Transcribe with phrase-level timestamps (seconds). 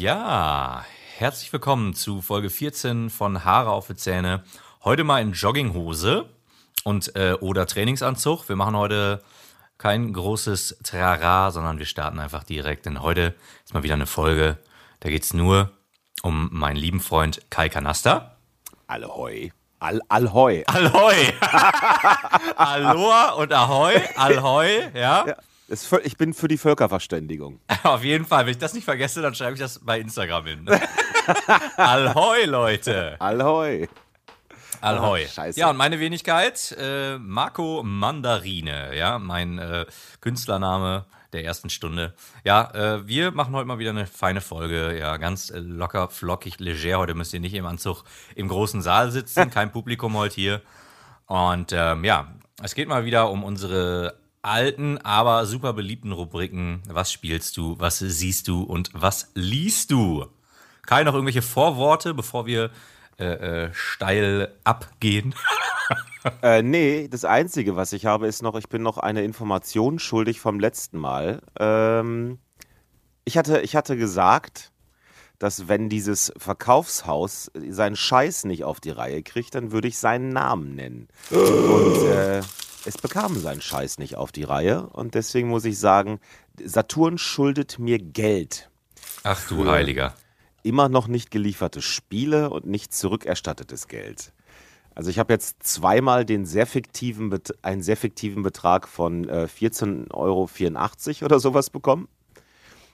[0.00, 0.86] Ja,
[1.18, 4.42] herzlich willkommen zu Folge 14 von Haare auf die Zähne.
[4.82, 6.26] Heute mal in Jogginghose
[6.84, 8.48] und äh, oder Trainingsanzug.
[8.48, 9.22] Wir machen heute
[9.76, 12.86] kein großes Trara, sondern wir starten einfach direkt.
[12.86, 13.34] Denn heute
[13.64, 14.56] ist mal wieder eine Folge,
[15.00, 15.70] da geht es nur
[16.22, 18.36] um meinen lieben Freund Kai Kanaster.
[18.86, 19.52] Allhoi.
[19.80, 20.62] Al Allhoi.
[20.66, 21.32] Allhoi.
[22.56, 23.94] Aloha und Ahoi.
[24.14, 25.26] Allhoi, ja.
[25.26, 25.36] ja.
[26.04, 27.60] ich bin für die Völkerverständigung.
[27.82, 28.44] Auf jeden Fall.
[28.44, 30.66] Wenn ich das nicht vergesse, dann schreibe ich das bei Instagram hin.
[31.76, 33.16] Allhoi, Leute.
[33.20, 33.88] Allhoi.
[34.82, 35.58] Ah, scheiße.
[35.58, 39.86] Ja, und meine Wenigkeit, äh, Marco Mandarine, ja, mein äh,
[40.20, 42.14] Künstlername der ersten Stunde.
[42.44, 44.98] Ja, äh, wir machen heute mal wieder eine feine Folge.
[44.98, 46.98] Ja, ganz locker, flockig, leger.
[46.98, 50.62] Heute müsst ihr nicht im Anzug im großen Saal sitzen, kein Publikum heute hier.
[51.26, 56.82] Und ähm, ja, es geht mal wieder um unsere alten, aber super beliebten Rubriken.
[56.88, 60.26] Was spielst du, was siehst du und was liest du?
[60.86, 62.70] Kai, noch irgendwelche Vorworte, bevor wir
[63.18, 65.34] äh, äh, steil abgehen?
[66.42, 70.40] äh, nee, das Einzige, was ich habe, ist noch, ich bin noch eine Information schuldig
[70.40, 71.42] vom letzten Mal.
[71.58, 72.38] Ähm,
[73.24, 74.70] ich, hatte, ich hatte gesagt,
[75.38, 80.28] dass wenn dieses Verkaufshaus seinen Scheiß nicht auf die Reihe kriegt, dann würde ich seinen
[80.28, 81.08] Namen nennen.
[81.30, 82.40] Und äh,
[82.84, 84.86] es bekam seinen Scheiß nicht auf die Reihe.
[84.88, 86.20] Und deswegen muss ich sagen,
[86.62, 88.70] Saturn schuldet mir Geld.
[89.22, 90.14] Ach du Heiliger
[90.62, 94.32] immer noch nicht gelieferte Spiele und nicht zurückerstattetes Geld.
[94.94, 100.10] Also ich habe jetzt zweimal den sehr fiktiven, einen sehr fiktiven Betrag von äh, 14,84
[100.12, 100.48] Euro
[101.24, 102.08] oder sowas bekommen.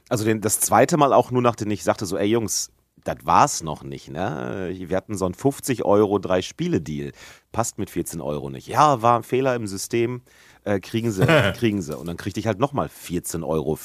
[0.08, 2.70] Also den, das zweite Mal auch nur, nachdem ich sagte so, ey Jungs,
[3.06, 4.74] das war's noch nicht, ne?
[4.76, 7.12] Wir hatten so einen 50 Euro drei Spiele Deal.
[7.52, 8.66] Passt mit 14 Euro nicht.
[8.66, 10.22] Ja, war ein Fehler im System.
[10.64, 11.24] Äh, kriegen sie,
[11.56, 11.96] kriegen sie.
[11.96, 13.78] Und dann kriegte ich halt nochmal 14,84 Euro,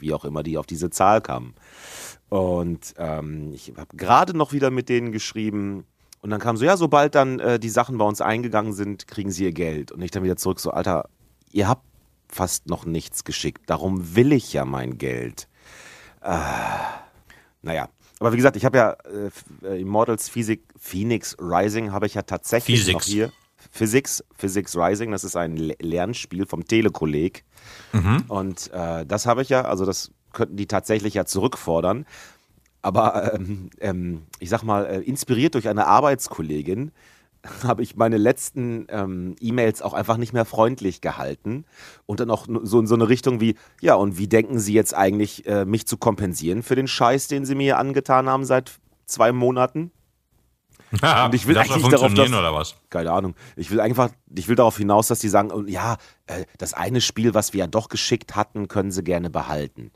[0.00, 1.54] wie auch immer die auf diese Zahl kamen.
[2.28, 5.84] Und ähm, ich habe gerade noch wieder mit denen geschrieben.
[6.24, 9.30] Und dann kam so, ja, sobald dann äh, die Sachen bei uns eingegangen sind, kriegen
[9.30, 9.92] sie ihr Geld.
[9.92, 11.10] Und ich dann wieder zurück, so, Alter,
[11.52, 11.84] ihr habt
[12.30, 13.64] fast noch nichts geschickt.
[13.66, 15.48] Darum will ich ja mein Geld.
[16.22, 16.38] Äh,
[17.60, 17.90] naja,
[18.20, 18.96] aber wie gesagt, ich habe ja
[19.64, 22.94] äh, Immortals Physik, Phoenix Rising habe ich ja tatsächlich Physics.
[22.94, 23.32] noch hier.
[23.70, 27.44] Physics, Physics Rising, das ist ein Lernspiel vom Telekolleg.
[27.92, 28.24] Mhm.
[28.28, 32.06] Und äh, das habe ich ja, also das könnten die tatsächlich ja zurückfordern.
[32.84, 36.92] Aber ähm, ähm, ich sag mal, äh, inspiriert durch eine Arbeitskollegin
[37.64, 41.64] habe ich meine letzten ähm, E-Mails auch einfach nicht mehr freundlich gehalten
[42.04, 44.94] und dann auch so in so eine Richtung wie, ja, und wie denken Sie jetzt
[44.94, 48.72] eigentlich, äh, mich zu kompensieren für den Scheiß, den Sie mir angetan haben seit
[49.06, 49.90] zwei Monaten?
[50.92, 52.76] und ich will eigentlich darauf, dass, oder was?
[52.90, 53.34] Keine Ahnung.
[53.56, 55.96] Ich will einfach, ich will darauf hinaus, dass die sagen, ja,
[56.26, 59.90] äh, das eine Spiel, was wir ja doch geschickt hatten, können Sie gerne behalten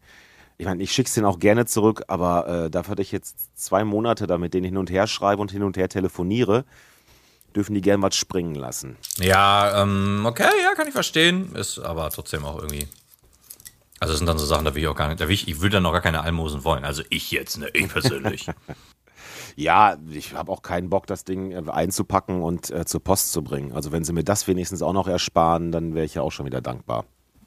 [0.58, 3.56] ich meine, ich schicke es denen auch gerne zurück, aber äh, dafür, dass ich jetzt
[3.56, 6.64] zwei Monate da mit denen hin und her schreibe und hin und her telefoniere,
[7.54, 8.96] dürfen die gern was springen lassen.
[9.18, 11.54] Ja, ähm, okay, ja, kann ich verstehen.
[11.54, 12.88] Ist aber trotzdem auch irgendwie.
[14.00, 15.48] Also es sind dann so Sachen, da will ich auch gar nicht, da will ich,
[15.48, 16.84] ich will dann noch gar keine Almosen wollen.
[16.84, 18.46] Also ich jetzt, ne, ich persönlich.
[19.56, 23.42] ja, ich habe auch keinen Bock, das Ding äh, einzupacken und äh, zur Post zu
[23.42, 23.72] bringen.
[23.72, 26.46] Also wenn sie mir das wenigstens auch noch ersparen, dann wäre ich ja auch schon
[26.46, 27.04] wieder dankbar.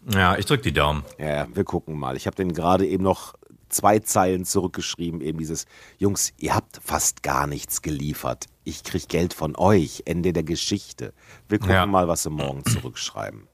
[0.09, 1.03] Ja, ich drück die Daumen.
[1.19, 2.17] Ja, wir gucken mal.
[2.17, 3.33] Ich habe den gerade eben noch
[3.69, 5.65] zwei Zeilen zurückgeschrieben, eben dieses,
[5.97, 8.45] Jungs, ihr habt fast gar nichts geliefert.
[8.63, 10.03] Ich krieg Geld von euch.
[10.05, 11.13] Ende der Geschichte.
[11.47, 11.85] Wir gucken ja.
[11.85, 13.47] mal, was sie morgen zurückschreiben.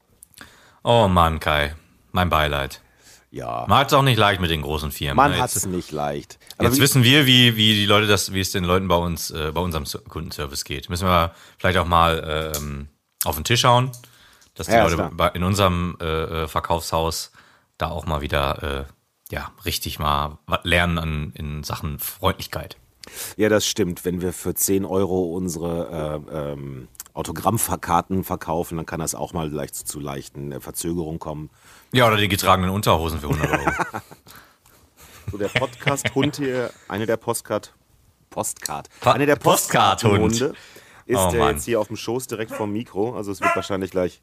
[0.84, 1.74] Oh Mann, Kai.
[2.12, 2.82] Mein Beileid.
[3.30, 3.66] Ja.
[3.68, 5.16] Man hat es auch nicht leicht mit den großen Firmen.
[5.16, 5.38] Man ne?
[5.38, 6.38] hat es nicht leicht.
[6.56, 9.30] Aber jetzt wissen wir, wie, wie die Leute das, wie es den Leuten bei uns,
[9.30, 10.88] äh, bei unserem Kundenservice geht.
[10.88, 12.88] Müssen wir vielleicht auch mal ähm,
[13.24, 13.92] auf den Tisch hauen
[14.58, 17.30] dass die ja, Leute in unserem äh, äh, Verkaufshaus
[17.78, 22.76] da auch mal wieder äh, ja richtig mal lernen an, in Sachen Freundlichkeit.
[23.36, 24.04] Ja, das stimmt.
[24.04, 29.48] Wenn wir für 10 Euro unsere äh, ähm, Autogrammkarten verkaufen, dann kann das auch mal
[29.48, 31.50] leicht zu leichten äh, Verzögerungen kommen.
[31.92, 33.70] Ja, oder die getragenen Unterhosen für 100 Euro.
[35.30, 37.72] so, der Podcast-Hund hier, eine der Postcard,
[38.28, 40.54] Postcard, eine der Postcard-Hunde
[41.06, 43.16] ist oh, der jetzt hier auf dem Schoß direkt vom Mikro.
[43.16, 44.20] Also es wird wahrscheinlich gleich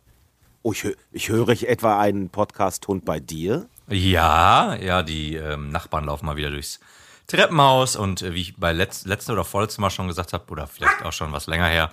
[0.68, 3.70] Oh, ich, ich höre ich etwa einen Podcast-Hund bei dir?
[3.88, 6.80] Ja, ja, die ähm, Nachbarn laufen mal wieder durchs
[7.28, 10.66] Treppenhaus und äh, wie ich bei letz, letzten oder vorletzten Mal schon gesagt habe, oder
[10.66, 11.92] vielleicht auch schon was länger her,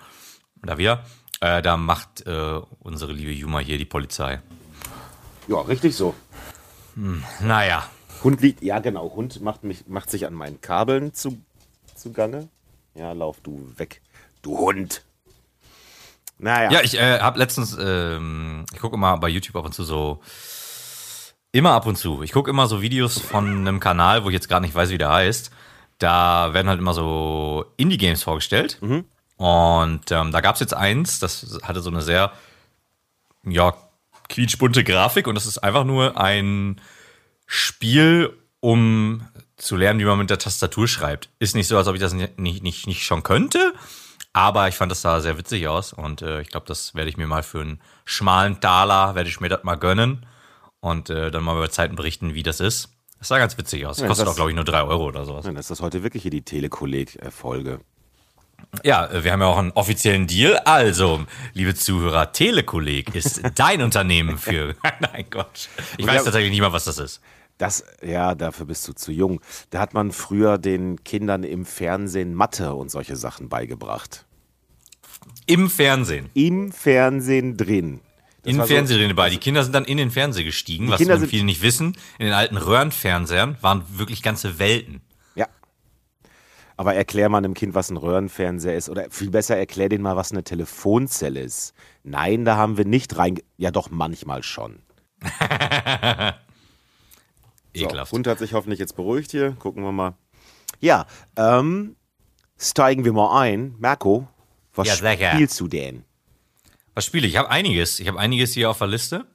[0.63, 1.05] da wir,
[1.43, 4.41] äh, da macht äh, unsere liebe Juma hier die Polizei.
[5.49, 6.15] Ja, richtig so.
[6.95, 7.87] Hm, naja.
[8.25, 11.39] Hund liegt, ja genau, Hund macht, mich, macht sich an meinen Kabeln zu,
[11.95, 12.49] zu Gange.
[12.95, 14.01] Ja, lauf du weg,
[14.41, 15.05] du Hund.
[16.39, 16.71] Naja.
[16.73, 20.21] Ja, ich äh, habe letztens, ähm, ich gucke immer bei YouTube ab und zu so,
[21.53, 22.23] immer ab und zu.
[22.23, 24.99] Ich gucke immer so Videos von einem Kanal, wo ich jetzt gerade nicht weiß, wie
[24.99, 25.51] der heißt.
[25.99, 28.79] Da werden halt immer so Indie-Games vorgestellt.
[28.81, 29.05] Mhm.
[29.37, 32.33] Und ähm, da gab es jetzt eins, das hatte so eine sehr,
[33.45, 33.75] ja,
[34.29, 36.81] quietschbunte Grafik und das ist einfach nur ein
[37.47, 39.27] Spiel, um
[39.57, 41.29] zu lernen, wie man mit der Tastatur schreibt.
[41.39, 43.75] Ist nicht so, als ob ich das nicht, nicht, nicht schon könnte,
[44.33, 47.17] aber ich fand das sah sehr witzig aus und äh, ich glaube, das werde ich
[47.17, 50.27] mir mal für einen schmalen Taler, werde ich mir das mal gönnen
[50.81, 52.91] und äh, dann mal über Zeiten berichten, wie das ist.
[53.19, 54.01] Das sah ganz witzig aus.
[54.01, 55.47] Ja, Kostet auch, glaube ich, nur drei Euro oder sowas.
[55.55, 57.81] Das ist heute wirklich hier die Telekolleg-Folge.
[58.83, 60.57] Ja, äh, wir haben ja auch einen offiziellen Deal.
[60.65, 64.75] Also, liebe Zuhörer, Telekolleg ist dein Unternehmen für.
[65.01, 65.69] Nein, Gott.
[65.99, 67.21] Ich weiß tatsächlich nicht mal, was das ist.
[67.59, 69.41] Das, ja, dafür bist du zu jung.
[69.71, 74.27] Da hat man früher den Kindern im Fernsehen Mathe und solche Sachen beigebracht.
[75.47, 76.31] Im Fernsehen?
[76.35, 78.01] Im Fernsehen drin.
[78.43, 79.31] Das in den Fernseher so, dabei.
[79.31, 81.97] Die Kinder sind dann in den Fernseher gestiegen, was Kinder viele nicht wissen.
[82.19, 85.01] In den alten Röhrenfernsehern waren wirklich ganze Welten.
[85.37, 85.47] Ja.
[86.77, 88.89] Aber erklär mal einem Kind, was ein Röhrenfernseher ist.
[88.89, 91.75] Oder viel besser, erklär denen mal, was eine Telefonzelle ist.
[92.03, 93.39] Nein, da haben wir nicht rein.
[93.59, 94.81] Ja, doch, manchmal schon.
[97.75, 98.11] Ekelhaft.
[98.11, 99.53] So, Hund hat sich hoffentlich jetzt beruhigt hier.
[99.53, 100.15] Gucken wir mal.
[100.81, 101.97] Ja, ähm,
[102.59, 103.75] steigen wir mal ein.
[103.79, 104.29] Marco,
[104.75, 106.05] was ja, spielst du denn?
[106.95, 107.35] Was spiele ich?
[107.35, 108.01] Ich habe einiges.
[108.01, 109.27] Ich habe einiges hier auf der Liste.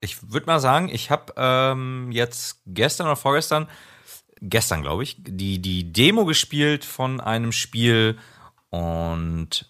[0.00, 3.68] Ich würde mal sagen, ich habe ähm, jetzt gestern oder vorgestern,
[4.40, 8.16] gestern glaube ich, die, die Demo gespielt von einem Spiel
[8.70, 9.66] und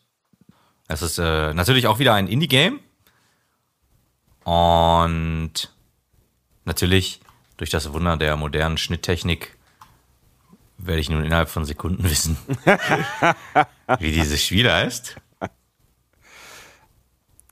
[0.89, 2.81] es ist äh, natürlich auch wieder ein Indie-Game.
[4.45, 5.75] Und
[6.65, 7.21] natürlich
[7.59, 9.57] durch das Wunder der modernen Schnitttechnik
[10.79, 12.39] werde ich nun innerhalb von Sekunden wissen,
[13.99, 15.17] wie dieses Spiel heißt.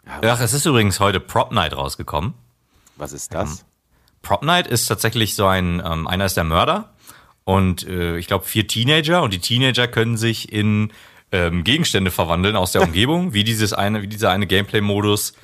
[0.06, 2.34] Ach, es ist übrigens heute Prop Night rausgekommen.
[2.96, 3.60] Was ist das?
[3.60, 3.66] Ähm,
[4.22, 6.94] Prop Night ist tatsächlich so ein, ähm, einer ist der Mörder
[7.44, 10.92] und äh, ich glaube vier Teenager und die Teenager können sich in
[11.32, 15.34] ähm, Gegenstände verwandeln aus der Umgebung, wie dieses eine, wie dieser eine Gameplay-Modus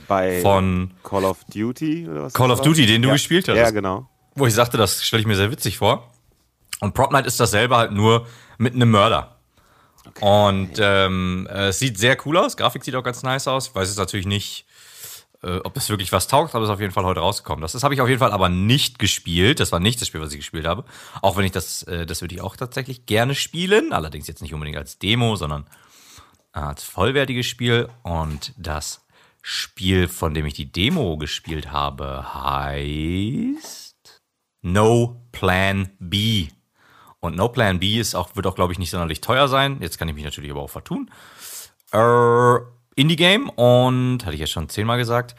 [0.42, 2.32] von Call of Duty oder was?
[2.32, 3.14] Call of Duty, den du ja.
[3.14, 3.56] gespielt hast.
[3.56, 4.08] Ja, genau.
[4.34, 6.10] Wo ich sagte, das stelle ich mir sehr witzig vor.
[6.80, 8.26] Und Prop Night ist dasselbe halt nur
[8.58, 9.36] mit einem Mörder.
[10.06, 10.24] Okay.
[10.24, 12.56] Und ähm, es sieht sehr cool aus.
[12.56, 13.68] Grafik sieht auch ganz nice aus.
[13.68, 14.66] Ich weiß jetzt natürlich nicht,
[15.42, 17.62] äh, ob es wirklich was taugt, aber es ist auf jeden Fall heute rausgekommen.
[17.62, 19.60] Das, das habe ich auf jeden Fall aber nicht gespielt.
[19.60, 20.84] Das war nicht das Spiel, was ich gespielt habe.
[21.20, 23.92] Auch wenn ich das, äh, das würde ich auch tatsächlich gerne spielen.
[23.92, 25.66] Allerdings jetzt nicht unbedingt als Demo, sondern
[26.52, 27.88] als vollwertiges Spiel.
[28.02, 29.04] Und das
[29.40, 33.81] Spiel, von dem ich die Demo gespielt habe, heißt
[34.62, 36.48] No Plan B.
[37.20, 39.78] Und No Plan B ist auch, wird auch, glaube ich, nicht sonderlich teuer sein.
[39.80, 41.10] Jetzt kann ich mich natürlich aber auch vertun.
[41.92, 42.56] Äh,
[42.94, 45.34] Indie-Game und, hatte ich ja schon zehnmal gesagt,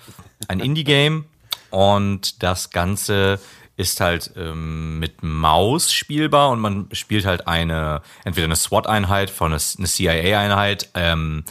[0.47, 1.25] ein Indie-Game
[1.69, 3.39] und das Ganze
[3.75, 9.51] ist halt ähm, mit Maus spielbar und man spielt halt eine, entweder eine SWAT-Einheit von
[9.51, 11.43] eine, eine CIA-Einheit, ähm,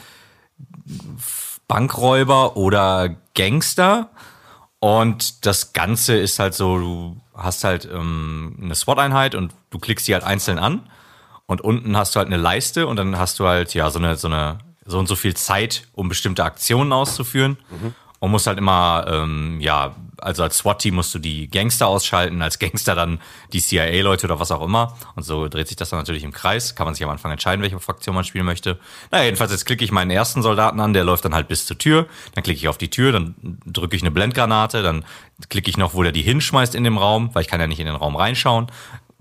[1.66, 4.10] Bankräuber oder Gangster.
[4.78, 10.06] Und das Ganze ist halt so, du hast halt ähm, eine SWAT-Einheit und du klickst
[10.08, 10.88] die halt einzeln an.
[11.46, 14.16] Und unten hast du halt eine Leiste und dann hast du halt, ja, so eine,
[14.16, 17.58] so eine, so und so viel Zeit, um bestimmte Aktionen auszuführen.
[17.70, 17.94] Mhm.
[18.20, 22.58] Und musst halt immer, ähm, ja, also als SWAT-Team musst du die Gangster ausschalten, als
[22.58, 23.20] Gangster dann
[23.52, 24.96] die CIA-Leute oder was auch immer.
[25.16, 26.74] Und so dreht sich das dann natürlich im Kreis.
[26.74, 28.78] Kann man sich am Anfang entscheiden, welche Fraktion man spielen möchte.
[29.10, 31.78] Naja, jedenfalls jetzt klicke ich meinen ersten Soldaten an, der läuft dann halt bis zur
[31.78, 32.06] Tür.
[32.34, 33.34] Dann klicke ich auf die Tür, dann
[33.66, 35.04] drücke ich eine Blendgranate, dann
[35.48, 37.80] klicke ich noch, wo der die hinschmeißt in dem Raum, weil ich kann ja nicht
[37.80, 38.68] in den Raum reinschauen.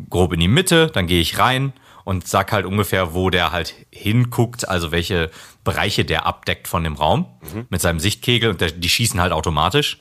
[0.09, 3.75] Grob in die Mitte, dann gehe ich rein und sag halt ungefähr, wo der halt
[3.91, 5.29] hinguckt, also welche
[5.63, 7.67] Bereiche der abdeckt von dem Raum mhm.
[7.69, 9.97] mit seinem Sichtkegel und der, die schießen halt automatisch.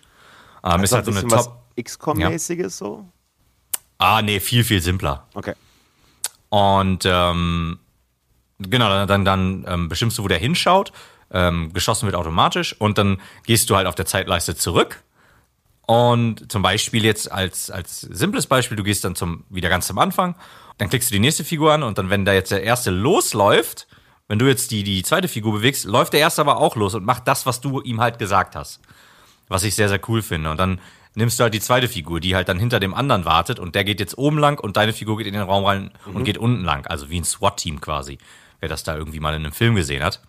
[0.65, 1.65] Ähm, ist halt so eine Top.
[1.77, 2.71] XCOM-mäßiges ja.
[2.71, 3.09] so?
[3.99, 5.27] Ah, nee, viel, viel simpler.
[5.35, 5.55] Okay.
[6.49, 7.79] Und ähm,
[8.59, 10.93] genau, dann, dann, ähm, bestimmst du, wo der hinschaut.
[11.33, 15.05] Ähm, geschossen wird automatisch und dann gehst du halt auf der Zeitleiste zurück.
[15.87, 19.99] Und zum Beispiel jetzt als, als simples Beispiel, du gehst dann zum, wieder ganz zum
[19.99, 20.35] Anfang,
[20.79, 23.87] dann klickst du die nächste Figur an und dann, wenn da jetzt der erste losläuft,
[24.27, 27.05] wenn du jetzt die, die zweite Figur bewegst, läuft der erste aber auch los und
[27.05, 28.81] macht das, was du ihm halt gesagt hast.
[29.51, 30.51] Was ich sehr, sehr cool finde.
[30.51, 30.81] Und dann
[31.15, 33.85] nimmst du halt die zweite Figur, die halt dann hinter dem anderen wartet und der
[33.85, 36.17] geht jetzt oben lang und deine Figur geht in den Raum rein mhm.
[36.17, 36.87] und geht unten lang.
[36.87, 38.17] Also wie ein SWAT-Team quasi.
[38.61, 40.23] Wer das da irgendwie mal in einem Film gesehen hat.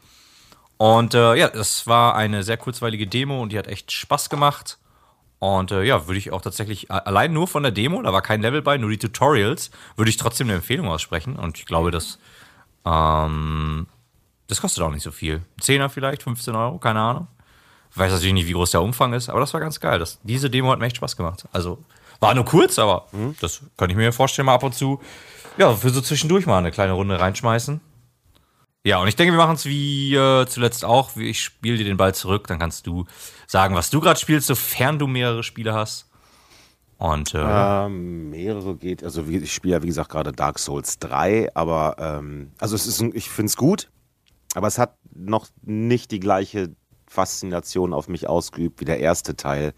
[0.77, 4.79] Und äh, ja, das war eine sehr kurzweilige Demo und die hat echt Spaß gemacht.
[5.39, 8.41] Und äh, ja, würde ich auch tatsächlich, allein nur von der Demo, da war kein
[8.41, 11.35] Level bei, nur die Tutorials, würde ich trotzdem eine Empfehlung aussprechen.
[11.35, 12.19] Und ich glaube, das
[12.85, 13.87] ähm,
[14.47, 15.41] das kostet auch nicht so viel.
[15.59, 17.27] Zehner vielleicht, 15 Euro, keine Ahnung.
[17.91, 19.99] Ich weiß natürlich nicht, wie groß der Umfang ist, aber das war ganz geil.
[19.99, 21.45] Das, diese Demo hat mir echt Spaß gemacht.
[21.51, 21.79] Also
[22.19, 23.35] war nur kurz, aber mhm.
[23.41, 25.01] das kann ich mir vorstellen, mal ab und zu,
[25.57, 27.81] ja, für so zwischendurch mal eine kleine Runde reinschmeißen.
[28.83, 31.15] Ja, und ich denke, wir machen es wie äh, zuletzt auch.
[31.15, 33.05] Ich spiele dir den Ball zurück, dann kannst du
[33.45, 36.09] sagen, was du gerade spielst, sofern du mehrere Spiele hast.
[36.97, 41.55] Und, äh, ähm, mehrere geht, also ich spiele ja wie gesagt gerade Dark Souls 3,
[41.55, 43.89] aber ähm, also es ist, ich finde es gut,
[44.53, 46.75] aber es hat noch nicht die gleiche
[47.11, 49.73] Faszination auf mich ausgeübt wie der erste Teil,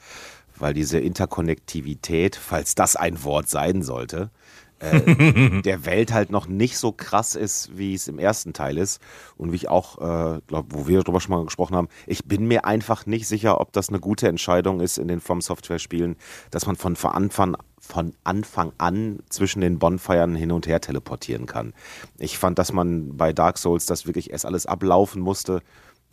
[0.58, 4.30] weil diese Interkonnektivität, falls das ein Wort sein sollte,
[4.78, 9.02] äh, der Welt halt noch nicht so krass ist, wie es im ersten Teil ist.
[9.36, 12.48] Und wie ich auch, äh, glaube, wo wir darüber schon mal gesprochen haben, ich bin
[12.48, 16.16] mir einfach nicht sicher, ob das eine gute Entscheidung ist in den From Software Spielen,
[16.52, 21.74] dass man von Anfang, von Anfang an zwischen den Bonfiren hin und her teleportieren kann.
[22.20, 25.62] Ich fand, dass man bei Dark Souls das wirklich erst alles ablaufen musste,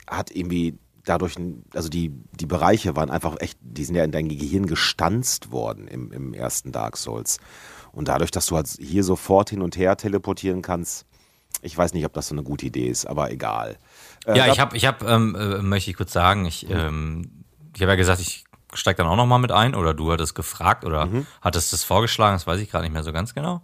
[0.09, 0.79] hat irgendwie
[1.11, 1.35] dadurch,
[1.75, 5.89] also die, die Bereiche waren einfach echt, die sind ja in dein Gehirn gestanzt worden
[5.89, 7.39] im, im ersten Dark Souls.
[7.93, 11.07] Und dadurch, dass du halt hier sofort hin und her teleportieren kannst,
[11.63, 13.77] ich weiß nicht, ob das so eine gute Idee ist, aber egal.
[14.25, 16.75] Äh, ja, ich habe, ich hab, ähm, äh, möchte ich kurz sagen, ich, mhm.
[16.77, 17.31] ähm,
[17.75, 20.85] ich habe ja gesagt, ich steige dann auch nochmal mit ein oder du hattest gefragt
[20.85, 21.27] oder mhm.
[21.43, 23.63] hattest das vorgeschlagen, das weiß ich gerade nicht mehr so ganz genau.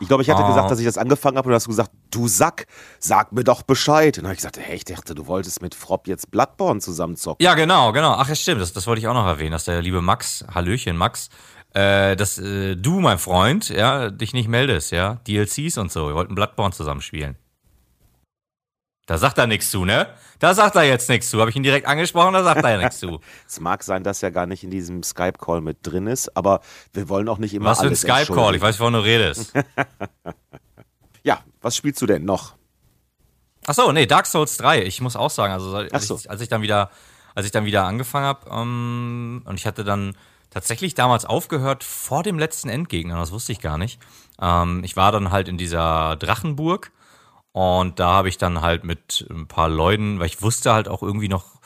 [0.00, 0.48] Ich glaube, ich hatte oh.
[0.48, 2.66] gesagt, dass ich das angefangen habe und hast du gesagt, du Sack,
[2.98, 4.16] sag mir doch Bescheid.
[4.18, 7.44] Und dann habe ich gesagt, hey, ich dachte, du wolltest mit Fropp jetzt Bloodborne zusammenzocken.
[7.44, 8.12] Ja, genau, genau.
[8.12, 10.96] Ach, ja, stimmt, das, das wollte ich auch noch erwähnen, dass der liebe Max, Hallöchen
[10.96, 11.28] Max,
[11.74, 15.20] äh, dass äh, du, mein Freund, ja, dich nicht meldest, ja.
[15.26, 16.08] DLCs und so.
[16.08, 17.36] Wir wollten Bloodborne zusammenspielen.
[19.08, 20.06] Da sagt er nichts zu, ne?
[20.38, 21.40] Da sagt er jetzt nichts zu.
[21.40, 23.20] Habe ich ihn direkt angesprochen, da sagt er ja nichts zu.
[23.46, 26.60] es mag sein, dass er gar nicht in diesem Skype-Call mit drin ist, aber
[26.92, 28.56] wir wollen auch nicht immer was für ein Skype-Call?
[28.56, 29.54] Ich weiß, wovon du redest.
[31.22, 32.52] ja, was spielst du denn noch?
[33.66, 34.82] Ach so, nee, Dark Souls 3.
[34.82, 36.16] Ich muss auch sagen, also als, so.
[36.16, 36.90] ich, als ich, dann wieder,
[37.34, 40.18] als ich dann wieder angefangen habe ähm, und ich hatte dann
[40.50, 44.00] tatsächlich damals aufgehört vor dem letzten Endgegner, das wusste ich gar nicht.
[44.38, 46.92] Ähm, ich war dann halt in dieser Drachenburg
[47.52, 51.02] und da habe ich dann halt mit ein paar Leuten, weil ich wusste halt auch
[51.02, 51.60] irgendwie noch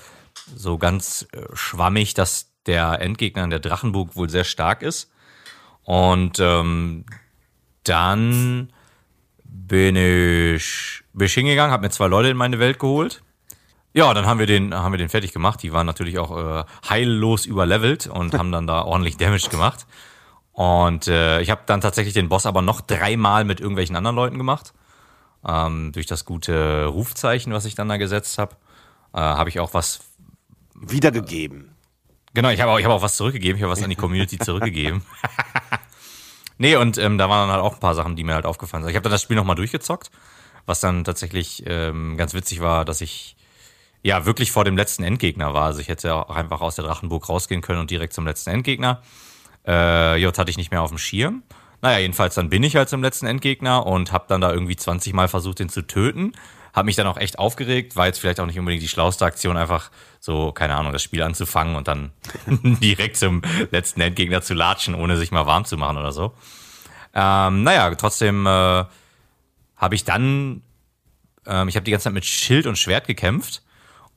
[0.54, 5.10] so ganz äh, schwammig, dass der Endgegner in der Drachenburg wohl sehr stark ist.
[5.82, 7.04] Und ähm,
[7.84, 8.72] dann
[9.44, 13.22] bin ich, bin ich hingegangen, habe mir zwei Leute in meine Welt geholt
[13.94, 15.62] ja, dann haben wir den, haben wir den fertig gemacht.
[15.62, 19.86] Die waren natürlich auch äh, heillos überlevelt und haben dann da ordentlich Damage gemacht.
[20.52, 24.38] Und äh, ich habe dann tatsächlich den Boss aber noch dreimal mit irgendwelchen anderen Leuten
[24.38, 24.72] gemacht.
[25.46, 28.56] Ähm, durch das gute Rufzeichen, was ich dann da gesetzt habe,
[29.12, 30.00] äh, habe ich auch was
[30.74, 31.74] wiedergegeben.
[32.34, 33.56] Genau, ich habe auch, ich hab auch was zurückgegeben.
[33.56, 35.02] Ich habe was an die Community zurückgegeben.
[36.58, 38.82] nee, und ähm, da waren dann halt auch ein paar Sachen, die mir halt aufgefallen
[38.84, 38.90] sind.
[38.90, 40.10] Ich habe dann das Spiel nochmal durchgezockt,
[40.64, 43.36] was dann tatsächlich ähm, ganz witzig war, dass ich
[44.02, 45.66] ja wirklich vor dem letzten Endgegner war.
[45.66, 49.02] Also ich hätte auch einfach aus der Drachenburg rausgehen können und direkt zum letzten Endgegner.
[49.66, 51.42] Äh, J hatte ich nicht mehr auf dem Schirm.
[51.82, 55.12] Naja, jedenfalls dann bin ich halt zum letzten Endgegner und habe dann da irgendwie 20
[55.12, 56.32] Mal versucht, den zu töten.
[56.72, 59.58] Hab mich dann auch echt aufgeregt, war jetzt vielleicht auch nicht unbedingt die schlauste Aktion,
[59.58, 62.12] einfach so, keine Ahnung, das Spiel anzufangen und dann
[62.46, 66.32] direkt zum letzten Endgegner zu latschen, ohne sich mal warm zu machen oder so.
[67.14, 68.84] Ähm, naja, trotzdem äh,
[69.76, 70.62] habe ich dann,
[71.46, 73.62] ähm, ich habe die ganze Zeit mit Schild und Schwert gekämpft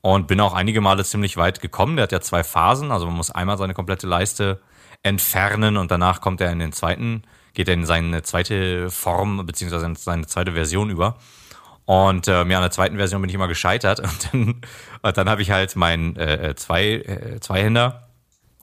[0.01, 1.95] und bin auch einige Male ziemlich weit gekommen.
[1.97, 4.61] Der hat ja zwei Phasen, also man muss einmal seine komplette Leiste
[5.01, 7.23] entfernen und danach kommt er in den zweiten,
[7.55, 11.17] geht er in seine zweite Form beziehungsweise in seine zweite Version über.
[11.85, 14.61] Und äh, ja, an der zweiten Version bin ich immer gescheitert und dann,
[15.01, 18.09] und dann habe ich halt mein äh, äh zwei äh, Zweihänder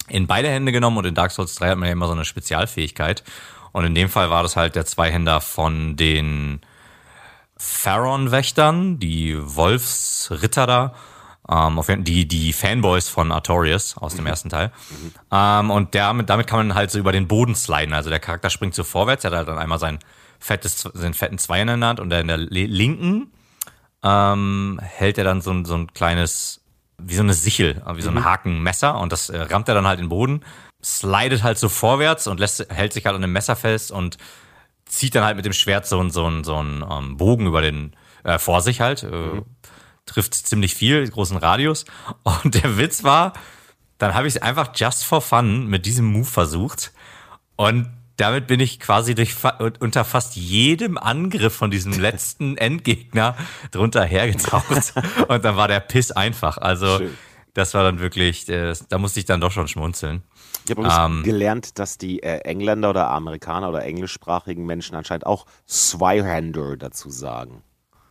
[0.09, 2.25] in beide Hände genommen und in Dark Souls 3 hat man ja immer so eine
[2.25, 3.23] Spezialfähigkeit.
[3.73, 6.61] Und in dem Fall war das halt der Zweihänder von den
[7.57, 10.95] Pharaon-Wächtern, die Wolfsritter da.
[11.53, 14.31] Ähm, auf, die, die Fanboys von Artorias aus dem mhm.
[14.31, 14.69] ersten Teil.
[14.91, 15.13] Mhm.
[15.31, 17.93] Ähm, und damit, damit kann man halt so über den Boden sliden.
[17.93, 19.99] Also der Charakter springt so vorwärts, er hat halt dann einmal sein
[20.39, 23.33] fettes, seinen fetten Zweier in der Hand und in der linken
[24.03, 26.63] ähm, hält er dann so, ein so ein kleines,
[26.99, 28.25] wie so eine Sichel, wie so ein mhm.
[28.25, 30.45] Hakenmesser und das äh, rammt er dann halt in den Boden,
[30.83, 34.17] slidet halt so vorwärts und lässt, hält sich halt an dem Messer fest und
[34.87, 37.95] zieht dann halt mit dem Schwert so, so, so, so einen ähm, Bogen über den,
[38.25, 39.03] äh, vor sich halt.
[39.03, 39.45] Äh, mhm
[40.07, 41.85] trifft ziemlich viel, großen Radius.
[42.23, 43.33] Und der Witz war,
[43.99, 46.93] dann habe ich es einfach just for fun mit diesem Move versucht.
[47.57, 49.35] Und damit bin ich quasi durch
[49.81, 53.37] unter fast jedem Angriff von diesem letzten Endgegner
[53.71, 54.95] drunter hergetaucht.
[55.29, 56.59] Und dann war der Piss einfach.
[56.59, 57.19] Also Schön.
[57.55, 60.23] das war dann wirklich, äh, da musste ich dann doch schon schmunzeln.
[60.65, 65.47] Ich habe ähm, gelernt, dass die äh, Engländer oder Amerikaner oder englischsprachigen Menschen anscheinend auch
[65.67, 67.63] Zweihander dazu sagen.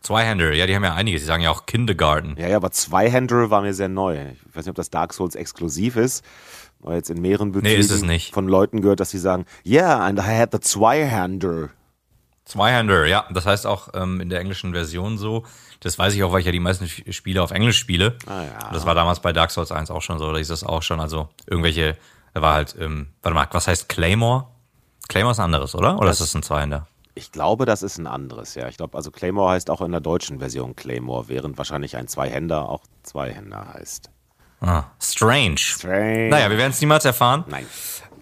[0.02, 1.22] Zweihander, ja, die haben ja einiges.
[1.22, 2.34] Die sagen ja auch Kindergarten.
[2.36, 4.16] Ja, ja, aber Zweihander war mir sehr neu.
[4.32, 6.24] Ich weiß nicht, ob das Dark Souls exklusiv ist.
[6.82, 8.34] Aber jetzt in mehreren Bezügen nee, ist es nicht.
[8.34, 11.70] von Leuten gehört, dass sie sagen, yeah, and I had the Zweihander.
[12.44, 13.24] Zweihander, ja.
[13.32, 15.44] Das heißt auch ähm, in der englischen Version so.
[15.80, 18.16] Das weiß ich auch, weil ich ja die meisten Spiele auf Englisch spiele.
[18.26, 18.70] Ah, ja.
[18.72, 20.32] Das war damals bei Dark Souls 1 auch schon so.
[20.32, 21.00] Da ist das auch schon.
[21.00, 21.96] Also irgendwelche,
[22.34, 24.46] da war halt, ähm, warte mal, was heißt Claymore?
[25.08, 25.96] Claymore ist ein anderes, oder?
[25.98, 26.88] Oder das, ist das ein Zweihänder?
[27.14, 28.68] Ich glaube, das ist ein anderes, ja.
[28.68, 32.68] Ich glaube, also Claymore heißt auch in der deutschen Version Claymore, während wahrscheinlich ein Zweihänder
[32.68, 34.10] auch Zweihänder heißt.
[34.60, 35.58] Ah, strange.
[35.58, 36.28] Strange.
[36.30, 37.44] Naja, wir werden es niemals erfahren.
[37.48, 37.66] Nein.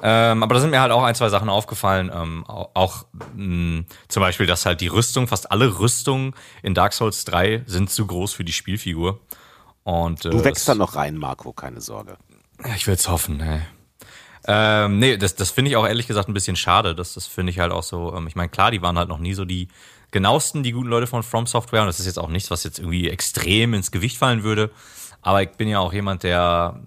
[0.03, 2.11] Ähm, aber da sind mir halt auch ein, zwei Sachen aufgefallen.
[2.13, 3.05] Ähm, auch
[3.35, 7.91] mh, zum Beispiel, dass halt die Rüstung, fast alle Rüstungen in Dark Souls 3 sind
[7.91, 9.21] zu groß für die Spielfigur.
[9.85, 12.17] Und, äh, du wächst dann noch rein, Marco, keine Sorge.
[12.75, 13.61] Ich will es hoffen, ey.
[14.47, 16.95] Ähm, nee, das, das finde ich auch ehrlich gesagt ein bisschen schade.
[16.95, 18.15] Das, das finde ich halt auch so.
[18.15, 19.69] Ähm, ich meine, klar, die waren halt noch nie so die
[20.11, 21.83] genauesten, die guten Leute von From Software.
[21.83, 24.71] Und das ist jetzt auch nichts, was jetzt irgendwie extrem ins Gewicht fallen würde.
[25.23, 26.81] Aber ich bin ja auch jemand, der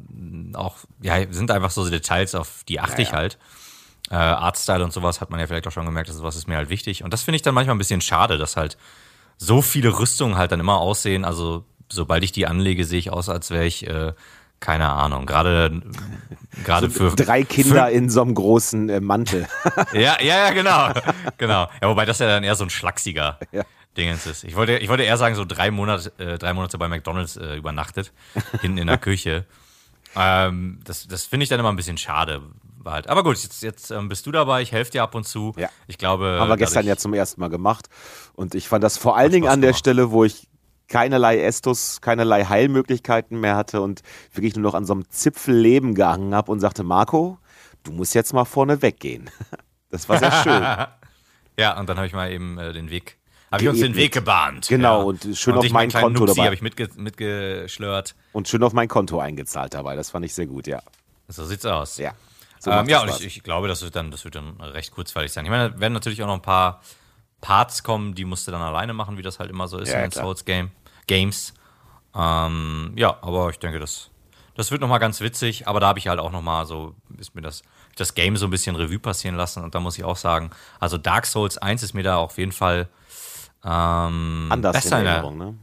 [0.53, 3.37] auch, ja, sind einfach so Details, auf die achte ja, ich halt.
[4.09, 6.57] Äh, Artstyle und sowas hat man ja vielleicht auch schon gemerkt, dass sowas ist mir
[6.57, 7.03] halt wichtig.
[7.03, 8.77] Und das finde ich dann manchmal ein bisschen schade, dass halt
[9.37, 11.25] so viele Rüstungen halt dann immer aussehen.
[11.25, 14.13] Also, sobald ich die anlege, sehe ich aus, als wäre ich äh,
[14.63, 15.81] keine Ahnung, gerade
[16.63, 19.45] gerade so für drei Kinder für, in so einem großen äh, Mantel.
[19.93, 20.93] ja, ja, ja, genau,
[21.37, 21.67] genau.
[21.81, 23.63] Ja, wobei das ja dann eher so ein schlachsiger ja.
[23.97, 24.45] Dingens ist.
[24.45, 27.57] Ich wollte, ich wollte eher sagen, so drei Monate, äh, drei Monate bei McDonald's äh,
[27.57, 28.13] übernachtet,
[28.61, 29.45] hinten in der Küche.
[30.15, 32.41] Ähm, das das finde ich dann immer ein bisschen schade.
[32.85, 33.09] Halt.
[33.09, 35.53] Aber gut, jetzt, jetzt ähm, bist du dabei, ich helfe dir ab und zu.
[35.57, 35.69] Ja.
[35.87, 36.37] Ich glaube.
[36.39, 37.89] Haben wir gestern ja zum ersten Mal gemacht.
[38.33, 40.47] Und ich fand das vor allen Dingen an der Stelle, wo ich
[40.87, 44.01] keinerlei Estus, keinerlei Heilmöglichkeiten mehr hatte und
[44.33, 47.39] wirklich nur noch an so einem Zipfel Leben gehangen habe und sagte, Marco,
[47.83, 49.29] du musst jetzt mal vorne weggehen.
[49.89, 50.63] Das war sehr schön.
[51.59, 53.19] ja, und dann habe ich mal eben äh, den Weg,
[53.51, 54.67] habe ich uns den Weg gebahnt.
[54.67, 55.03] Genau, ja.
[55.03, 56.45] und schön und auf mein Konto Nupsi dabei.
[56.45, 58.15] habe ich mitge mitgeschlört.
[58.31, 60.81] Und schön auf mein Konto eingezahlt dabei, das fand ich sehr gut, ja.
[61.27, 61.99] So sieht's aus.
[61.99, 62.13] Ja.
[62.57, 65.31] So ähm, ja, und ich, ich, glaube, das wird, dann, das wird dann recht kurzweilig
[65.31, 65.45] sein.
[65.45, 66.81] Ich meine, da werden natürlich auch noch ein paar
[67.43, 69.97] Parts kommen, die musst du dann alleine machen, wie das halt immer so ist ja,
[69.97, 70.71] in den Souls Game,
[71.07, 71.53] Games.
[72.15, 74.11] Ähm, ja, aber ich denke, das,
[74.55, 77.41] das wird nochmal ganz witzig, aber da habe ich halt auch nochmal so, ist mir
[77.41, 77.61] das,
[77.97, 80.97] das Game so ein bisschen Revue passieren lassen und da muss ich auch sagen, also
[80.97, 82.87] Dark Souls 1 ist mir da auf jeden Fall
[83.65, 85.55] ähm, Anders besser in Erinnerung, ne?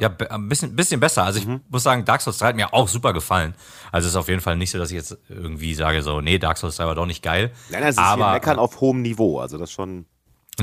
[0.00, 1.24] Ja, ein bisschen, bisschen besser.
[1.24, 1.60] Also ich mhm.
[1.68, 3.54] muss sagen, Dark Souls 3 hat mir auch super gefallen.
[3.90, 6.38] Also es ist auf jeden Fall nicht so, dass ich jetzt irgendwie sage so, nee,
[6.38, 7.52] Dark Souls 3 war doch nicht geil.
[7.68, 9.38] Nein, nein, es ist aber, Meckern auf hohem Niveau.
[9.38, 10.06] Also das schon.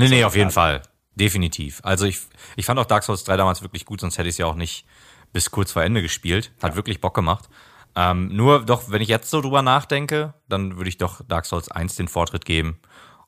[0.00, 0.82] Nee, nee, auf jeden Fall.
[1.14, 1.80] Definitiv.
[1.82, 2.20] Also ich,
[2.56, 4.54] ich fand auch Dark Souls 3 damals wirklich gut, sonst hätte ich es ja auch
[4.54, 4.86] nicht
[5.32, 6.52] bis kurz vor Ende gespielt.
[6.62, 6.76] Hat ja.
[6.76, 7.48] wirklich Bock gemacht.
[7.96, 11.70] Ähm, nur doch, wenn ich jetzt so drüber nachdenke, dann würde ich doch Dark Souls
[11.70, 12.78] 1 den Vortritt geben.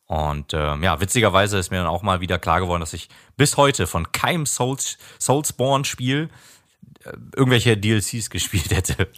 [0.06, 3.56] Und ähm, ja, witzigerweise ist mir dann auch mal wieder klar geworden, dass ich bis
[3.56, 6.28] heute von keinem Souls, Soulsborne-Spiel
[7.04, 9.08] äh, irgendwelche DLCs gespielt hätte.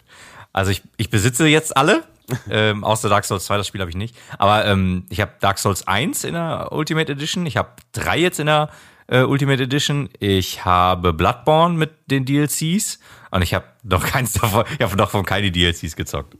[0.53, 2.03] Also ich, ich besitze jetzt alle,
[2.49, 4.15] ähm, außer Dark Souls 2, das Spiel habe ich nicht.
[4.37, 8.39] Aber ähm, ich habe Dark Souls 1 in der Ultimate Edition, ich habe 3 jetzt
[8.39, 8.69] in der
[9.07, 12.99] äh, Ultimate Edition, ich habe Bloodborne mit den DLCs
[13.31, 16.35] und ich habe noch keins davon, ich habe noch von keine DLCs gezockt.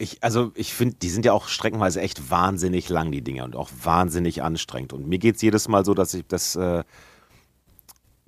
[0.00, 3.56] Ich, also ich finde, die sind ja auch streckenweise echt wahnsinnig lang, die Dinger, und
[3.56, 4.92] auch wahnsinnig anstrengend.
[4.92, 6.84] Und mir geht es jedes Mal so, dass ich das, äh,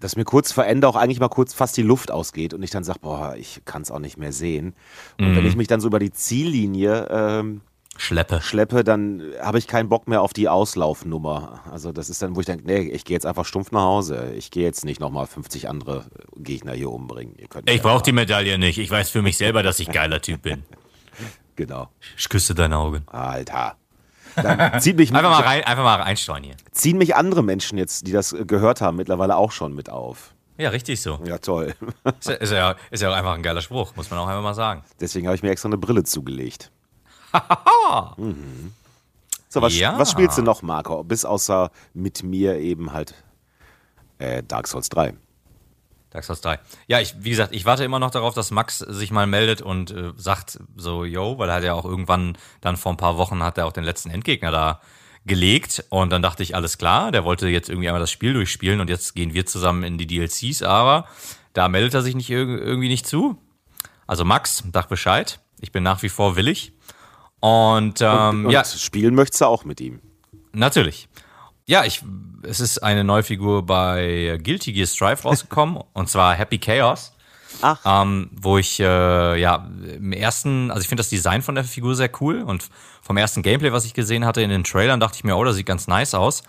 [0.01, 2.71] dass mir kurz vor Ende auch eigentlich mal kurz fast die Luft ausgeht und ich
[2.71, 4.75] dann sage, boah, ich kann es auch nicht mehr sehen.
[5.19, 5.37] Und mhm.
[5.37, 7.61] wenn ich mich dann so über die Ziellinie ähm,
[7.97, 11.61] schleppe, schleppe dann habe ich keinen Bock mehr auf die Auslaufnummer.
[11.71, 14.33] Also das ist dann, wo ich denke, nee, ich gehe jetzt einfach stumpf nach Hause.
[14.37, 17.37] Ich gehe jetzt nicht nochmal 50 andere Gegner hier umbringen.
[17.67, 18.79] ich brauche die Medaille nicht.
[18.79, 20.65] Ich weiß für mich selber, dass ich geiler Typ bin.
[21.57, 21.91] Genau.
[22.17, 23.03] Ich küsse deine Augen.
[23.09, 23.77] Alter.
[24.81, 26.55] Zieht mich einfach mal rein, einfach mal einsteuern hier.
[26.73, 30.35] Ziehen mich andere Menschen jetzt, die das gehört haben, mittlerweile auch schon mit auf.
[30.59, 31.19] Ja, richtig so.
[31.25, 31.75] Ja, toll.
[32.19, 34.43] Ist ja, ist ja, ist ja auch einfach ein geiler Spruch, muss man auch einfach
[34.43, 34.85] mal sagen.
[35.01, 36.71] Deswegen habe ich mir extra eine Brille zugelegt.
[38.19, 38.73] mhm.
[39.49, 39.99] So, was, ja.
[39.99, 41.03] was spielst du noch, Marco?
[41.03, 43.15] Bis außer mit mir eben halt
[44.19, 45.15] äh, Dark Souls 3.
[46.11, 46.59] Dark Souls 3.
[46.89, 49.91] Ja, ich, wie gesagt, ich warte immer noch darauf, dass Max sich mal meldet und
[49.93, 53.43] äh, sagt so, yo, weil er hat ja auch irgendwann dann vor ein paar Wochen
[53.43, 54.81] hat er auch den letzten Endgegner da
[55.27, 58.81] gelegt und dann dachte ich, alles klar, der wollte jetzt irgendwie einmal das Spiel durchspielen
[58.81, 61.07] und jetzt gehen wir zusammen in die DLCs, aber
[61.53, 63.37] da meldet er sich nicht irgendwie nicht zu.
[64.07, 65.41] Also Max, sag Bescheid.
[65.61, 66.73] Ich bin nach wie vor willig.
[67.41, 68.65] Und, ähm, und, und ja.
[68.65, 70.01] Spielen möchtest du auch mit ihm.
[70.53, 71.09] Natürlich.
[71.71, 72.03] Ja, ich,
[72.43, 77.13] es ist eine neue Figur bei Guilty Gear Strive rausgekommen und zwar Happy Chaos.
[77.63, 77.79] Ach.
[77.85, 81.95] Ähm, wo ich äh, ja im ersten, also ich finde das Design von der Figur
[81.95, 82.69] sehr cool und
[83.03, 85.55] vom ersten Gameplay, was ich gesehen hatte in den Trailern, dachte ich mir, oh, das
[85.55, 86.43] sieht ganz nice aus.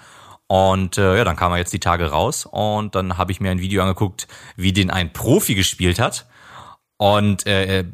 [0.47, 3.51] Und äh, ja, dann kam er jetzt die Tage raus und dann habe ich mir
[3.51, 6.25] ein Video angeguckt, wie den ein Profi gespielt hat.
[6.97, 7.85] Und äh,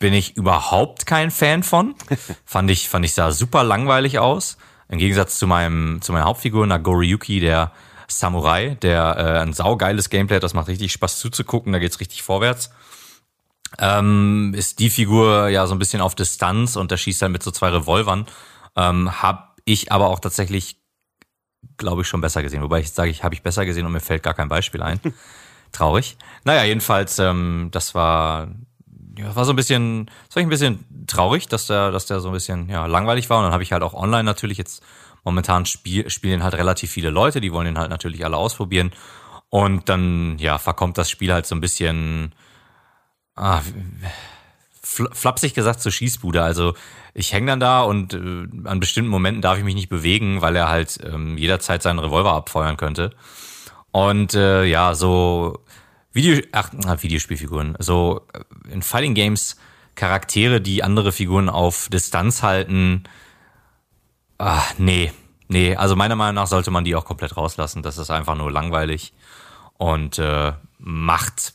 [0.00, 1.94] bin ich überhaupt kein Fan von.
[2.44, 4.56] fand ich, fand ich sah super langweilig aus.
[4.88, 7.72] Im Gegensatz zu meinem, zu meiner Hauptfigur, Nagoriyuki, der
[8.08, 12.22] Samurai, der äh, ein saugeiles Gameplay hat, das macht richtig Spaß zuzugucken, da geht's richtig
[12.22, 12.70] vorwärts.
[13.78, 17.42] Ähm, ist die Figur ja so ein bisschen auf Distanz und der schießt dann mit
[17.42, 18.26] so zwei Revolvern.
[18.76, 20.80] Ähm, hab ich aber auch tatsächlich,
[21.76, 22.62] glaube ich, schon besser gesehen.
[22.62, 25.00] Wobei ich sage, ich habe ich besser gesehen und mir fällt gar kein Beispiel ein.
[25.72, 26.16] Traurig.
[26.44, 28.48] Naja, jedenfalls, ähm, das war
[29.16, 32.28] ja, war so ein bisschen, war ich ein bisschen traurig, dass der, dass der so
[32.28, 33.38] ein bisschen ja, langweilig war.
[33.38, 34.82] Und dann habe ich halt auch online natürlich jetzt
[35.24, 38.92] momentan spiel, spielen halt relativ viele Leute, die wollen den halt natürlich alle ausprobieren.
[39.48, 42.34] Und dann, ja, verkommt das Spiel halt so ein bisschen,
[43.36, 43.60] ah,
[44.82, 46.42] flapsig gesagt zur Schießbude.
[46.42, 46.74] Also
[47.14, 50.56] ich hänge dann da und äh, an bestimmten Momenten darf ich mich nicht bewegen, weil
[50.56, 53.10] er halt ähm, jederzeit seinen Revolver abfeuern könnte.
[53.92, 55.60] Und äh, ja, so
[56.14, 59.56] Video, ach, Videospielfiguren, so äh, in Fighting Games
[59.96, 63.04] Charaktere, die andere Figuren auf Distanz halten.
[64.38, 65.12] Ach, nee,
[65.48, 67.82] nee, also meiner Meinung nach sollte man die auch komplett rauslassen.
[67.82, 69.12] Das ist einfach nur langweilig
[69.76, 71.54] und äh, macht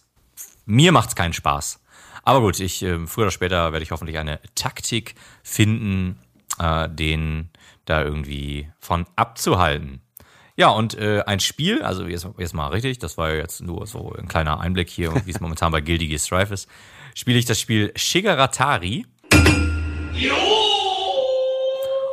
[0.66, 1.82] mir macht's keinen Spaß.
[2.24, 6.20] Aber gut, ich äh, früher oder später werde ich hoffentlich eine Taktik finden,
[6.60, 7.50] äh, den
[7.86, 10.02] da irgendwie von abzuhalten.
[10.60, 14.14] Ja, und äh, ein Spiel, also jetzt, jetzt mal richtig, das war jetzt nur so
[14.18, 16.68] ein kleiner Einblick hier, wie es momentan bei Guilty Gear Strive ist,
[17.16, 19.06] spiele ich das Spiel Shigaratari.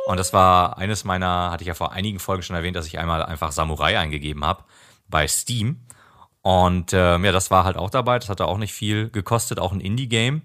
[0.05, 2.97] Und das war eines meiner, hatte ich ja vor einigen Folgen schon erwähnt, dass ich
[2.97, 4.63] einmal einfach Samurai eingegeben habe
[5.09, 5.81] bei Steam.
[6.41, 8.17] Und ähm, ja, das war halt auch dabei.
[8.17, 10.41] Das hatte auch nicht viel gekostet, auch ein Indie-Game.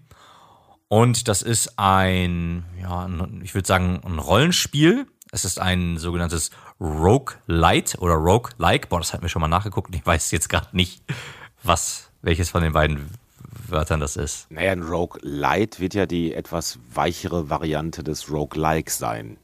[0.88, 3.08] Und das ist ein, ja,
[3.44, 5.06] ich würde sagen, ein Rollenspiel.
[5.34, 8.90] Es ist ein sogenanntes Rogue-Light oder Rogue-like.
[8.90, 11.02] Boah, das hatten wir schon mal nachgeguckt und ich weiß jetzt gerade nicht,
[11.62, 13.08] was, welches von den beiden
[13.66, 14.50] Wörtern das ist.
[14.50, 19.38] Naja, ein Rogue-Light wird ja die etwas weichere Variante des Rogue-like sein.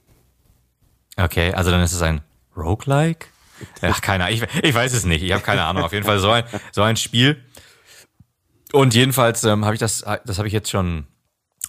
[1.16, 2.20] Okay, also dann ist es ein
[2.55, 3.33] Rogue-like?
[3.81, 4.31] Ach, keiner.
[4.31, 5.22] Ich, ich weiß es nicht.
[5.22, 5.85] Ich habe keine Ahnung.
[5.85, 7.42] Auf jeden Fall so ein, so ein Spiel.
[8.72, 11.07] Und jedenfalls ähm, habe ich das, das habe ich jetzt schon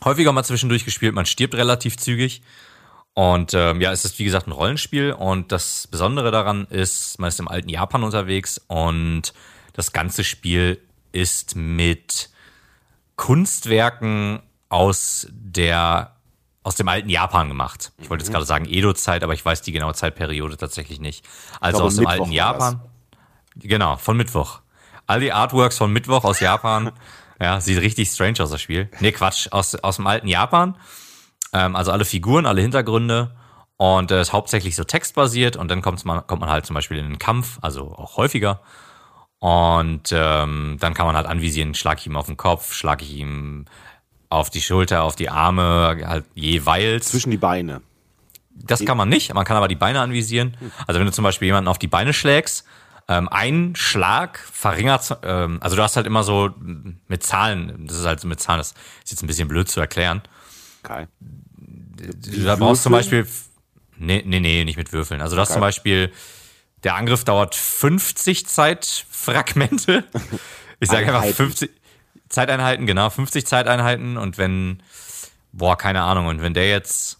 [0.03, 1.15] häufiger mal zwischendurch gespielt.
[1.15, 2.41] Man stirbt relativ zügig.
[3.13, 7.27] Und ähm, ja, es ist wie gesagt ein Rollenspiel und das Besondere daran ist, man
[7.27, 9.33] ist im alten Japan unterwegs und
[9.73, 10.79] das ganze Spiel
[11.11, 12.29] ist mit
[13.15, 16.15] Kunstwerken aus der
[16.63, 17.91] aus dem alten Japan gemacht.
[17.97, 18.33] Ich wollte jetzt mhm.
[18.33, 21.25] gerade sagen Edo-Zeit, aber ich weiß die genaue Zeitperiode tatsächlich nicht.
[21.59, 22.81] Also aus dem Mittwoch alten Japan.
[23.55, 24.61] Genau, von Mittwoch.
[25.07, 26.91] All die Artworks von Mittwoch aus Japan.
[27.41, 28.89] ja, sieht richtig strange aus, das Spiel.
[28.99, 30.75] Nee, Quatsch, aus, aus dem alten Japan.
[31.53, 33.31] Ähm, also alle Figuren, alle Hintergründe.
[33.77, 36.73] Und es äh, ist hauptsächlich so textbasiert und dann kommt man, kommt man halt zum
[36.73, 38.59] Beispiel in den Kampf, also auch häufiger.
[39.39, 43.13] Und ähm, dann kann man halt anvisieren, schlag ich ihm auf den Kopf, schlag ich
[43.15, 43.65] ihm
[44.29, 47.07] auf die Schulter, auf die Arme, halt jeweils.
[47.07, 47.81] Zwischen die Beine.
[48.53, 50.57] Das kann man nicht, man kann aber die Beine anvisieren.
[50.85, 52.65] Also wenn du zum Beispiel jemanden auf die Beine schlägst,
[53.07, 56.49] ähm, ein Schlag verringert, ähm, also du hast halt immer so
[57.07, 58.73] mit Zahlen, das ist halt so mit Zahlen, das
[59.05, 60.21] ist jetzt ein bisschen blöd zu erklären.
[60.83, 61.07] Okay.
[61.21, 63.27] Du da brauchst zum Beispiel,
[63.97, 65.21] nee, nee, nee, nicht mit Würfeln.
[65.21, 66.11] Also du hast zum Beispiel,
[66.83, 70.05] der Angriff dauert 50 Zeitfragmente.
[70.81, 71.71] Ich sage einfach 50
[72.29, 74.81] Zeiteinheiten, genau, 50 Zeiteinheiten und wenn,
[75.51, 77.19] boah, keine Ahnung, und wenn der jetzt,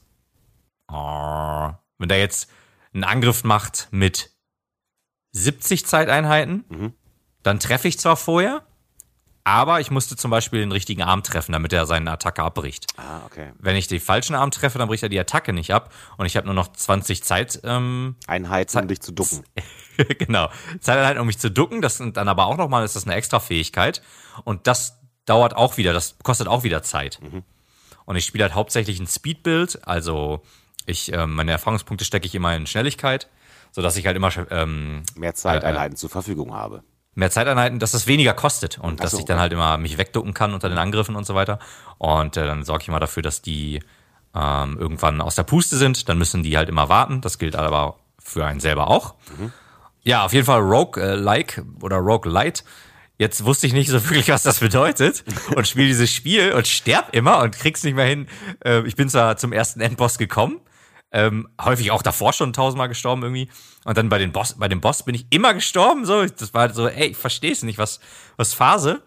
[0.87, 2.49] oh, wenn der jetzt
[2.93, 4.31] einen Angriff macht mit
[5.31, 6.93] 70 Zeiteinheiten, mhm.
[7.43, 8.65] dann treffe ich zwar vorher,
[9.49, 12.85] aber ich musste zum Beispiel den richtigen Arm treffen, damit er seine Attacke abbricht.
[12.97, 13.51] Ah, okay.
[13.57, 16.37] Wenn ich den falschen Arm treffe, dann bricht er die Attacke nicht ab und ich
[16.37, 17.59] habe nur noch 20 Zeit.
[17.63, 19.43] Ähm, Einheiten, Zeit, um dich zu ducken.
[20.19, 20.49] genau.
[20.79, 21.81] Zeiteinheiten, um mich zu ducken.
[21.81, 24.03] Das sind dann aber auch nochmal, ist das eine extra Fähigkeit.
[24.43, 27.19] Und das dauert auch wieder, das kostet auch wieder Zeit.
[27.19, 27.41] Mhm.
[28.05, 30.43] Und ich spiele halt hauptsächlich ein Speedbuild, also
[30.85, 33.29] ich, äh, meine Erfahrungspunkte stecke ich immer in Schnelligkeit,
[33.71, 36.83] sodass ich halt immer ähm, mehr Zeiteinheiten äh, zur Verfügung habe
[37.15, 40.33] mehr Zeiteinheiten, dass das weniger kostet und so, dass ich dann halt immer mich wegducken
[40.33, 41.59] kann unter den Angriffen und so weiter.
[41.97, 43.81] Und äh, dann sorge ich mal dafür, dass die
[44.35, 46.07] ähm, irgendwann aus der Puste sind.
[46.09, 47.21] Dann müssen die halt immer warten.
[47.21, 49.15] Das gilt aber für einen selber auch.
[49.37, 49.51] Mhm.
[50.03, 52.63] Ja, auf jeden Fall Rogue-like oder Rogue-Light.
[53.17, 55.23] Jetzt wusste ich nicht so wirklich, was das bedeutet
[55.55, 58.27] und spiele dieses Spiel und sterb immer und krieg's nicht mehr hin.
[58.63, 60.61] Äh, ich bin zwar zum ersten Endboss gekommen,
[61.11, 63.49] ähm, häufig auch davor schon tausendmal gestorben irgendwie.
[63.85, 66.05] Und dann bei, den Boss, bei dem Boss bin ich immer gestorben.
[66.05, 67.99] So, das war halt so, ey, ich verstehe es nicht, was,
[68.37, 69.01] was Phase.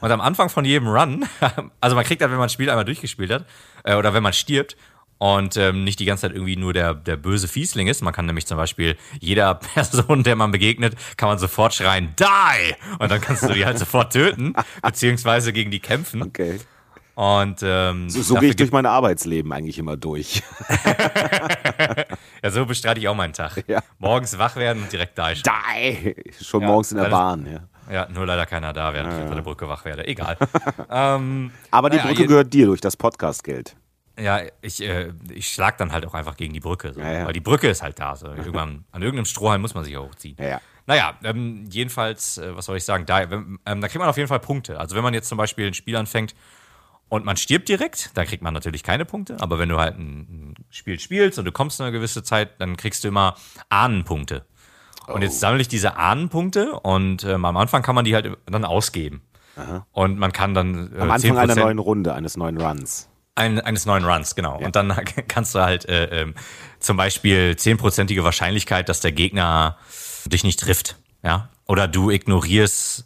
[0.00, 1.26] Und am Anfang von jedem Run,
[1.80, 3.46] also man kriegt halt, wenn man ein Spiel einmal durchgespielt hat,
[3.84, 4.76] äh, oder wenn man stirbt,
[5.22, 8.02] und ähm, nicht die ganze Zeit irgendwie nur der, der böse Fiesling ist.
[8.02, 12.74] Man kann nämlich zum Beispiel jeder Person, der man begegnet, kann man sofort schreien, die!
[12.98, 16.24] Und dann kannst du die halt sofort töten, beziehungsweise gegen die kämpfen.
[16.24, 16.58] Okay.
[17.14, 20.42] Und ähm, so, so gehe ich durch mein Arbeitsleben eigentlich immer durch.
[22.42, 23.64] ja, so bestreite ich auch meinen Tag.
[23.66, 23.82] Ja.
[23.98, 25.32] Morgens wach werden und direkt da.
[25.32, 26.14] Die!
[26.40, 27.60] Schon ja, morgens in der Bahn, ja.
[27.92, 30.06] Ja, nur leider keiner da, während ja, ich unter der Brücke wach werde.
[30.06, 30.38] Egal.
[30.90, 33.76] ähm, Aber die Brücke gehört dir durch das Podcastgeld.
[34.18, 36.92] Ja, ich, äh, ich schlag dann halt auch einfach gegen die Brücke.
[36.94, 37.00] So.
[37.00, 38.14] Weil die Brücke ist halt da.
[38.14, 38.28] So.
[38.28, 40.36] Irgendwann, an irgendeinem Strohhalm muss man sich hochziehen.
[40.38, 40.60] Ja, ja.
[40.86, 44.28] Naja, ähm, jedenfalls, äh, was soll ich sagen, da, ähm, da kriegt man auf jeden
[44.28, 44.78] Fall Punkte.
[44.78, 46.34] Also wenn man jetzt zum Beispiel ein Spiel anfängt
[47.12, 49.36] und man stirbt direkt, dann kriegt man natürlich keine Punkte.
[49.38, 53.04] Aber wenn du halt ein, Spiel spielst und du kommst eine gewisse Zeit, dann kriegst
[53.04, 53.36] du immer
[53.68, 54.46] Ahnenpunkte.
[55.06, 55.12] Oh.
[55.12, 55.40] Und jetzt oh.
[55.40, 59.20] sammle ich diese Ahnenpunkte und ähm, am Anfang kann man die halt dann ausgeben.
[59.56, 59.86] Aha.
[59.92, 60.90] Und man kann dann.
[60.96, 63.10] Äh, am Anfang einer neuen Runde, eines neuen Runs.
[63.34, 64.58] Ein, eines neuen Runs, genau.
[64.60, 64.64] Ja.
[64.64, 64.88] Und dann
[65.28, 66.32] kannst du halt äh, äh,
[66.80, 69.76] zum Beispiel zehnprozentige Wahrscheinlichkeit, dass der Gegner
[70.24, 70.96] dich nicht trifft.
[71.22, 71.50] Ja.
[71.66, 73.04] Oder du ignorierst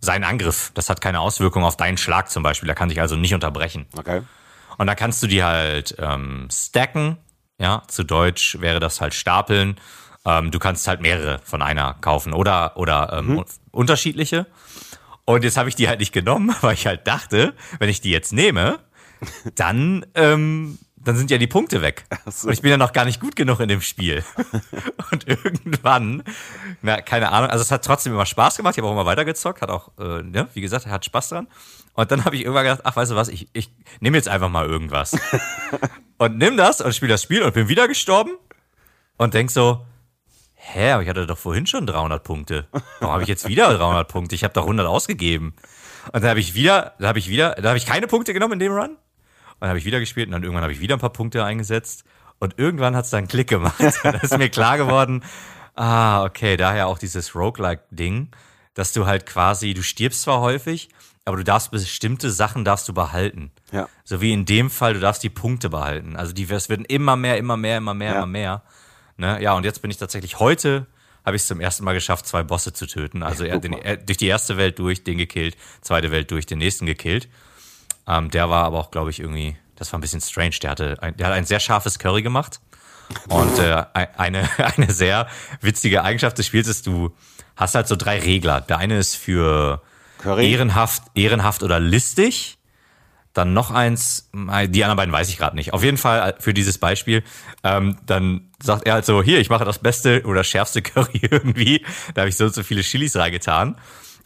[0.00, 0.70] seinen Angriff.
[0.74, 2.68] Das hat keine Auswirkung auf deinen Schlag zum Beispiel.
[2.68, 3.86] Er kann dich also nicht unterbrechen.
[3.96, 4.22] Okay.
[4.76, 7.18] Und dann kannst du die halt ähm, stacken.
[7.60, 9.80] Ja, zu Deutsch wäre das halt stapeln.
[10.24, 13.44] Ähm, du kannst halt mehrere von einer kaufen oder, oder ähm, mhm.
[13.72, 14.46] unterschiedliche.
[15.24, 18.10] Und jetzt habe ich die halt nicht genommen, weil ich halt dachte, wenn ich die
[18.10, 18.78] jetzt nehme,
[19.54, 22.04] dann, ähm, dann sind ja die Punkte weg.
[22.30, 22.48] So.
[22.48, 24.22] Und ich bin ja noch gar nicht gut genug in dem Spiel.
[25.12, 26.22] und irgendwann,
[26.82, 29.62] na, keine Ahnung, also es hat trotzdem immer Spaß gemacht, ich habe auch immer weitergezockt,
[29.62, 31.48] hat auch, äh, ne, wie gesagt, hat Spaß dran.
[31.94, 34.50] Und dann habe ich irgendwann gedacht, ach, weißt du was, ich, ich nehme jetzt einfach
[34.50, 35.16] mal irgendwas.
[36.18, 38.36] und nimm das und spiele das Spiel und bin wieder gestorben
[39.16, 39.86] und denk so,
[40.54, 42.68] hä, aber ich hatte doch vorhin schon 300 Punkte.
[43.00, 44.34] Warum habe ich jetzt wieder 300 Punkte?
[44.34, 45.54] Ich habe doch 100 ausgegeben.
[46.12, 48.54] Und dann habe ich wieder, da habe ich wieder, da habe ich keine Punkte genommen
[48.54, 48.96] in dem Run.
[49.58, 51.44] Und dann habe ich wieder gespielt und dann irgendwann habe ich wieder ein paar Punkte
[51.44, 52.04] eingesetzt.
[52.38, 53.80] Und irgendwann hat es dann einen Klick gemacht.
[54.02, 55.24] dann ist mir klar geworden,
[55.74, 58.28] ah, okay, daher auch dieses Roguelike-Ding,
[58.74, 60.88] dass du halt quasi, du stirbst zwar häufig,
[61.24, 63.50] aber du darfst bestimmte Sachen darfst du behalten.
[63.72, 63.88] Ja.
[64.04, 66.16] So wie in dem Fall, du darfst die Punkte behalten.
[66.16, 68.16] Also die, es werden immer mehr, immer mehr, immer mehr, ja.
[68.18, 68.62] immer mehr.
[69.16, 69.42] Ne?
[69.42, 70.86] Ja, und jetzt bin ich tatsächlich heute
[71.28, 73.22] habe ich es zum ersten Mal geschafft, zwei Bosse zu töten.
[73.22, 76.86] Also er, den, durch die erste Welt durch, den gekillt, zweite Welt durch, den nächsten
[76.86, 77.28] gekillt.
[78.08, 80.56] Ähm, der war aber auch, glaube ich, irgendwie, das war ein bisschen strange.
[80.62, 82.60] Der hatte, ein, der hat ein sehr scharfes Curry gemacht.
[83.28, 85.28] Und äh, eine, eine sehr
[85.60, 87.14] witzige Eigenschaft des Spiels ist, du
[87.56, 88.60] hast halt so drei Regler.
[88.62, 89.82] Der eine ist für
[90.18, 90.50] Curry.
[90.50, 92.58] ehrenhaft, ehrenhaft oder listig.
[93.34, 95.72] Dann noch eins, die anderen beiden weiß ich gerade nicht.
[95.72, 97.22] Auf jeden Fall äh, für dieses Beispiel.
[97.62, 101.84] Ähm, dann sagt er halt so, hier, ich mache das beste oder schärfste Curry irgendwie.
[102.14, 103.76] Da habe ich so und so viele Chilis reingetan.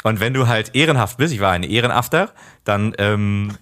[0.04, 2.30] Und wenn du halt ehrenhaft bist, ich war ein Ehrenhafter,
[2.64, 3.56] dann ähm,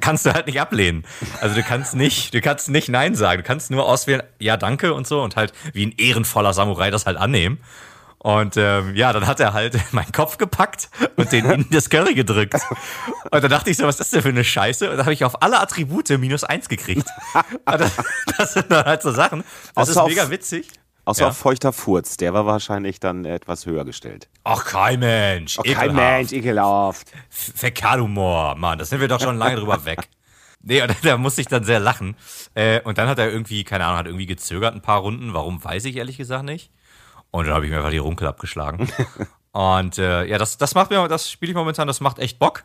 [0.00, 1.04] kannst du halt nicht ablehnen.
[1.40, 3.42] Also du kannst nicht, du kannst nicht Nein sagen.
[3.42, 7.06] Du kannst nur auswählen, ja, danke und so und halt wie ein ehrenvoller Samurai das
[7.06, 7.58] halt annehmen.
[8.18, 12.14] Und ähm, ja, dann hat er halt meinen Kopf gepackt und den in das Curry
[12.14, 12.54] gedrückt.
[13.30, 14.90] Und dann dachte ich so, was ist das denn für eine Scheiße?
[14.90, 17.06] Und dann habe ich auf alle Attribute minus eins gekriegt.
[17.66, 17.92] Das,
[18.38, 19.44] das, sind dann halt so Sachen.
[19.74, 20.68] Das Außer ist mega witzig.
[21.06, 21.28] Außer ja.
[21.28, 24.28] auf feuchter Furz, der war wahrscheinlich dann etwas höher gestellt.
[24.42, 25.58] Ach, kein Mensch.
[25.58, 27.12] Ach, kein Mensch, ekelhaft.
[27.28, 30.00] Fäkalhumor, Mann, das sind wir doch schon lange drüber weg.
[30.66, 32.16] Nee, und da musste ich dann sehr lachen.
[32.54, 35.34] Äh, und dann hat er irgendwie, keine Ahnung, hat irgendwie gezögert ein paar Runden.
[35.34, 36.70] Warum, weiß ich ehrlich gesagt nicht.
[37.30, 38.88] Und dann habe ich mir einfach die Runkel abgeschlagen.
[39.52, 42.64] und äh, ja, das, das macht mir, das spiele ich momentan, das macht echt Bock.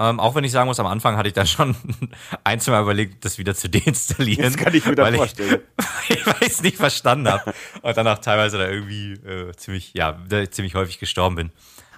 [0.00, 1.76] Ähm, auch wenn ich sagen muss, am Anfang hatte ich dann schon
[2.44, 4.44] ein, zwei Mal überlegt, das wieder zu deinstallieren.
[4.44, 5.60] Das kann ich mir da vorstellen.
[6.08, 7.52] Ich, weil ich es nicht verstanden habe.
[7.82, 10.18] Und danach teilweise da irgendwie äh, ziemlich, ja,
[10.50, 11.52] ziemlich häufig gestorben bin.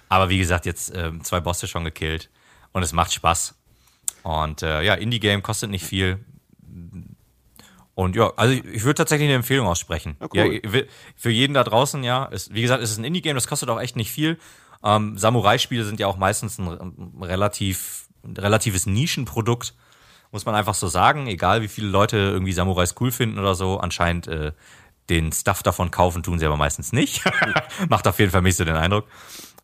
[0.09, 2.29] Aber wie gesagt, jetzt äh, zwei Bosse schon gekillt.
[2.73, 3.55] Und es macht Spaß.
[4.23, 6.19] Und äh, ja, Indie-Game kostet nicht viel.
[7.95, 10.17] Und ja, also ich würde tatsächlich eine Empfehlung aussprechen.
[10.19, 10.61] Cool.
[10.61, 10.81] ja,
[11.15, 12.25] für jeden da draußen, ja.
[12.25, 14.37] Ist, wie gesagt, es ist ein Indie-Game, das kostet auch echt nicht viel.
[14.83, 16.67] Ähm, Samurai-Spiele sind ja auch meistens ein,
[17.21, 19.73] relativ, ein relatives Nischenprodukt,
[20.31, 21.27] muss man einfach so sagen.
[21.27, 24.51] Egal wie viele Leute irgendwie Samurais cool finden oder so, anscheinend äh,
[25.09, 27.23] den Stuff davon kaufen tun sie aber meistens nicht.
[27.89, 29.05] Macht auf jeden Fall mich so den Eindruck.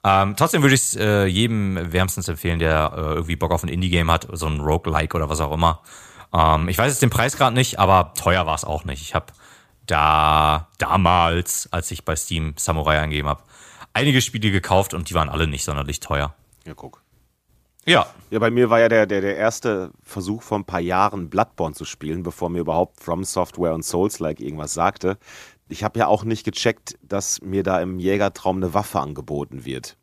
[0.04, 3.70] Ähm, trotzdem würde ich es äh, jedem wärmstens empfehlen, der äh, irgendwie Bock auf ein
[3.70, 5.82] Indie-Game hat, so ein Roguelike oder was auch immer.
[6.34, 9.02] Ähm, ich weiß jetzt den Preis gerade nicht, aber teuer war es auch nicht.
[9.02, 9.28] Ich habe
[9.88, 13.44] da damals, als ich bei Steam Samurai eingegeben habe,
[14.00, 16.34] einige Spiele gekauft und die waren alle nicht sonderlich teuer.
[16.66, 17.04] Ja, guck.
[17.86, 18.08] Ja.
[18.30, 21.76] Ja, bei mir war ja der, der, der erste Versuch vor ein paar Jahren Bloodborne
[21.76, 25.18] zu spielen, bevor mir überhaupt From Software und Souls-like irgendwas sagte.
[25.70, 29.98] Ich habe ja auch nicht gecheckt, dass mir da im Jägertraum eine Waffe angeboten wird.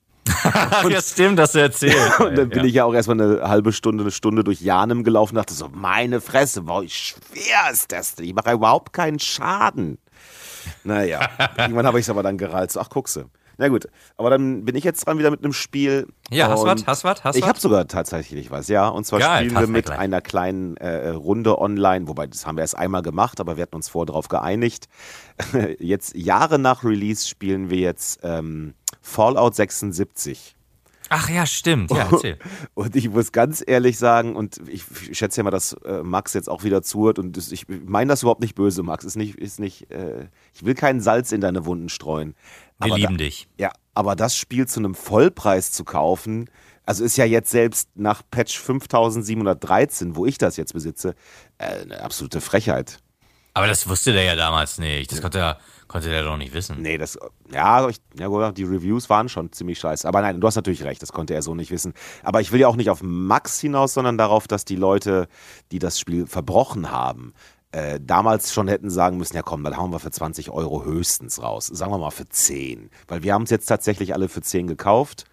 [0.82, 2.18] und, ja, stimmt, das du erzählt.
[2.18, 2.64] und dann bin ja.
[2.64, 5.68] ich ja auch erstmal eine halbe Stunde, eine Stunde durch Janem gelaufen und dachte so,
[5.68, 8.26] meine Fresse, wie schwer ist das denn?
[8.26, 9.98] Ich mache ja überhaupt keinen Schaden.
[10.82, 12.76] Naja, irgendwann habe ich es aber dann gereizt.
[12.78, 13.26] Ach, guckse.
[13.58, 16.06] Na gut, aber dann bin ich jetzt dran wieder mit einem Spiel.
[16.30, 18.88] Ja, hast was, hast was, hast Ich habe sogar tatsächlich was, ja.
[18.88, 19.98] Und zwar Geil, spielen wir mit gleich.
[19.98, 23.76] einer kleinen äh, Runde online, wobei das haben wir erst einmal gemacht, aber wir hatten
[23.76, 24.88] uns vorher darauf geeinigt.
[25.78, 30.56] jetzt Jahre nach Release spielen wir jetzt ähm, Fallout 76.
[31.08, 31.90] Ach ja, stimmt.
[31.90, 32.38] Ja, erzähl.
[32.74, 36.48] Und ich muss ganz ehrlich sagen, und ich schätze ja mal, dass äh, Max jetzt
[36.48, 39.04] auch wieder zuhört und ich meine das überhaupt nicht böse, Max.
[39.04, 42.34] Ist nicht, ist nicht, äh, ich will keinen Salz in deine Wunden streuen.
[42.78, 43.48] Wir aber lieben da, dich.
[43.58, 46.50] Ja, aber das Spiel zu einem Vollpreis zu kaufen,
[46.84, 51.14] also ist ja jetzt selbst nach Patch 5713, wo ich das jetzt besitze,
[51.58, 53.00] äh, eine absolute Frechheit.
[53.54, 55.10] Aber das wusste der ja damals nicht.
[55.10, 55.58] Das konnte er
[55.88, 56.82] Konnte der doch nicht wissen.
[56.82, 57.16] Nee, das,
[57.52, 60.08] ja, ich, ja, die Reviews waren schon ziemlich scheiße.
[60.08, 61.94] Aber nein, du hast natürlich recht, das konnte er so nicht wissen.
[62.24, 65.28] Aber ich will ja auch nicht auf Max hinaus, sondern darauf, dass die Leute,
[65.70, 67.34] die das Spiel verbrochen haben,
[67.76, 71.42] äh, damals schon hätten sagen müssen, ja komm, dann hauen wir für 20 Euro höchstens
[71.42, 71.66] raus.
[71.66, 72.88] Sagen wir mal für 10.
[73.06, 75.26] Weil wir haben es jetzt tatsächlich alle für 10 gekauft.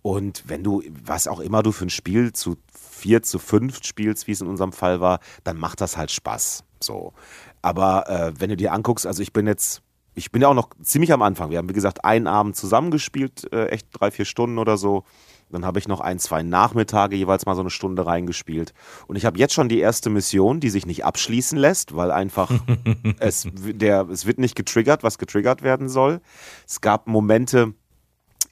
[0.00, 4.26] Und wenn du, was auch immer du für ein Spiel zu vier, zu fünf spielst,
[4.26, 6.64] wie es in unserem Fall war, dann macht das halt Spaß.
[6.80, 7.12] So.
[7.60, 9.82] Aber äh, wenn du dir anguckst, also ich bin jetzt
[10.14, 11.50] ich bin ja auch noch ziemlich am Anfang.
[11.50, 15.04] Wir haben, wie gesagt, einen Abend zusammengespielt, äh, echt drei, vier Stunden oder so.
[15.52, 18.74] Dann habe ich noch ein, zwei Nachmittage jeweils mal so eine Stunde reingespielt.
[19.06, 22.50] Und ich habe jetzt schon die erste Mission, die sich nicht abschließen lässt, weil einfach
[23.18, 26.20] es, der, es wird nicht getriggert, was getriggert werden soll.
[26.66, 27.74] Es gab Momente,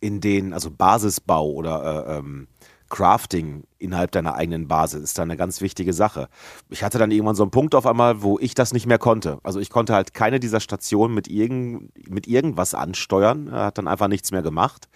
[0.01, 2.49] in denen, also Basisbau oder äh, ähm,
[2.91, 6.29] Crafting innerhalb deiner eigenen Basis ist da eine ganz wichtige Sache.
[6.69, 9.39] Ich hatte dann irgendwann so einen Punkt auf einmal, wo ich das nicht mehr konnte.
[9.43, 13.49] Also ich konnte halt keine dieser Stationen mit, irgend, mit irgendwas ansteuern.
[13.49, 14.89] Er hat dann einfach nichts mehr gemacht.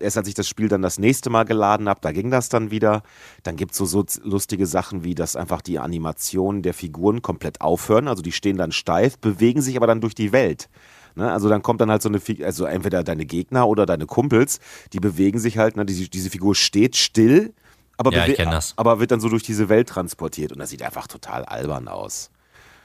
[0.00, 2.70] Erst als ich das Spiel dann das nächste Mal geladen habe, da ging das dann
[2.70, 3.02] wieder.
[3.42, 7.60] Dann gibt es so, so lustige Sachen wie, dass einfach die Animationen der Figuren komplett
[7.60, 8.08] aufhören.
[8.08, 10.70] Also die stehen dann steif, bewegen sich aber dann durch die Welt.
[11.14, 11.30] Ne?
[11.30, 14.60] Also dann kommt dann halt so eine, Figur, also entweder deine Gegner oder deine Kumpels,
[14.92, 15.84] die bewegen sich halt, ne?
[15.84, 17.52] diese, diese Figur steht still,
[17.96, 21.44] aber, ja, aber wird dann so durch diese Welt transportiert und das sieht einfach total
[21.44, 22.30] albern aus.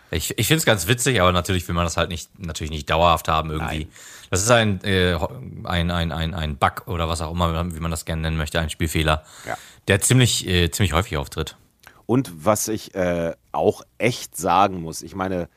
[0.10, 2.90] Ich, ich finde es ganz witzig, aber natürlich will man das halt nicht, natürlich nicht
[2.90, 3.80] dauerhaft haben irgendwie.
[3.80, 3.92] Nein.
[4.30, 5.18] Das ist ein, äh,
[5.66, 8.60] ein, ein, ein, ein Bug oder was auch immer, wie man das gerne nennen möchte,
[8.60, 9.58] ein Spielfehler, ja.
[9.88, 11.58] der ziemlich, äh, ziemlich häufig auftritt.
[12.06, 15.50] Und was ich äh, auch echt sagen muss, ich meine,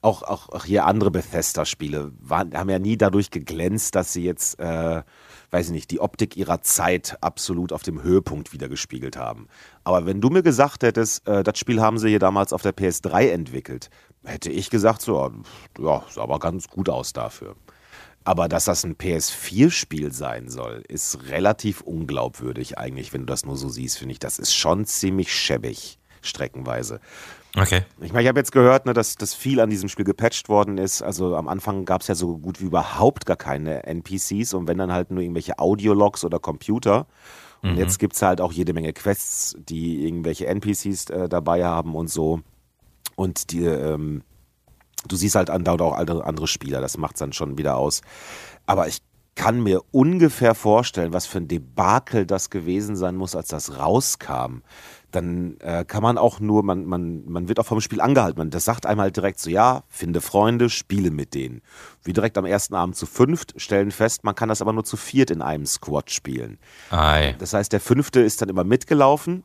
[0.00, 5.02] auch, auch, hier andere Bethesda-Spiele haben ja nie dadurch geglänzt, dass sie jetzt, äh,
[5.50, 9.48] weiß ich nicht, die Optik ihrer Zeit absolut auf dem Höhepunkt wiedergespiegelt haben.
[9.84, 12.76] Aber wenn du mir gesagt hättest, äh, das Spiel haben sie hier damals auf der
[12.76, 13.90] PS3 entwickelt,
[14.24, 15.32] hätte ich gesagt, so,
[15.78, 17.56] ja, sah aber ganz gut aus dafür.
[18.24, 23.56] Aber dass das ein PS4-Spiel sein soll, ist relativ unglaubwürdig eigentlich, wenn du das nur
[23.56, 24.18] so siehst, finde ich.
[24.18, 27.00] Das ist schon ziemlich schäbig, streckenweise.
[27.56, 27.82] Okay.
[28.00, 30.78] Ich meine, ich habe jetzt gehört, ne, dass, dass viel an diesem Spiel gepatcht worden
[30.78, 31.02] ist.
[31.02, 34.78] Also am Anfang gab es ja so gut wie überhaupt gar keine NPCs und wenn
[34.78, 37.06] dann halt nur irgendwelche Audiologs oder Computer.
[37.62, 37.78] Und mhm.
[37.78, 42.08] jetzt gibt es halt auch jede Menge Quests, die irgendwelche NPCs äh, dabei haben und
[42.08, 42.40] so.
[43.16, 44.22] Und die, ähm,
[45.08, 48.02] du siehst halt andauernd auch andere, andere Spieler, das macht es dann schon wieder aus.
[48.66, 48.98] Aber ich
[49.34, 54.62] kann mir ungefähr vorstellen, was für ein Debakel das gewesen sein muss, als das rauskam
[55.10, 58.38] dann äh, kann man auch nur, man, man, man wird auch vom Spiel angehalten.
[58.38, 61.62] Man, das sagt einmal halt direkt so, ja, finde Freunde, spiele mit denen.
[62.04, 64.96] Wie direkt am ersten Abend zu fünft, stellen fest, man kann das aber nur zu
[64.96, 66.58] viert in einem Squad spielen.
[66.90, 67.34] Ei.
[67.38, 69.44] Das heißt, der fünfte ist dann immer mitgelaufen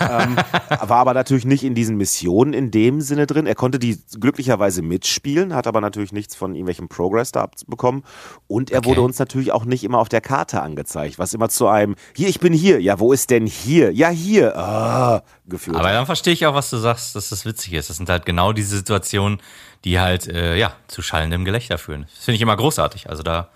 [0.00, 0.36] ähm,
[0.80, 3.46] war aber natürlich nicht in diesen Missionen in dem Sinne drin.
[3.46, 8.04] Er konnte die glücklicherweise mitspielen, hat aber natürlich nichts von irgendwelchem Progress da abbekommen.
[8.46, 8.88] Und er okay.
[8.88, 12.28] wurde uns natürlich auch nicht immer auf der Karte angezeigt, was immer zu einem, hier,
[12.28, 12.80] ich bin hier.
[12.80, 13.92] Ja, wo ist denn hier?
[13.92, 14.56] Ja, hier.
[14.56, 15.76] Ah, geführt.
[15.76, 17.90] Aber dann verstehe ich auch, was du sagst, dass das witzig ist.
[17.90, 19.40] Das sind halt genau diese Situationen,
[19.84, 22.06] die halt, äh, ja, zu schallendem Gelächter führen.
[22.14, 23.08] Das finde ich immer großartig.
[23.08, 23.48] Also da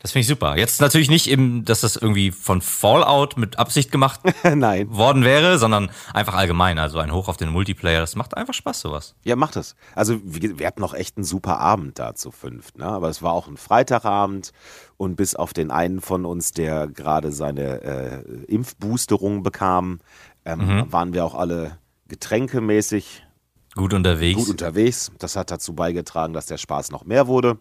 [0.00, 0.56] das finde ich super.
[0.56, 5.90] Jetzt natürlich nicht eben, dass das irgendwie von Fallout mit Absicht gemacht worden wäre, sondern
[6.14, 6.78] einfach allgemein.
[6.78, 8.00] Also ein Hoch auf den Multiplayer.
[8.00, 9.16] Das macht einfach Spaß, sowas.
[9.24, 9.74] Ja, macht es.
[9.96, 12.74] Also wir, wir hatten noch echt einen super Abend da zu fünf.
[12.74, 12.84] Ne?
[12.84, 14.52] Aber es war auch ein Freitagabend
[14.96, 19.98] und bis auf den einen von uns, der gerade seine äh, Impfboosterung bekam,
[20.44, 20.92] ähm, mhm.
[20.92, 23.24] waren wir auch alle getränkemäßig
[23.74, 24.38] gut unterwegs.
[24.38, 25.10] Gut unterwegs.
[25.18, 27.58] Das hat dazu beigetragen, dass der Spaß noch mehr wurde.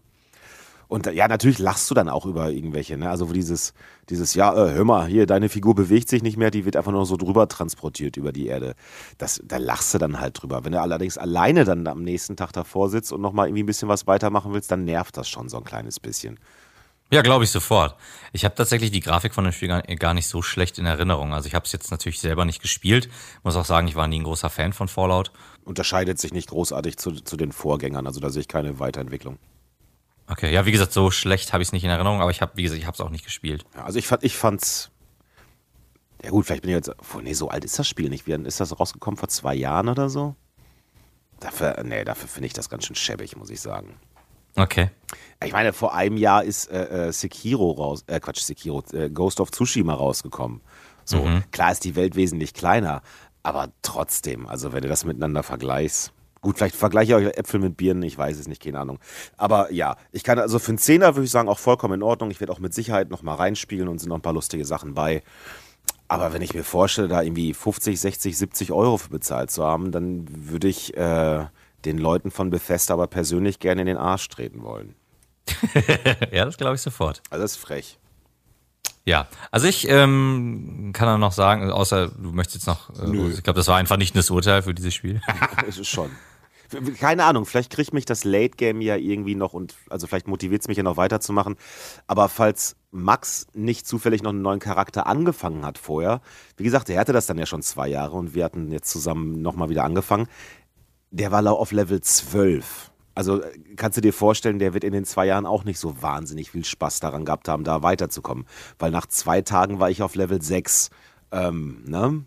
[0.88, 3.09] Und ja, natürlich lachst du dann auch über irgendwelche, ne?
[3.09, 3.73] Also wo dieses,
[4.09, 6.93] dieses, ja, äh, hör mal, hier, deine Figur bewegt sich nicht mehr, die wird einfach
[6.93, 8.73] nur so drüber transportiert über die Erde.
[9.17, 10.63] Das, da lachst du dann halt drüber.
[10.63, 13.89] Wenn du allerdings alleine dann am nächsten Tag davor sitzt und nochmal irgendwie ein bisschen
[13.89, 16.39] was weitermachen willst, dann nervt das schon so ein kleines bisschen.
[17.09, 17.95] Ja, glaube ich sofort.
[18.33, 21.33] Ich habe tatsächlich die Grafik von dem Spiel gar, nicht so schlecht in Erinnerung.
[21.33, 23.09] Also ich habe es jetzt natürlich selber nicht gespielt.
[23.43, 25.31] Muss auch sagen, ich war nie ein großer Fan von Fallout.
[25.63, 29.38] Unterscheidet sich nicht großartig zu, zu den Vorgängern, also da sehe ich keine Weiterentwicklung.
[30.30, 32.51] Okay, ja, wie gesagt, so schlecht habe ich es nicht in Erinnerung, aber ich habe,
[32.55, 33.65] wie gesagt, ich habe es auch nicht gespielt.
[33.75, 34.91] Ja, also ich fand, ich fand's.
[36.23, 36.89] Ja gut, vielleicht bin ich jetzt.
[36.89, 38.28] Oh, nee, so alt ist das Spiel nicht.
[38.28, 40.36] Wie ist das rausgekommen vor zwei Jahren oder so?
[41.39, 43.99] Dafür, nee, dafür finde ich das ganz schön schäbig, muss ich sagen.
[44.55, 44.89] Okay.
[45.43, 49.39] Ich meine, vor einem Jahr ist äh, äh, Sekiro raus, äh, Quatsch, Sekiro, äh, Ghost
[49.39, 50.61] of Tsushima rausgekommen.
[51.05, 51.43] So, mhm.
[51.51, 53.01] klar ist die Welt wesentlich kleiner,
[53.43, 56.11] aber trotzdem, also wenn du das miteinander vergleichst,
[56.41, 58.99] gut, vielleicht vergleiche ich euch Äpfel mit Birnen, ich weiß es nicht, keine Ahnung.
[59.38, 62.31] Aber ja, ich kann also für einen Zehner würde ich sagen, auch vollkommen in Ordnung.
[62.31, 65.23] Ich werde auch mit Sicherheit nochmal reinspielen und sind noch ein paar lustige Sachen bei.
[66.07, 69.91] Aber wenn ich mir vorstelle, da irgendwie 50, 60, 70 Euro für bezahlt zu haben,
[69.91, 71.45] dann würde ich äh,
[71.85, 74.95] den Leuten von Bethesda aber persönlich gerne in den Arsch treten wollen.
[76.31, 77.21] ja, das glaube ich sofort.
[77.29, 77.99] Also das ist frech.
[79.08, 83.41] Ja, also ich ähm, kann dann noch sagen, außer du möchtest jetzt noch, äh, ich
[83.41, 85.22] glaube, das war ein vernichtendes Urteil für dieses Spiel.
[85.66, 86.12] Es ist schon.
[86.99, 90.62] Keine Ahnung, vielleicht kriegt mich das Late Game ja irgendwie noch und also vielleicht motiviert
[90.62, 91.55] es mich ja noch weiterzumachen.
[92.08, 96.20] Aber falls Max nicht zufällig noch einen neuen Charakter angefangen hat vorher,
[96.58, 99.41] wie gesagt, er hatte das dann ja schon zwei Jahre und wir hatten jetzt zusammen
[99.41, 100.28] nochmal wieder angefangen.
[101.12, 102.91] Der war auf Level 12.
[103.18, 103.41] Also
[103.78, 106.63] kannst du dir vorstellen, der wird in den zwei Jahren auch nicht so wahnsinnig viel
[106.63, 108.45] Spaß daran gehabt haben, da weiterzukommen.
[108.78, 110.91] Weil nach zwei Tagen war ich auf Level 6.
[111.32, 112.26] Ähm, ne?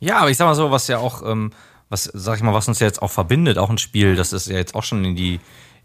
[0.00, 1.52] Ja, aber ich sag mal so, was ja auch, ähm,
[1.88, 4.48] was, sag ich mal, was uns ja jetzt auch verbindet, auch ein Spiel, das ist
[4.48, 5.38] ja jetzt auch schon in die,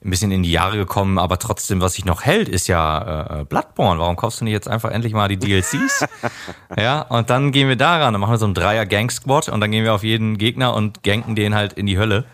[0.04, 3.46] ein bisschen in die Jahre gekommen, aber trotzdem, was sich noch hält, ist ja äh,
[3.46, 4.00] Bloodborne.
[4.00, 6.08] Warum kaufst du nicht jetzt einfach endlich mal die DLCs?
[6.76, 9.84] ja, und dann gehen wir daran, dann machen wir so einen Dreier-Gang-Squad und dann gehen
[9.84, 12.26] wir auf jeden Gegner und ganken den halt in die Hölle.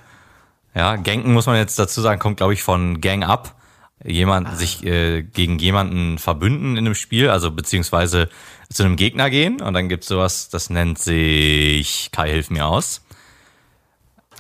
[0.76, 3.56] Ja, ganken muss man jetzt dazu sagen, kommt glaube ich von Gang Up.
[4.04, 4.56] Jemand ah.
[4.56, 8.28] sich äh, gegen jemanden verbünden in einem Spiel, also beziehungsweise
[8.72, 13.02] zu einem Gegner gehen und dann gibt's sowas, das nennt sich Kai hilf mir aus.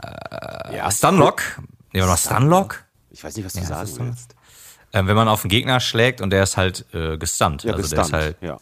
[0.01, 1.43] Äh, ja, Stunlock.
[1.93, 2.83] Nee, war noch Stunlock?
[3.11, 4.35] Ich weiß nicht, was du ja, sagen willst.
[4.91, 7.63] Äh, wenn man auf einen Gegner schlägt und der ist halt äh, gestunt.
[7.63, 8.37] Ja, also gestunt, der ist halt.
[8.41, 8.57] Ja.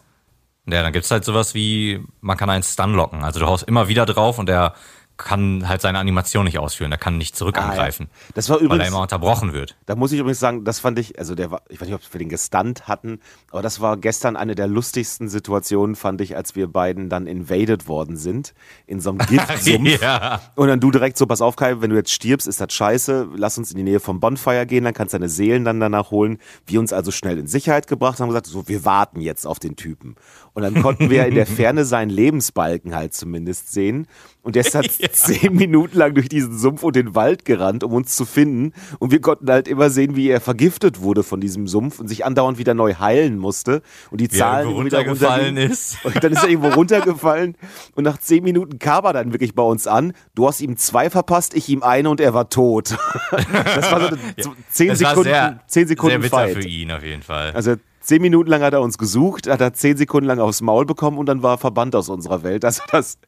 [0.68, 3.24] Ja, dann gibt's halt sowas wie, man kann einen Stun locken.
[3.24, 4.76] Also du haust immer wieder drauf und der
[5.18, 8.10] kann halt seine Animation nicht ausführen, der kann nicht zurück angreifen.
[8.10, 8.32] Ah, ja.
[8.36, 9.76] Das war übrigens, weil er immer unterbrochen wird.
[9.86, 12.02] Da muss ich übrigens sagen, das fand ich, also der war, ich weiß nicht, ob
[12.14, 13.20] wir den gestunt hatten,
[13.52, 17.88] aber das war gestern eine der lustigsten Situationen, fand ich, als wir beiden dann invaded
[17.88, 18.54] worden sind,
[18.88, 20.02] in so einem Giftsumpf.
[20.02, 20.42] ja.
[20.56, 23.30] Und dann du direkt so, pass auf Kai, wenn du jetzt stirbst, ist das scheiße,
[23.36, 26.12] lass uns in die Nähe vom Bonfire gehen, dann kannst du deine Seelen dann danach
[26.12, 26.40] holen.
[26.66, 29.76] Wir uns also schnell in Sicherheit gebracht haben gesagt, so, wir warten jetzt auf den
[29.76, 30.16] Typen.
[30.54, 34.08] Und dann konnten wir in der Ferne seinen Lebensbalken halt zumindest sehen.
[34.44, 35.12] Und der ist halt ja.
[35.12, 38.74] zehn Minuten lang durch diesen Sumpf und den Wald gerannt, um uns zu finden.
[39.00, 42.26] Und wir konnten halt immer sehen, wie er vergiftet wurde von diesem Sumpf und sich
[42.26, 43.82] andauernd wieder neu heilen musste.
[44.10, 45.98] Und die Zahlen er wieder runtergefallen ist.
[46.04, 47.56] Und dann ist er irgendwo runtergefallen.
[47.96, 50.14] Und nach zehn Minuten kam er dann wirklich bei uns an.
[50.36, 52.98] Du hast ihm zwei verpasst, ich ihm eine und er war tot.
[53.64, 56.54] Das war so, so zehn Sekunden, sehr, zehn Sekunden sehr Fight.
[56.54, 57.52] für ihn auf jeden Fall.
[57.52, 60.86] Also Zehn Minuten lang hat er uns gesucht, hat er zehn Sekunden lang aufs Maul
[60.88, 62.66] bekommen und dann war er verbannt aus unserer Welt.
[62.66, 63.20] Also das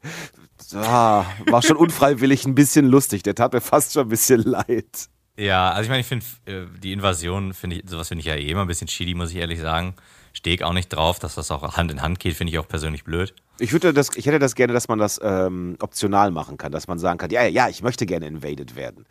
[0.75, 3.23] ah, war schon unfreiwillig ein bisschen lustig.
[3.23, 5.09] Der tat mir fast schon ein bisschen leid.
[5.37, 8.35] Ja, also ich meine, ich finde äh, die Invasion, finde ich, sowas finde ich ja
[8.35, 9.95] eh immer ein bisschen shitty, muss ich ehrlich sagen.
[10.33, 13.03] Stehe auch nicht drauf, dass das auch Hand in Hand geht, finde ich auch persönlich
[13.03, 13.33] blöd.
[13.59, 16.87] Ich würde das, ich hätte das gerne, dass man das ähm, optional machen kann, dass
[16.87, 19.05] man sagen kann, ja, ja, ich möchte gerne invaded werden.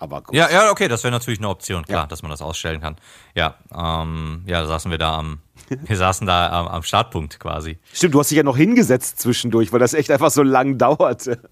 [0.00, 0.34] Aber gut.
[0.34, 2.06] Ja, ja, okay, das wäre natürlich eine Option, klar, ja.
[2.06, 2.96] dass man das ausstellen kann.
[3.34, 7.78] Ja, ähm, ja, da saßen wir da am, wir saßen da am, am, Startpunkt quasi.
[7.92, 11.42] Stimmt, du hast dich ja noch hingesetzt zwischendurch, weil das echt einfach so lang dauerte.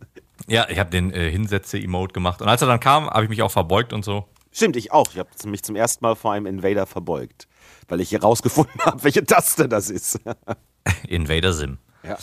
[0.47, 2.41] Ja, ich habe den äh, Hinsetze-Emote gemacht.
[2.41, 4.27] Und als er dann kam, habe ich mich auch verbeugt und so.
[4.51, 5.09] Stimmt, ich auch.
[5.13, 7.49] Ich habe mich zum ersten Mal vor einem Invader verbeugt,
[7.87, 10.21] weil ich herausgefunden habe, welche Taste das ist.
[11.07, 11.77] Invader Sim.
[12.03, 12.17] Ja.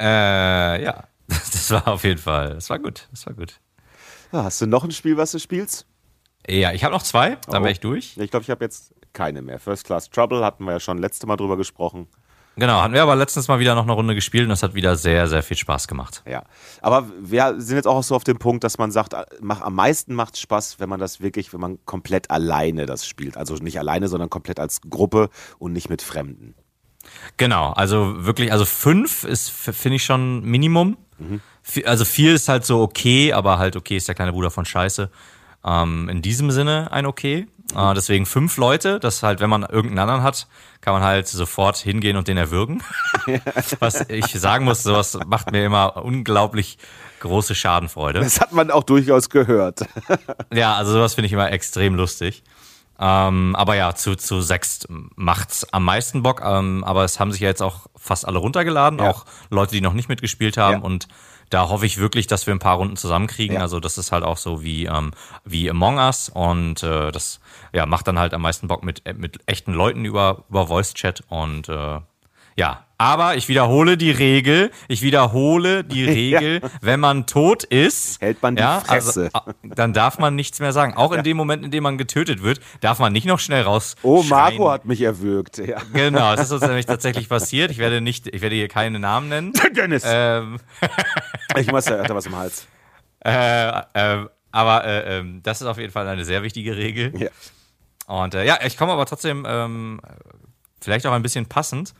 [0.00, 3.60] Äh, ja, das war auf jeden Fall, das war gut, das war gut.
[4.32, 5.86] Ja, hast du noch ein Spiel, was du spielst?
[6.48, 7.64] Ja, ich habe noch zwei, dann oh.
[7.64, 8.16] wäre ich durch.
[8.16, 9.58] Ich glaube, ich habe jetzt keine mehr.
[9.58, 12.08] First Class Trouble hatten wir ja schon letzte Mal drüber gesprochen.
[12.58, 14.96] Genau, hatten wir aber letztens mal wieder noch eine Runde gespielt und das hat wieder
[14.96, 16.22] sehr, sehr viel Spaß gemacht.
[16.26, 16.42] Ja,
[16.80, 20.14] aber wir sind jetzt auch so auf dem Punkt, dass man sagt, mach, am meisten
[20.14, 23.36] macht es Spaß, wenn man das wirklich, wenn man komplett alleine das spielt.
[23.36, 26.54] Also nicht alleine, sondern komplett als Gruppe und nicht mit Fremden.
[27.36, 30.96] Genau, also wirklich, also fünf ist, finde ich schon Minimum.
[31.18, 31.40] Mhm.
[31.84, 35.10] Also vier ist halt so okay, aber halt okay ist der kleine Bruder von Scheiße.
[35.64, 37.46] Ähm, in diesem Sinne ein okay.
[37.74, 40.46] Äh, deswegen fünf Leute, das halt, wenn man irgendeinen anderen hat,
[40.80, 42.82] kann man halt sofort hingehen und den erwürgen.
[43.80, 46.78] Was ich sagen muss, sowas macht mir immer unglaublich
[47.18, 48.20] große Schadenfreude.
[48.20, 49.80] Das hat man auch durchaus gehört.
[50.54, 52.44] ja, also sowas finde ich immer extrem lustig.
[52.98, 56.42] Ähm, aber ja, zu, zu sechs macht's am meisten Bock.
[56.44, 59.10] Ähm, aber es haben sich ja jetzt auch fast alle runtergeladen, ja.
[59.10, 60.78] auch Leute, die noch nicht mitgespielt haben.
[60.78, 60.84] Ja.
[60.84, 61.08] Und
[61.50, 63.56] da hoffe ich wirklich, dass wir ein paar Runden zusammenkriegen.
[63.56, 63.62] Ja.
[63.62, 65.12] Also das ist halt auch so wie, ähm,
[65.44, 66.28] wie Among Us.
[66.28, 67.40] Und äh, das
[67.72, 71.22] ja, macht dann halt am meisten Bock mit, mit echten Leuten über, über Voice Chat.
[71.28, 72.00] Und äh,
[72.56, 76.70] ja, aber ich wiederhole die Regel, ich wiederhole die Regel, ja.
[76.80, 79.30] wenn man tot ist, hält man die ja, also, Fresse.
[79.34, 80.94] Also, dann darf man nichts mehr sagen.
[80.94, 83.96] Auch in dem Moment, in dem man getötet wird, darf man nicht noch schnell raus.
[84.02, 85.58] Oh, Marco hat mich erwürgt.
[85.58, 85.82] Ja.
[85.92, 87.70] Genau, das ist uns nämlich tatsächlich passiert.
[87.70, 89.52] Ich werde nicht, ich werde hier keine Namen nennen.
[89.76, 90.04] Dennis.
[90.06, 90.58] Ähm.
[91.56, 92.66] ich muss ja was im Hals.
[93.22, 97.12] Äh, äh, aber äh, ähm, das ist auf jeden Fall eine sehr wichtige Regel.
[97.20, 97.28] Ja.
[98.06, 100.00] Und äh, ja, ich komme aber trotzdem ähm,
[100.80, 101.92] vielleicht auch ein bisschen passend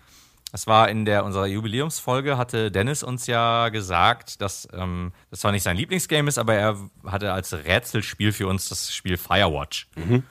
[0.53, 5.53] es war in der unserer Jubiläumsfolge, hatte Dennis uns ja gesagt, dass ähm, das zwar
[5.53, 9.89] nicht sein Lieblingsgame ist, aber er hatte als Rätselspiel für uns das Spiel Firewatch.
[9.97, 10.23] Mhm.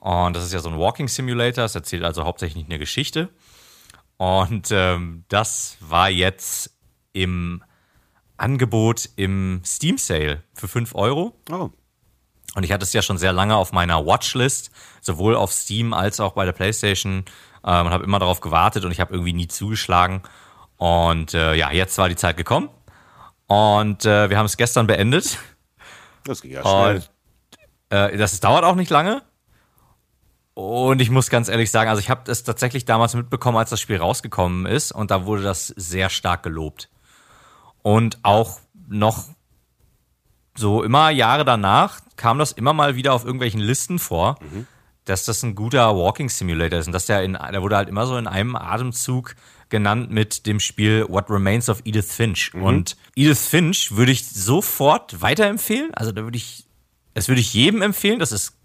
[0.00, 3.30] Und das ist ja so ein Walking Simulator, es erzählt also hauptsächlich eine Geschichte.
[4.18, 6.70] Und ähm, das war jetzt
[7.12, 7.62] im
[8.36, 11.34] Angebot im Steam Sale für 5 Euro.
[11.50, 11.70] Oh.
[12.54, 16.20] Und ich hatte es ja schon sehr lange auf meiner Watchlist, sowohl auf Steam als
[16.20, 17.24] auch bei der PlayStation
[17.66, 20.22] ähm, und habe immer darauf gewartet und ich habe irgendwie nie zugeschlagen.
[20.76, 22.70] Und äh, ja, jetzt war die Zeit gekommen
[23.46, 25.38] und äh, wir haben es gestern beendet.
[26.24, 26.96] Das ging ja schnell.
[26.96, 27.10] Und,
[27.90, 29.22] äh, das dauert auch nicht lange.
[30.54, 33.80] Und ich muss ganz ehrlich sagen, also ich habe es tatsächlich damals mitbekommen, als das
[33.80, 36.88] Spiel rausgekommen ist und da wurde das sehr stark gelobt.
[37.82, 39.24] Und auch noch
[40.56, 44.36] so immer Jahre danach kam das immer mal wieder auf irgendwelchen Listen vor.
[44.40, 44.66] Mhm
[45.06, 48.06] dass das ein guter Walking Simulator ist und dass der in, der wurde halt immer
[48.06, 49.34] so in einem Atemzug
[49.68, 52.52] genannt mit dem Spiel What Remains of Edith Finch.
[52.52, 52.62] Mhm.
[52.62, 55.94] Und Edith Finch würde ich sofort weiterempfehlen.
[55.94, 56.66] Also da würde ich,
[57.14, 58.18] das würde ich jedem empfehlen.
[58.18, 58.56] Das ist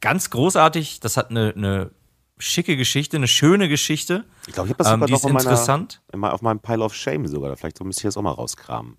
[0.00, 1.00] ganz großartig.
[1.00, 1.90] Das hat eine, eine
[2.38, 4.24] schicke Geschichte, eine schöne Geschichte.
[4.46, 6.02] Ich glaube, ich habe das ähm, sogar noch in interessant.
[6.12, 7.56] Meiner, auf meinem Pile of Shame sogar.
[7.56, 8.96] Vielleicht so müsste ich das auch mal rauskramen.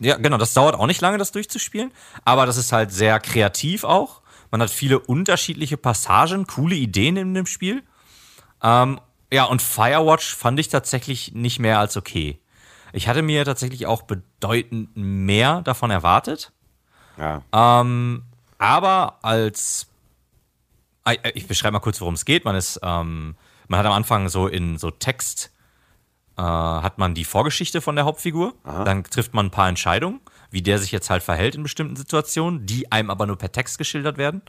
[0.00, 0.36] Ja, genau.
[0.36, 1.92] Das dauert auch nicht lange, das durchzuspielen.
[2.24, 4.22] Aber das ist halt sehr kreativ auch.
[4.50, 7.82] Man hat viele unterschiedliche Passagen, coole Ideen in dem Spiel.
[8.62, 9.00] Ähm,
[9.32, 12.38] ja, und Firewatch fand ich tatsächlich nicht mehr als okay.
[12.92, 16.52] Ich hatte mir tatsächlich auch bedeutend mehr davon erwartet.
[17.18, 17.42] Ja.
[17.52, 18.22] Ähm,
[18.58, 19.88] aber als
[21.04, 22.44] äh, ich beschreibe mal kurz, worum es geht.
[22.44, 23.36] Man ist, ähm,
[23.68, 25.52] man hat am Anfang so in so Text
[26.36, 28.54] äh, hat man die Vorgeschichte von der Hauptfigur.
[28.64, 28.84] Aha.
[28.84, 30.20] Dann trifft man ein paar Entscheidungen
[30.50, 33.78] wie der sich jetzt halt verhält in bestimmten Situationen, die einem aber nur per Text
[33.78, 34.42] geschildert werden.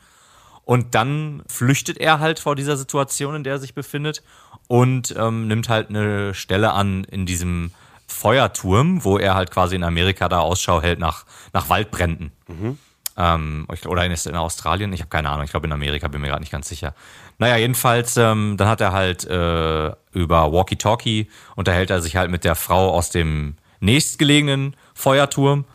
[0.65, 4.21] Und dann flüchtet er halt vor dieser Situation, in der er sich befindet
[4.67, 7.71] und ähm, nimmt halt eine Stelle an in diesem
[8.07, 12.31] Feuerturm, wo er halt quasi in Amerika da Ausschau hält nach, nach Waldbränden.
[12.47, 12.77] Mhm.
[13.17, 14.93] Ähm, oder ist in Australien?
[14.93, 15.43] Ich habe keine Ahnung.
[15.43, 16.93] Ich glaube in Amerika, bin mir gerade nicht ganz sicher.
[17.37, 22.43] Naja, jedenfalls, ähm, dann hat er halt äh, über Walkie-Talkie unterhält er sich halt mit
[22.43, 25.65] der Frau aus dem nächstgelegenen Feuerturm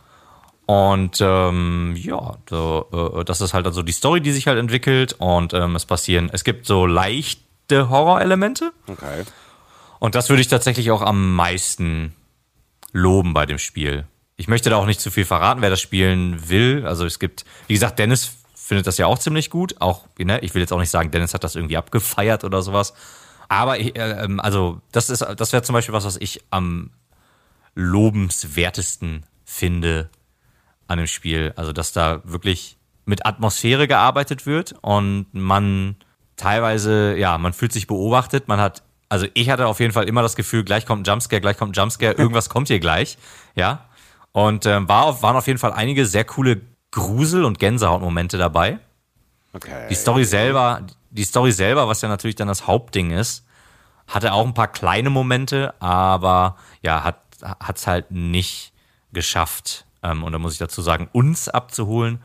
[0.65, 5.13] und ähm, ja, so, äh, das ist halt also die Story, die sich halt entwickelt
[5.19, 8.71] und ähm, es passieren, es gibt so leichte Horrorelemente.
[8.87, 9.23] Okay.
[9.99, 12.15] Und das würde ich tatsächlich auch am meisten
[12.91, 14.05] loben bei dem Spiel.
[14.37, 16.85] Ich möchte da auch nicht zu viel verraten, wer das spielen will.
[16.85, 19.79] Also es gibt, wie gesagt, Dennis findet das ja auch ziemlich gut.
[19.79, 22.93] Auch, ne, ich will jetzt auch nicht sagen, Dennis hat das irgendwie abgefeiert oder sowas.
[23.47, 26.89] Aber äh, ähm, also das ist, das wäre zum Beispiel was, was ich am
[27.75, 30.09] lobenswertesten finde
[30.87, 31.53] an dem Spiel.
[31.55, 35.95] Also, dass da wirklich mit Atmosphäre gearbeitet wird und man
[36.37, 40.21] teilweise, ja, man fühlt sich beobachtet, man hat, also ich hatte auf jeden Fall immer
[40.21, 43.17] das Gefühl, gleich kommt ein Jumpscare, gleich kommt ein Jumpscare, irgendwas kommt hier gleich,
[43.55, 43.85] ja.
[44.31, 46.61] Und ähm, war auf, waren auf jeden Fall einige sehr coole
[46.91, 48.79] Grusel- und Gänsehautmomente dabei.
[49.53, 49.87] Okay.
[49.89, 50.81] Die Story selber,
[51.11, 53.45] die Story selber, was ja natürlich dann das Hauptding ist,
[54.07, 58.73] hatte auch ein paar kleine Momente, aber ja, hat hat's halt nicht
[59.11, 62.19] geschafft, ähm, und da muss ich dazu sagen, uns abzuholen,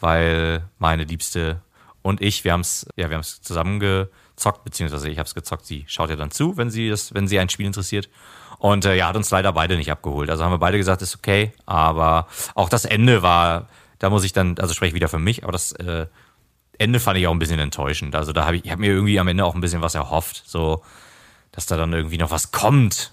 [0.00, 1.62] weil meine Liebste
[2.02, 5.64] und ich, wir haben es ja, wir zusammen gezockt, beziehungsweise ich habe es gezockt.
[5.64, 8.10] Sie schaut ja dann zu, wenn sie das, wenn sie ein Spiel interessiert.
[8.58, 10.28] Und äh, ja, hat uns leider beide nicht abgeholt.
[10.28, 13.68] Also haben wir beide gesagt, ist okay, aber auch das Ende war,
[13.98, 16.06] da muss ich dann, also spreche ich wieder für mich, aber das äh,
[16.76, 18.16] Ende fand ich auch ein bisschen enttäuschend.
[18.16, 20.42] Also da habe ich, ich habe mir irgendwie am Ende auch ein bisschen was erhofft,
[20.46, 20.82] so
[21.52, 23.12] dass da dann irgendwie noch was kommt.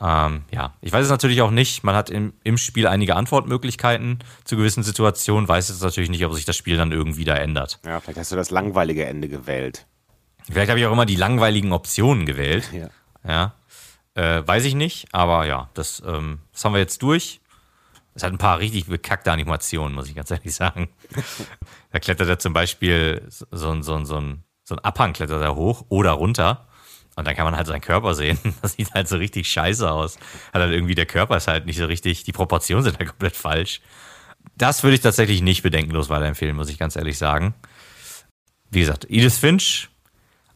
[0.00, 1.84] Ähm, ja, ich weiß es natürlich auch nicht.
[1.84, 6.34] Man hat im, im Spiel einige Antwortmöglichkeiten zu gewissen Situationen, weiß jetzt natürlich nicht, ob
[6.34, 7.80] sich das Spiel dann irgendwie da ändert.
[7.84, 9.86] Ja, vielleicht hast du das langweilige Ende gewählt.
[10.50, 12.70] Vielleicht habe ich auch immer die langweiligen Optionen gewählt.
[12.72, 12.88] Ja.
[13.26, 13.54] ja.
[14.14, 17.40] Äh, weiß ich nicht, aber ja, das, ähm, das haben wir jetzt durch.
[18.14, 20.88] Es hat ein paar richtig bekackte Animationen, muss ich ganz ehrlich sagen.
[21.92, 25.84] da klettert er zum Beispiel so so so ein, so ein Abhang klettert er hoch
[25.88, 26.66] oder runter.
[27.20, 28.38] Und dann kann man halt seinen Körper sehen.
[28.62, 30.16] Das sieht halt so richtig scheiße aus.
[30.54, 33.36] Hat halt irgendwie, der Körper ist halt nicht so richtig, die Proportionen sind halt komplett
[33.36, 33.82] falsch.
[34.56, 37.52] Das würde ich tatsächlich nicht bedenkenlos weiterempfehlen, muss ich ganz ehrlich sagen.
[38.70, 39.90] Wie gesagt, Edith Finch,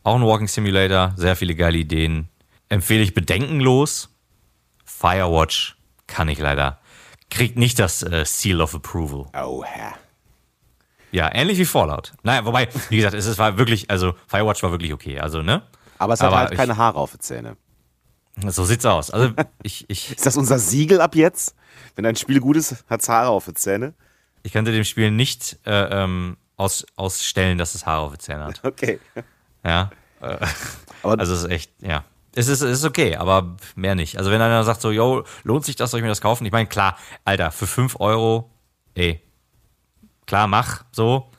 [0.04, 2.28] auch ein Walking Simulator, sehr viele geile Ideen.
[2.70, 4.08] Empfehle ich bedenkenlos.
[4.86, 6.80] Firewatch kann ich leider.
[7.28, 9.26] Kriegt nicht das äh, Seal of Approval.
[9.38, 9.92] Oh, Herr.
[11.12, 12.14] Ja, ähnlich wie Fallout.
[12.22, 15.20] Naja, wobei, wie gesagt, es war wirklich, also Firewatch war wirklich okay.
[15.20, 15.62] Also, ne?
[16.04, 17.56] Aber es hat Aber halt keine Haare auf den Zähnen.
[18.48, 19.10] So sieht's aus.
[19.10, 19.32] Also
[19.62, 21.54] ich, ich ist das unser Siegel ab jetzt?
[21.96, 23.94] Wenn ein Spiel gut ist, hat's Haare auf den Zähnen?
[24.42, 28.44] Ich könnte dem Spiel nicht äh, ähm, aus, ausstellen, dass es Haare auf den Zähnen
[28.44, 28.60] hat.
[28.64, 29.00] Okay.
[29.64, 29.90] Ja.
[30.20, 30.36] Äh,
[31.02, 32.04] aber also es ist echt, ja.
[32.34, 34.18] Es ist, es ist okay, aber mehr nicht.
[34.18, 36.44] Also wenn einer sagt so, yo, lohnt sich das, soll ich mir das kaufen?
[36.44, 38.50] Ich meine, klar, Alter, für 5 Euro,
[38.94, 39.22] ey,
[40.26, 41.30] klar, mach, so.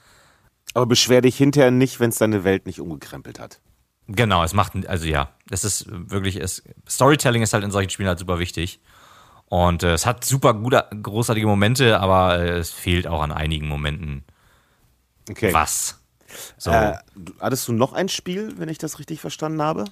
[0.73, 3.59] Aber beschwer dich hinterher nicht, wenn es deine Welt nicht umgekrempelt hat.
[4.07, 8.07] Genau, es macht, also ja, es ist wirklich, es, Storytelling ist halt in solchen Spielen
[8.07, 8.79] halt super wichtig.
[9.47, 13.67] Und äh, es hat super gute, großartige Momente, aber äh, es fehlt auch an einigen
[13.67, 14.23] Momenten
[15.29, 15.53] okay.
[15.53, 15.99] was.
[16.57, 16.71] So.
[16.71, 16.97] Äh,
[17.39, 19.85] hattest du noch ein Spiel, wenn ich das richtig verstanden habe?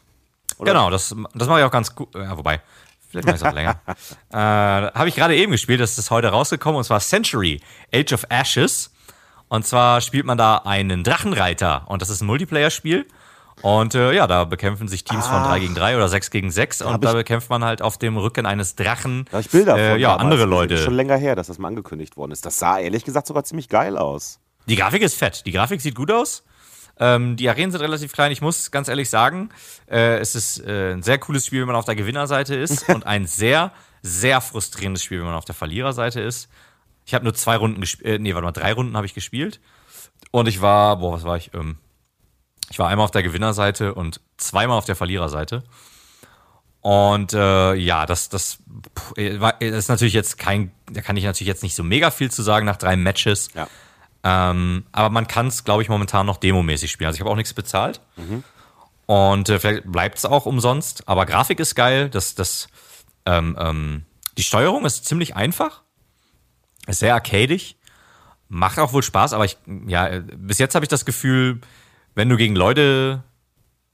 [0.57, 0.74] Oder?
[0.74, 2.14] Genau, das, das mache ich auch ganz gut.
[2.14, 2.61] Ja, wobei,
[3.09, 3.80] vielleicht mache ich es auch länger.
[4.32, 7.61] äh, Habe ich gerade eben gespielt, das ist heute rausgekommen, und zwar Century,
[7.93, 8.91] Age of Ashes.
[9.47, 13.05] Und zwar spielt man da einen Drachenreiter und das ist ein Multiplayer-Spiel.
[13.62, 15.41] Und äh, ja, da bekämpfen sich Teams ah.
[15.41, 18.18] von 3 gegen 3 oder 6 gegen 6 und da bekämpft man halt auf dem
[18.18, 19.26] Rücken eines Drachen.
[19.32, 20.74] Da ich Bilder äh, ja, andere Leute.
[20.74, 22.45] Das ist schon länger her, dass das mal angekündigt worden ist.
[22.45, 24.39] Das sah ehrlich gesagt sogar ziemlich geil aus.
[24.68, 25.45] Die Grafik ist fett.
[25.45, 26.43] Die Grafik sieht gut aus.
[26.99, 28.32] Ähm, die Arenen sind relativ klein.
[28.32, 29.49] Ich muss ganz ehrlich sagen,
[29.89, 33.06] äh, es ist äh, ein sehr cooles Spiel, wenn man auf der Gewinnerseite ist und
[33.06, 36.49] ein sehr, sehr frustrierendes Spiel, wenn man auf der Verliererseite ist.
[37.06, 39.60] Ich habe nur zwei Runden gespielt, äh, nee, warte mal, drei Runden habe ich gespielt.
[40.32, 41.54] Und ich war, boah, was war ich?
[41.54, 41.78] Ähm,
[42.70, 45.64] ich war einmal auf der Gewinnerseite und zweimal auf der Verliererseite.
[46.82, 48.57] Und äh, ja, das, das,
[49.16, 52.30] äh, das ist natürlich jetzt kein, da kann ich natürlich jetzt nicht so mega viel
[52.30, 53.49] zu sagen nach drei Matches.
[53.53, 53.68] Ja.
[54.24, 57.07] Ähm, aber man kann es, glaube ich, momentan noch demomäßig spielen.
[57.07, 58.01] Also ich habe auch nichts bezahlt.
[58.18, 58.43] Mhm.
[59.05, 61.07] Und äh, vielleicht bleibt es auch umsonst.
[61.07, 62.09] Aber Grafik ist geil.
[62.09, 62.68] Das, das,
[63.26, 64.05] ähm, ähm,
[64.38, 65.84] die Steuerung ist ziemlich einfach.
[66.88, 67.78] Ist sehr arcadig.
[68.49, 69.57] Macht auch wohl Spaß, aber ich,
[69.88, 71.61] ja, äh, bis jetzt habe ich das Gefühl,
[72.16, 73.24] wenn du gegen Leute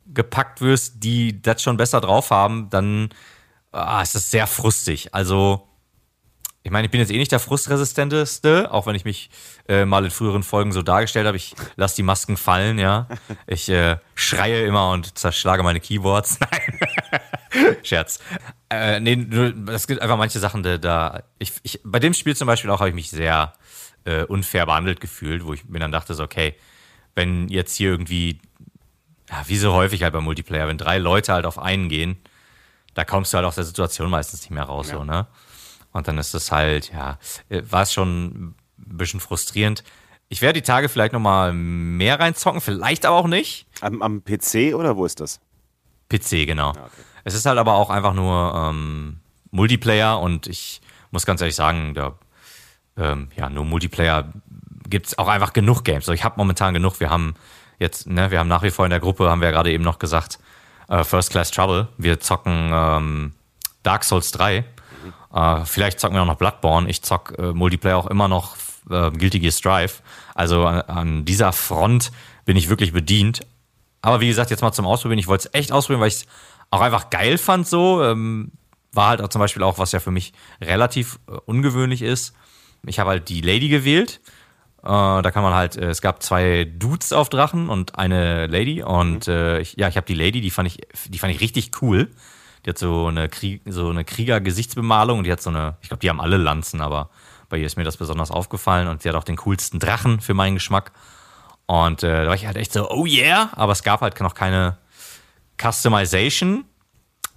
[0.06, 3.10] gepackt wirst, die das schon besser drauf haben, dann
[3.72, 5.14] ah, ist das sehr frustig.
[5.14, 5.68] Also,
[6.64, 9.30] ich meine, ich bin jetzt eh nicht der frustresistenteste, auch wenn ich mich
[9.68, 11.38] äh, mal in früheren Folgen so dargestellt habe.
[11.38, 13.08] Ich lasse die Masken fallen, ja.
[13.48, 16.40] Ich äh, schreie immer und zerschlage meine Keyboards.
[16.52, 17.78] Nein.
[17.84, 18.20] Scherz.
[18.70, 19.14] Äh, nee,
[19.72, 22.80] es gibt einfach manche Sachen, da, da ich, ich, bei dem Spiel zum Beispiel auch
[22.80, 23.54] habe ich mich sehr
[24.06, 26.56] äh, unfair behandelt gefühlt, wo ich mir dann dachte, so, okay,
[27.20, 28.40] wenn jetzt hier irgendwie,
[29.30, 32.18] ja, wie so häufig halt bei Multiplayer, wenn drei Leute halt auf einen gehen,
[32.94, 34.98] da kommst du halt aus der Situation meistens nicht mehr raus, ja.
[34.98, 35.28] so, ne?
[35.92, 37.18] Und dann ist es halt, ja,
[37.50, 39.84] äh, war es schon ein bisschen frustrierend.
[40.30, 43.68] Ich werde die Tage vielleicht nochmal mehr reinzocken, vielleicht aber auch nicht.
[43.82, 45.42] Am, am PC oder wo ist das?
[46.10, 46.70] PC, genau.
[46.70, 47.02] Ah, okay.
[47.26, 49.20] Es ist halt aber auch einfach nur ähm,
[49.52, 50.80] Multiplayer und ich
[51.12, 52.18] muss ganz ehrlich sagen, da,
[52.96, 54.32] ähm, ja, nur Multiplayer
[54.90, 56.04] gibt es auch einfach genug Games.
[56.04, 57.00] Also ich habe momentan genug.
[57.00, 57.36] Wir haben
[57.80, 59.84] jetzt, ne, wir haben nach wie vor in der Gruppe, haben wir ja gerade eben
[59.84, 60.40] noch gesagt,
[60.88, 61.88] äh, First Class Trouble.
[61.98, 63.34] Wir zocken ähm,
[63.84, 64.66] Dark Souls 3.
[65.34, 66.90] Äh, vielleicht zocken wir auch noch Bloodborne.
[66.90, 68.58] Ich zock äh, Multiplayer auch immer noch
[68.90, 69.94] äh, Guilty Gear Strive.
[70.36, 72.12] Also an, an dieser Front
[72.46, 73.42] bin ich wirklich bedient.
[74.02, 75.20] Aber wie gesagt, jetzt mal zum Ausprobieren.
[75.20, 76.26] Ich wollte es echt ausprobieren, weil ich es
[76.72, 78.04] auch einfach geil fand so.
[78.04, 78.52] Ähm,
[78.92, 82.34] war halt auch zum Beispiel auch, was ja für mich relativ äh, ungewöhnlich ist.
[82.86, 84.22] Ich habe halt die Lady gewählt
[84.84, 88.82] äh, da kann man halt, äh, es gab zwei Dudes auf Drachen und eine Lady.
[88.84, 89.34] Und mhm.
[89.34, 92.10] äh, ich, ja, ich habe die Lady, die fand ich, die fand ich richtig cool.
[92.66, 96.02] Die hat so eine, Krieg, so eine Krieger-Gesichtsbemalung und die hat so eine, ich glaube,
[96.02, 97.10] die haben alle Lanzen, aber
[97.48, 100.34] bei ihr ist mir das besonders aufgefallen und sie hat auch den coolsten Drachen für
[100.34, 100.92] meinen Geschmack.
[101.66, 104.34] Und äh, da war ich halt echt so, oh yeah, aber es gab halt noch
[104.34, 104.78] keine
[105.62, 106.66] Customization.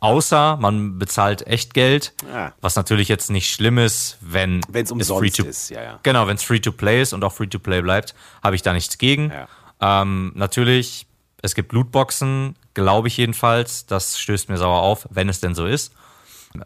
[0.03, 2.53] Außer man bezahlt Echtgeld, ja.
[2.61, 5.71] was natürlich jetzt nicht schlimm ist, wenn es umsonst ist.
[5.71, 6.01] Ja, ja.
[6.03, 9.31] Genau, wenn es Free-to-Play ist und auch Free-to-Play bleibt, habe ich da nichts gegen.
[9.31, 10.03] Ja.
[10.03, 11.07] Ähm, natürlich,
[11.41, 13.87] es gibt Lootboxen, glaube ich jedenfalls.
[13.87, 15.93] Das stößt mir sauer auf, wenn es denn so ist.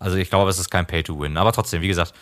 [0.00, 1.36] Also ich glaube, es ist kein Pay-to-Win.
[1.36, 2.14] Aber trotzdem, wie gesagt,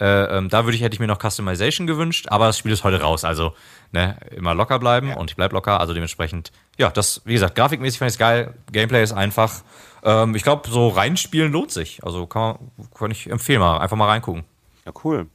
[0.00, 2.82] äh, ähm, da würde ich, hätte ich mir noch Customization gewünscht, aber das Spiel ist
[2.82, 3.24] heute raus.
[3.24, 3.54] Also
[3.90, 5.16] ne, immer locker bleiben ja.
[5.16, 5.80] und ich bleib locker.
[5.80, 8.54] Also dementsprechend, ja, das, wie gesagt, grafikmäßig fand ich es geil.
[8.72, 9.62] Gameplay ist einfach.
[10.02, 12.04] Ähm, ich glaube, so reinspielen lohnt sich.
[12.04, 12.58] Also kann,
[12.94, 14.44] kann ich empfehlen, mal einfach mal reingucken.
[14.84, 15.28] Ja, cool.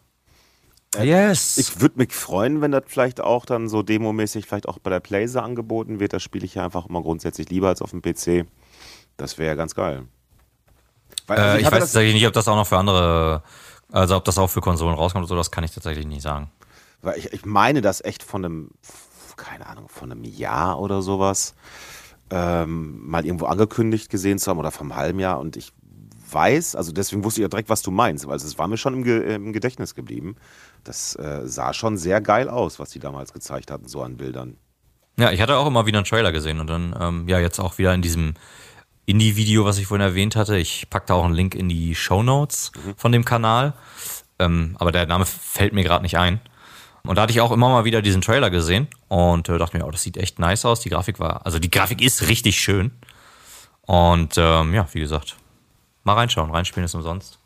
[0.95, 1.57] Äh, yes.
[1.57, 4.99] Ich würde mich freuen, wenn das vielleicht auch dann so demomäßig vielleicht auch bei der
[4.99, 6.13] Playse angeboten wird.
[6.13, 8.47] Das spiele ich ja einfach immer grundsätzlich lieber als auf dem PC.
[9.15, 10.03] Das wäre ja ganz geil.
[11.27, 13.43] Weil, also äh, ich, ich weiß tatsächlich nicht, ob das auch noch für andere,
[13.91, 16.51] also ob das auch für Konsolen rauskommt oder so, das kann ich tatsächlich nicht sagen.
[17.01, 18.71] Weil ich, ich meine das echt von einem,
[19.35, 21.55] keine Ahnung, von einem Jahr oder sowas
[22.29, 25.73] ähm, mal irgendwo angekündigt gesehen zu haben oder vom halben Jahr und ich
[26.29, 28.93] weiß, also deswegen wusste ich ja direkt, was du meinst, weil es war mir schon
[28.95, 30.35] im, Ge im Gedächtnis geblieben.
[30.83, 34.57] Das äh, sah schon sehr geil aus, was die damals gezeigt hatten, so an Bildern.
[35.17, 37.77] Ja, ich hatte auch immer wieder einen Trailer gesehen und dann, ähm, ja, jetzt auch
[37.77, 38.35] wieder in diesem
[39.05, 40.57] Indie-Video, was ich vorhin erwähnt hatte.
[40.57, 42.93] Ich packe da auch einen Link in die Show Notes mhm.
[42.97, 43.73] von dem Kanal.
[44.37, 46.39] Ähm, aber der Name fällt mir gerade nicht ein.
[47.03, 49.85] Und da hatte ich auch immer mal wieder diesen Trailer gesehen und äh, dachte mir,
[49.85, 50.81] oh, das sieht echt nice aus.
[50.81, 52.91] Die Grafik war, also die Grafik ist richtig schön.
[53.83, 55.37] Und ähm, ja, wie gesagt,
[56.03, 56.51] mal reinschauen.
[56.51, 57.39] Reinspielen ist umsonst.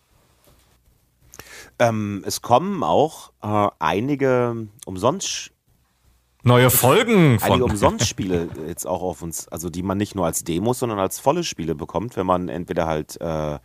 [1.77, 5.51] Ähm, es kommen auch äh, einige umsonst
[6.43, 7.51] Neue Folgen von.
[7.51, 11.19] Einige Umsonstspiele jetzt auch auf uns, also die man nicht nur als Demos, sondern als
[11.19, 13.59] volle Spiele bekommt, wenn man entweder halt äh,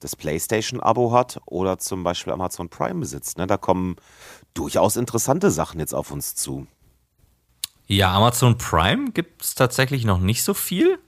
[0.00, 3.36] das PlayStation-Abo hat oder zum Beispiel Amazon Prime besitzt.
[3.36, 3.46] Ne?
[3.46, 3.96] Da kommen
[4.54, 6.66] durchaus interessante Sachen jetzt auf uns zu.
[7.86, 10.98] Ja, Amazon Prime gibt es tatsächlich noch nicht so viel.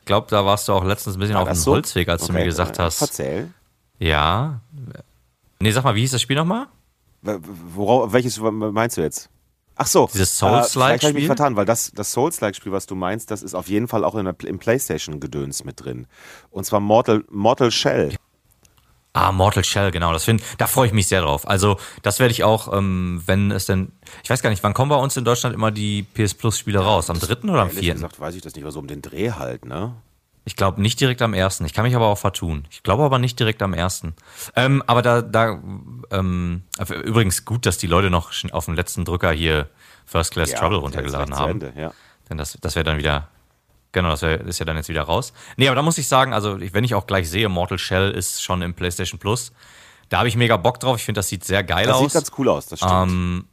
[0.00, 1.72] Ich glaube, da warst du auch letztens ein bisschen War auf dem so?
[1.72, 2.32] Holzweg, als okay.
[2.32, 3.00] du mir gesagt hast.
[3.02, 3.50] Erzähl.
[3.98, 4.60] Ja.
[5.60, 6.66] Nee, sag mal, wie hieß das Spiel nochmal?
[7.22, 9.28] Worauf, welches meinst du jetzt?
[9.76, 10.08] Ach so.
[10.12, 10.82] Dieses Souls-like-Spiel?
[10.82, 13.54] Äh, vielleicht habe ich mich vertan, weil das, das Souls-like-Spiel, was du meinst, das ist
[13.54, 16.06] auf jeden Fall auch in der, im PlayStation-Gedöns mit drin.
[16.50, 18.14] Und zwar Mortal, Mortal Shell.
[19.14, 20.12] Ah, Mortal Shell, genau.
[20.12, 21.46] Das find, da freue ich mich sehr drauf.
[21.46, 23.92] Also, das werde ich auch, ähm, wenn es denn,
[24.22, 26.78] ich weiß gar nicht, wann kommen bei uns in Deutschland immer die PS Plus Spiele
[26.78, 27.10] raus?
[27.10, 28.00] Am dritten oder am vierten?
[28.00, 29.94] gesagt, weiß ich das nicht, aber so um den Dreh halt, ne?
[30.44, 31.64] Ich glaube nicht direkt am ersten.
[31.66, 32.64] Ich kann mich aber auch vertun.
[32.70, 34.14] Ich glaube aber nicht direkt am ersten.
[34.56, 35.60] Ähm, aber da, da,
[36.10, 36.62] ähm,
[37.04, 39.68] übrigens gut, dass die Leute noch auf dem letzten Drücker hier
[40.04, 41.52] First Class ja, Trouble runtergeladen haben.
[41.52, 41.92] Ende, ja.
[42.28, 43.28] Denn das, das wäre dann wieder
[43.92, 45.32] Genau, das ist ja dann jetzt wieder raus.
[45.56, 48.42] Nee, aber da muss ich sagen, also wenn ich auch gleich sehe, Mortal Shell ist
[48.42, 49.52] schon im PlayStation Plus,
[50.08, 50.96] da habe ich mega Bock drauf.
[50.98, 52.02] Ich finde, das sieht sehr geil das aus.
[52.04, 52.92] Das sieht ganz cool aus, das stimmt.
[52.92, 53.44] Ähm,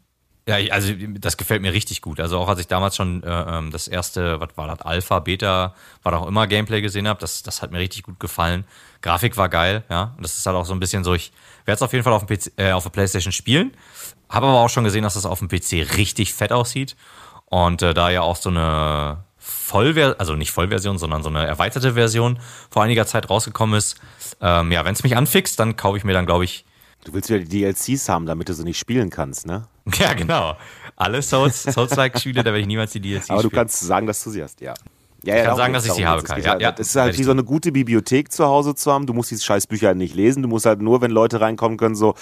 [0.50, 2.20] ja, also das gefällt mir richtig gut.
[2.20, 5.76] Also auch als ich damals schon äh, ähm, das erste, was war das, Alpha, Beta,
[6.02, 8.66] was auch immer Gameplay gesehen habe, das, das hat mir richtig gut gefallen.
[9.02, 10.16] Grafik war geil, ja.
[10.18, 11.32] Und das ist halt auch so ein bisschen so, ich
[11.66, 13.74] werde es auf jeden Fall auf, dem PC, äh, auf der Playstation spielen.
[14.28, 16.96] Habe aber auch schon gesehen, dass das auf dem PC richtig fett aussieht.
[17.46, 19.24] Und äh, da ja auch so eine
[19.70, 22.40] Vollversion, also nicht Vollversion, sondern so eine erweiterte Version
[22.72, 23.98] vor einiger Zeit rausgekommen ist.
[24.42, 26.66] Ähm, ja, wenn es mich anfixt, dann kaufe ich mir dann, glaube ich.
[27.06, 29.68] Du willst wieder die DLCs haben, damit du sie nicht spielen kannst, ne?
[30.00, 30.58] Ja, genau.
[30.96, 34.32] Alle Souls, Souls-like-Spiele, da werde ich niemals die DLCs Aber du kannst sagen, dass du
[34.32, 34.74] sie hast, ja.
[35.24, 36.40] Ja, ich kann sagen, dass ich sie habe, Kai.
[36.40, 39.06] Ja, ja, es ist halt wie so eine gute Bibliothek zu Hause zu haben.
[39.06, 40.42] Du musst diese Scheißbücher halt nicht lesen.
[40.44, 42.16] Du musst halt nur, wenn Leute reinkommen können, so,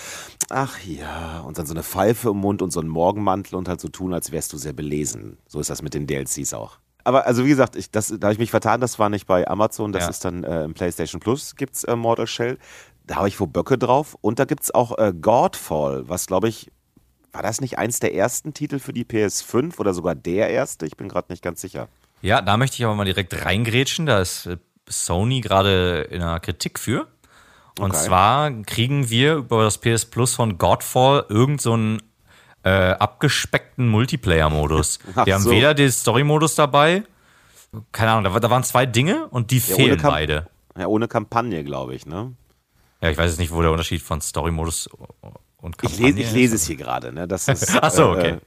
[0.49, 3.79] ach ja, und dann so eine Pfeife im Mund und so einen Morgenmantel und halt
[3.79, 5.37] so tun, als wärst du sehr belesen.
[5.47, 8.33] So ist das mit den DLCs auch aber also wie gesagt, ich, das, da habe
[8.33, 10.09] ich mich vertan, das war nicht bei Amazon, das ja.
[10.09, 12.57] ist dann äh, im PlayStation Plus gibt es äh, Mortal Shell.
[13.05, 14.17] Da habe ich wo Böcke drauf.
[14.19, 16.69] Und da gibt es auch äh, Godfall, was glaube ich,
[17.31, 20.85] war das nicht eins der ersten Titel für die PS5 oder sogar der erste?
[20.85, 21.87] Ich bin gerade nicht ganz sicher.
[22.21, 24.05] Ja, da möchte ich aber mal direkt reingrätschen.
[24.05, 24.57] Da ist äh,
[24.89, 27.07] Sony gerade in einer Kritik für.
[27.79, 28.05] Und okay.
[28.05, 32.01] zwar kriegen wir über das PS Plus von Godfall irgend so ein
[32.68, 34.99] äh, abgespeckten Multiplayer-Modus.
[35.24, 35.51] Wir haben so.
[35.51, 37.03] weder den Story-Modus dabei,
[37.93, 40.47] keine Ahnung, da, da, waren zwei Dinge und die ja, fehlen beide.
[40.78, 42.34] Ja, ohne Kampagne, glaube ich, ne?
[43.01, 44.88] Ja, ich weiß jetzt nicht, wo der Unterschied von Story-Modus
[45.57, 47.28] und Kampagne ich lese, ich lese es hier gerade, ne?
[47.28, 48.32] Das ist, Ach so, okay.
[48.32, 48.38] Äh,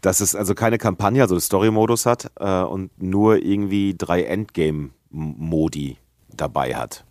[0.00, 5.96] dass es also keine Kampagne, also Story-Modus hat äh, und nur irgendwie drei Endgame-Modi
[6.28, 7.04] dabei hat.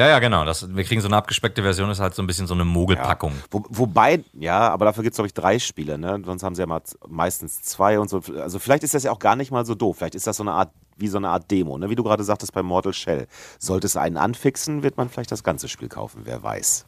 [0.00, 0.46] Ja, ja, genau.
[0.46, 3.32] Das, wir kriegen so eine abgespeckte Version, ist halt so ein bisschen so eine Mogelpackung.
[3.32, 3.44] Ja.
[3.50, 6.22] Wo, wobei, ja, aber dafür gibt es, glaube ich, drei Spiele, ne?
[6.24, 8.22] Sonst haben sie ja mal meistens zwei und so.
[8.40, 9.98] Also vielleicht ist das ja auch gar nicht mal so doof.
[9.98, 11.90] Vielleicht ist das so eine Art, wie so eine Art Demo, ne?
[11.90, 13.26] Wie du gerade sagtest bei Mortal Shell.
[13.58, 16.86] Sollte es einen anfixen, wird man vielleicht das ganze Spiel kaufen, wer weiß.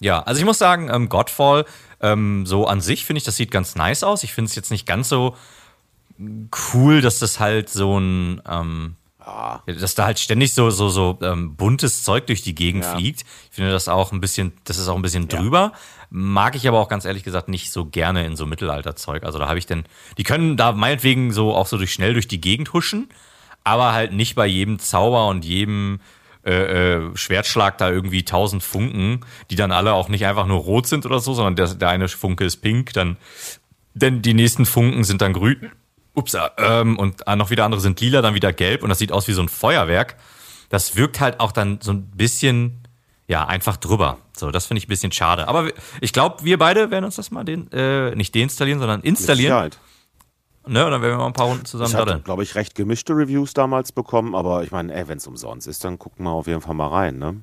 [0.00, 1.66] Ja, also ich muss sagen, ähm, Godfall,
[2.00, 4.24] ähm, so an sich finde ich, das sieht ganz nice aus.
[4.24, 5.36] Ich finde es jetzt nicht ganz so
[6.72, 8.96] cool, dass das halt so ein, ähm,
[9.66, 9.74] ja.
[9.74, 12.96] Dass da halt ständig so, so, so ähm, buntes Zeug durch die Gegend ja.
[12.96, 13.24] fliegt.
[13.50, 15.72] Ich finde das auch ein bisschen, das ist auch ein bisschen drüber.
[16.10, 19.24] Mag ich aber auch ganz ehrlich gesagt nicht so gerne in so Mittelalterzeug.
[19.24, 19.84] Also da habe ich denn,
[20.16, 23.08] die können da meinetwegen so auch so durch schnell durch die Gegend huschen,
[23.64, 26.00] aber halt nicht bei jedem Zauber und jedem
[26.44, 29.20] äh, äh, Schwertschlag da irgendwie tausend Funken,
[29.50, 32.08] die dann alle auch nicht einfach nur rot sind oder so, sondern der, der eine
[32.08, 33.18] Funke ist pink, dann
[33.94, 35.70] denn die nächsten Funken sind dann grün
[36.18, 39.28] ups, ähm, und noch wieder andere sind lila, dann wieder gelb und das sieht aus
[39.28, 40.16] wie so ein Feuerwerk.
[40.68, 42.82] Das wirkt halt auch dann so ein bisschen
[43.28, 44.18] ja, einfach drüber.
[44.32, 45.48] So, das finde ich ein bisschen schade.
[45.48, 49.70] Aber ich glaube, wir beide werden uns das mal den, äh, nicht deinstallieren, sondern installieren.
[50.66, 52.16] Ne, und dann werden wir mal ein paar Runden zusammen da.
[52.16, 55.84] Ich glaube ich, recht gemischte Reviews damals bekommen, aber ich meine, wenn es umsonst ist,
[55.84, 57.40] dann gucken wir auf jeden Fall mal rein, ne?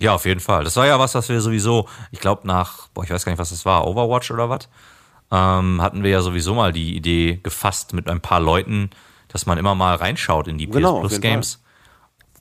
[0.00, 0.64] Ja, auf jeden Fall.
[0.64, 3.40] Das war ja was, was wir sowieso, ich glaube nach, boah, ich weiß gar nicht,
[3.40, 4.68] was das war, Overwatch oder was,
[5.30, 8.90] ähm, hatten wir ja sowieso mal die Idee gefasst mit ein paar Leuten,
[9.28, 11.62] dass man immer mal reinschaut in die PS genau, Plus Games.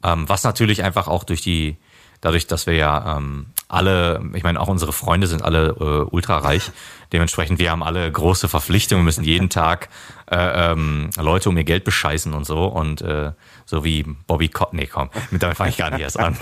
[0.04, 1.78] Ähm, was natürlich einfach auch durch die,
[2.22, 6.38] dadurch, dass wir ja ähm, alle, ich meine, auch unsere Freunde sind alle äh, ultra
[6.38, 6.72] reich.
[7.14, 9.90] Dementsprechend, wir haben alle große Verpflichtungen, müssen jeden Tag
[10.30, 12.66] äh, ähm, Leute um ihr Geld bescheißen und so.
[12.66, 13.32] Und äh,
[13.66, 14.74] so wie Bobby Cott.
[14.74, 16.36] Nee, komm, mit damit fange ich gar nicht erst an.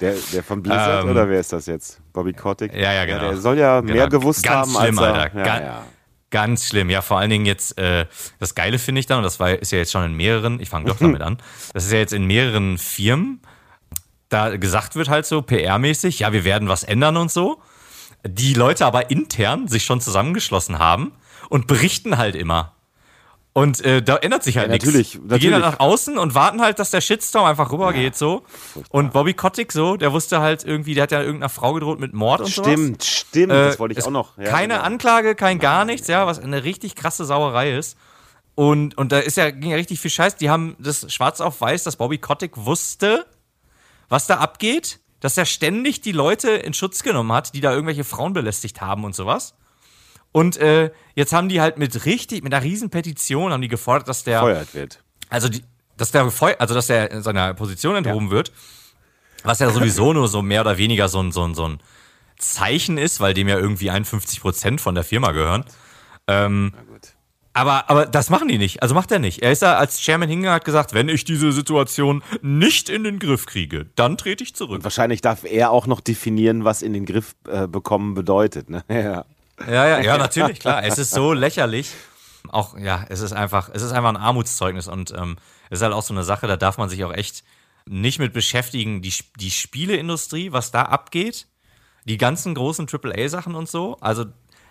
[0.00, 2.00] der, der von Blizzard ähm, oder wer ist das jetzt?
[2.12, 2.74] Bobby Kotick?
[2.74, 3.22] Ja, ja, genau.
[3.22, 3.94] Ja, der soll ja genau.
[3.94, 5.38] mehr gewusst Ganz haben schlimm, als er, Alter.
[5.38, 5.84] Ja, Ganz, ja.
[6.30, 8.06] Ganz schlimm, ja, vor allen Dingen jetzt, äh,
[8.38, 10.68] das Geile finde ich dann, und das war, ist ja jetzt schon in mehreren, ich
[10.68, 11.38] fange doch damit an,
[11.74, 13.40] das ist ja jetzt in mehreren Firmen,
[14.30, 17.60] da gesagt wird halt so PR-mäßig, ja, wir werden was ändern und so.
[18.26, 21.12] Die Leute aber intern sich schon zusammengeschlossen haben
[21.48, 22.72] und berichten halt immer.
[23.52, 24.86] Und äh, da ändert sich halt ja, nichts.
[24.86, 25.40] Natürlich, natürlich.
[25.40, 28.18] Die gehen dann nach außen und warten halt, dass der Shitstorm einfach rübergeht ja.
[28.18, 28.44] so.
[28.90, 32.14] Und Bobby Kotick so, der wusste halt irgendwie, der hat ja irgendeiner Frau gedroht mit
[32.14, 32.62] Mord und so.
[32.62, 33.08] Stimmt, sowas.
[33.08, 34.38] stimmt, äh, das wollte ich auch noch.
[34.38, 34.86] Ja, keine genau.
[34.86, 37.98] Anklage, kein gar nichts, ja, was eine richtig krasse Sauerei ist.
[38.54, 40.36] Und, und da ist ja, ging ja richtig viel Scheiß.
[40.36, 43.26] Die haben das schwarz auf weiß, dass Bobby Kotick wusste,
[44.10, 48.04] was da abgeht, dass er ständig die Leute in Schutz genommen hat, die da irgendwelche
[48.04, 49.54] Frauen belästigt haben und sowas.
[50.32, 54.08] Und äh, jetzt haben die halt mit richtig, mit einer riesen Petition haben die gefordert,
[54.08, 55.02] dass der gefeuert wird.
[55.28, 55.64] Also die,
[55.96, 58.32] dass der also dass der in seiner Position enthoben ja.
[58.32, 58.52] wird,
[59.42, 61.80] was ja sowieso nur so mehr oder weniger so ein, so ein, so ein
[62.38, 65.64] Zeichen ist, weil dem ja irgendwie 51 Prozent von der Firma gehören.
[66.26, 67.09] Ähm, Na gut.
[67.52, 68.82] Aber, aber das machen die nicht.
[68.82, 69.42] Also macht er nicht.
[69.42, 73.18] Er ist da als Chairman hingegangen hat gesagt, wenn ich diese Situation nicht in den
[73.18, 74.76] Griff kriege, dann trete ich zurück.
[74.76, 78.70] Und wahrscheinlich darf er auch noch definieren, was in den Griff äh, bekommen bedeutet.
[78.70, 78.84] Ne?
[78.90, 79.24] Ja.
[79.66, 80.82] Ja, ja, ja, natürlich, klar.
[80.84, 81.92] Es ist so lächerlich.
[82.48, 85.36] Auch, ja, es ist einfach, es ist einfach ein Armutszeugnis und ähm,
[85.68, 87.44] es ist halt auch so eine Sache, da darf man sich auch echt
[87.86, 89.02] nicht mit beschäftigen.
[89.02, 91.46] Die, die Spieleindustrie, was da abgeht,
[92.06, 94.24] die ganzen großen AAA-Sachen und so, also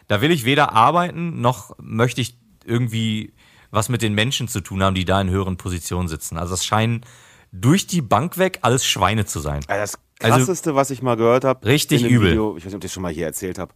[0.08, 2.36] da will ich weder arbeiten, noch möchte ich
[2.70, 3.34] irgendwie
[3.72, 6.38] was mit den Menschen zu tun haben, die da in höheren Positionen sitzen.
[6.38, 7.06] Also es scheinen
[7.52, 9.62] durch die Bank weg alles Schweine zu sein.
[9.68, 11.66] Das also krasseste, also, was ich mal gehört habe.
[11.66, 12.32] Richtig übel.
[12.32, 13.74] Video, ich weiß nicht, ob ich das schon mal hier erzählt habe.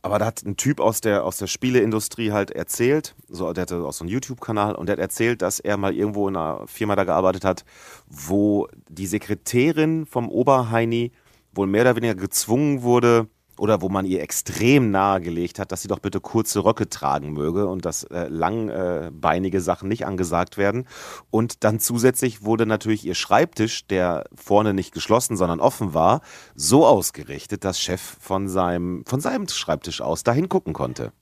[0.00, 3.84] Aber da hat ein Typ aus der, aus der Spieleindustrie halt erzählt, so, der hatte
[3.84, 6.96] auch so einen YouTube-Kanal und der hat erzählt, dass er mal irgendwo in einer Firma
[6.96, 7.64] da gearbeitet hat,
[8.08, 11.12] wo die Sekretärin vom Oberheini
[11.52, 13.28] wohl mehr oder weniger gezwungen wurde,
[13.58, 17.66] oder wo man ihr extrem nahegelegt hat, dass sie doch bitte kurze Röcke tragen möge
[17.66, 20.86] und dass äh, langbeinige Sachen nicht angesagt werden.
[21.30, 26.22] Und dann zusätzlich wurde natürlich ihr Schreibtisch, der vorne nicht geschlossen, sondern offen war,
[26.54, 31.12] so ausgerichtet, dass Chef von seinem, von seinem Schreibtisch aus dahin gucken konnte.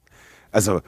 [0.53, 0.81] Also,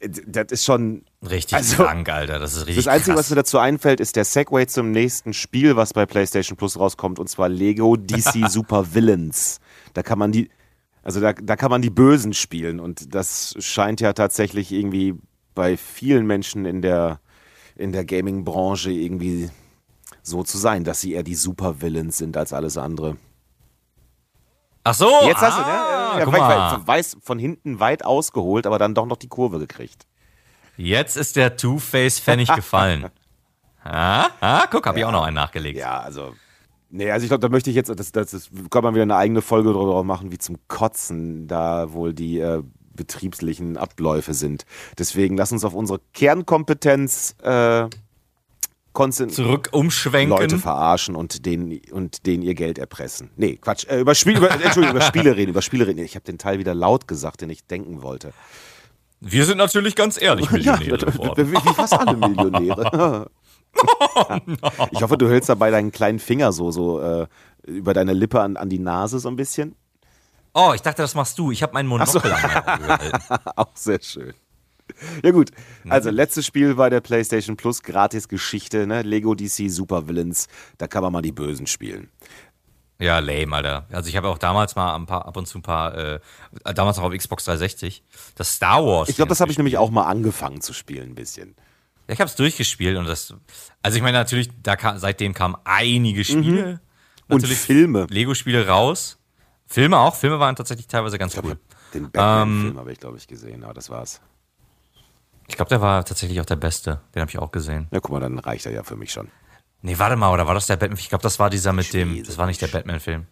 [0.00, 1.04] das ist schon.
[1.28, 2.38] Richtig also, krank, Alter.
[2.38, 3.26] Das ist richtig Das Einzige, krass.
[3.26, 7.18] was mir dazu einfällt, ist der Segway zum nächsten Spiel, was bei PlayStation Plus rauskommt,
[7.18, 9.60] und zwar Lego DC Super Villains.
[9.92, 10.48] Da kann man die,
[11.10, 15.16] also da, da kann man die Bösen spielen und das scheint ja tatsächlich irgendwie
[15.56, 17.18] bei vielen Menschen in der,
[17.74, 19.50] in der Gaming-Branche irgendwie
[20.22, 23.16] so zu sein, dass sie eher die Supervillains sind als alles andere.
[24.84, 25.66] Ach so, jetzt hast du, ne?
[25.66, 30.06] ah, ja, weiß von hinten weit ausgeholt, aber dann doch noch die Kurve gekriegt.
[30.76, 33.06] Jetzt ist der Two-Face-Pfennig gefallen.
[33.82, 35.00] ah, ah, guck, hab ja.
[35.00, 35.76] ich auch noch einen nachgelegt.
[35.76, 36.36] Ja, also
[36.90, 39.16] Nee, also ich glaube, da möchte ich jetzt, das, das, das kann man wieder eine
[39.16, 42.62] eigene Folge drauf machen, wie zum Kotzen da wohl die äh,
[42.94, 44.66] betriebslichen Abläufe sind.
[44.98, 47.88] Deswegen lass uns auf unsere Kernkompetenz äh,
[48.92, 50.36] zurück umschwenken.
[50.36, 53.30] Leute verarschen und denen, und denen ihr Geld erpressen.
[53.36, 53.86] Nee, Quatsch.
[53.88, 56.00] Äh, über, Spiel, über, Entschuldigung, über Spiele reden, über Spiele reden.
[56.00, 58.32] Ich habe den Teil wieder laut gesagt, den ich denken wollte.
[59.20, 61.06] Wir sind natürlich ganz ehrlich Millionäre.
[61.06, 63.30] ja, wie, wie fast alle Millionäre.
[64.90, 67.26] ich hoffe, du hältst dabei deinen kleinen Finger so, so äh,
[67.64, 69.76] über deine Lippe an, an die Nase so ein bisschen.
[70.52, 71.52] Oh, ich dachte, das machst du.
[71.52, 72.20] Ich habe meinen Monokel so.
[72.20, 73.18] an
[73.56, 74.34] Auch sehr schön.
[75.22, 75.50] Ja gut,
[75.88, 79.02] also letztes Spiel war der PlayStation Plus Gratis-Geschichte, ne?
[79.02, 80.48] Lego DC Super Villains.
[80.78, 82.10] Da kann man mal die Bösen spielen.
[82.98, 83.86] Ja, lame, Alter.
[83.90, 86.20] Also ich habe auch damals mal ein paar, ab und zu ein paar, äh,
[86.74, 88.02] damals auch auf Xbox 360,
[88.34, 89.08] das Star Wars.
[89.08, 91.54] Ich glaube, das habe ich nämlich auch mal angefangen zu spielen, ein bisschen.
[92.10, 93.34] Ich habe es durchgespielt und das.
[93.82, 96.80] Also ich meine natürlich, da kam, seitdem kamen einige Spiele.
[97.28, 97.34] Mhm.
[97.34, 98.06] Und Filme.
[98.10, 99.18] Lego-Spiele raus.
[99.66, 100.16] Filme auch.
[100.16, 101.58] Filme waren tatsächlich teilweise ganz ich cool.
[101.94, 104.20] Den Batman-Film ähm, habe ich, glaube ich, gesehen, aber das war's.
[105.46, 107.00] Ich glaube, der war tatsächlich auch der beste.
[107.14, 107.86] Den habe ich auch gesehen.
[107.92, 109.28] Ja, guck mal, dann reicht er ja für mich schon.
[109.82, 110.98] Nee, warte mal, oder war das der Batman?
[110.98, 112.22] Ich glaube, das war dieser mit dem.
[112.24, 113.26] Das war nicht der Batman-Film.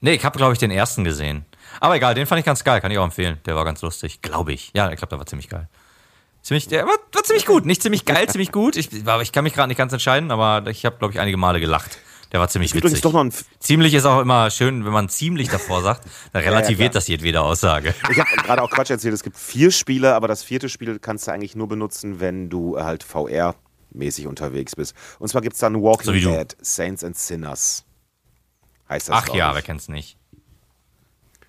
[0.00, 1.44] Nee, ich habe, glaube ich, den ersten gesehen.
[1.80, 3.38] Aber egal, den fand ich ganz geil, kann ich auch empfehlen.
[3.46, 4.72] Der war ganz lustig, glaube ich.
[4.74, 5.68] Ja, ich glaube, der war ziemlich geil.
[6.42, 7.66] Ziemlich, der war, war ziemlich gut.
[7.66, 8.76] Nicht ziemlich geil, ziemlich gut.
[8.76, 11.60] Ich, ich kann mich gerade nicht ganz entscheiden, aber ich habe, glaube ich, einige Male
[11.60, 11.98] gelacht.
[12.32, 13.02] Der war ziemlich witzig.
[13.02, 16.80] Doch noch ein ziemlich ist auch immer schön, wenn man ziemlich davor sagt, dann relativiert
[16.80, 17.94] ja, ja, das jedwede Aussage.
[18.10, 21.28] Ich habe gerade auch Quatsch erzählt, es gibt vier Spiele, aber das vierte Spiel kannst
[21.28, 23.54] du eigentlich nur benutzen, wenn du halt VR
[23.90, 24.94] mäßig unterwegs bist.
[25.18, 27.84] Und zwar gibt es dann Walking so Dead, Saints and Sinners.
[28.88, 30.16] Heißt das Ach ja, wer kennt's nicht?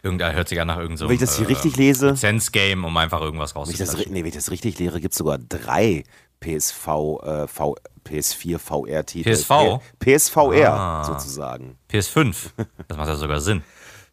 [0.04, 0.98] Irgendeiner hört sich an nach irgendeinem.
[0.98, 2.16] So, wenn ich das hier äh, richtig lese.
[2.16, 4.12] Sense-Game, um einfach irgendwas rauszukriegen.
[4.12, 6.04] Nee, wenn ich das richtig lese, gibt es sogar drei
[6.42, 6.88] PSV,
[7.24, 7.76] äh, v,
[8.06, 9.32] PS4 VR-Titel.
[9.32, 9.80] PSV?
[10.00, 11.04] PSVR ah.
[11.06, 11.78] sozusagen.
[11.90, 12.36] PS5.
[12.90, 13.64] Das macht ja sogar Sinn.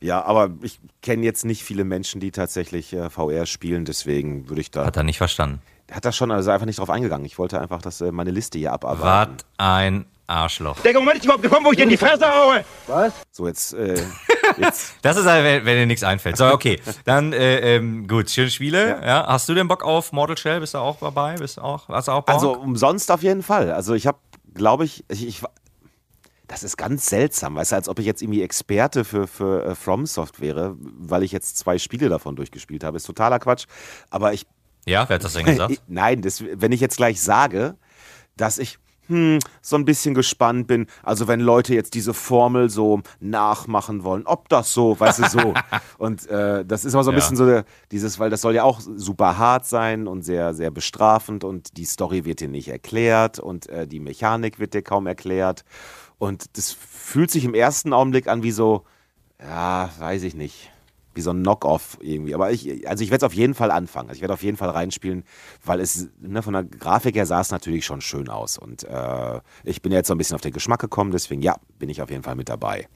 [0.01, 4.61] Ja, aber ich kenne jetzt nicht viele Menschen, die tatsächlich äh, VR spielen, deswegen würde
[4.61, 4.87] ich da.
[4.87, 5.61] Hat er nicht verstanden.
[5.91, 7.27] Hat er schon, also einfach nicht drauf eingegangen.
[7.27, 9.37] Ich wollte einfach, dass äh, meine Liste hier abarbeiten.
[9.39, 10.79] Was ein Arschloch.
[10.81, 12.65] Der Moment ist überhaupt gekommen, wo ich dir in die Fresse haue.
[12.87, 13.13] Was?
[13.33, 13.75] So, jetzt.
[13.75, 14.01] Äh,
[14.59, 14.95] jetzt.
[15.03, 16.37] das ist halt, wenn, wenn, dir nichts einfällt.
[16.37, 16.81] So, okay.
[17.05, 18.89] Dann, äh, ähm, gut, schöne Spiele.
[18.89, 19.07] Ja.
[19.07, 19.27] ja.
[19.27, 20.61] Hast du denn Bock auf Mortal Shell?
[20.61, 21.37] Bist du auch dabei?
[21.37, 22.35] Bist du auch, hast du auch Bock?
[22.35, 23.73] Also, umsonst auf jeden Fall.
[23.73, 24.19] Also, ich habe,
[24.55, 25.43] glaube ich, ich, ich
[26.51, 29.75] das ist ganz seltsam, weißt du, als ob ich jetzt irgendwie Experte für, für uh,
[29.77, 32.97] FromSoft wäre, weil ich jetzt zwei Spiele davon durchgespielt habe.
[32.97, 33.67] Ist totaler Quatsch.
[34.11, 34.47] Aber ich.
[34.85, 35.81] Ja, wer hat das denn gesagt?
[35.87, 37.77] Nein, das, wenn ich jetzt gleich sage,
[38.37, 38.79] dass ich
[39.11, 40.87] hm, so ein bisschen gespannt bin.
[41.03, 45.55] Also wenn Leute jetzt diese Formel so nachmachen wollen, ob das so, weißt du, so.
[45.99, 47.21] und äh, das ist aber so ein ja.
[47.21, 50.71] bisschen so der, dieses, weil das soll ja auch super hart sein und sehr, sehr
[50.71, 55.07] bestrafend und die Story wird dir nicht erklärt und äh, die Mechanik wird dir kaum
[55.07, 55.65] erklärt.
[56.19, 58.85] Und das fühlt sich im ersten Augenblick an wie so,
[59.41, 60.71] ja, weiß ich nicht
[61.15, 62.35] wie so ein Knock-off irgendwie.
[62.35, 64.09] Aber ich, also ich werde es auf jeden Fall anfangen.
[64.09, 65.25] Also ich werde auf jeden Fall reinspielen,
[65.65, 68.59] weil es ne, von der Grafik her sah es natürlich schon schön aus.
[68.59, 71.89] Und äh, ich bin jetzt so ein bisschen auf den Geschmack gekommen, deswegen ja, bin
[71.89, 72.89] ich auf jeden Fall mit dabei.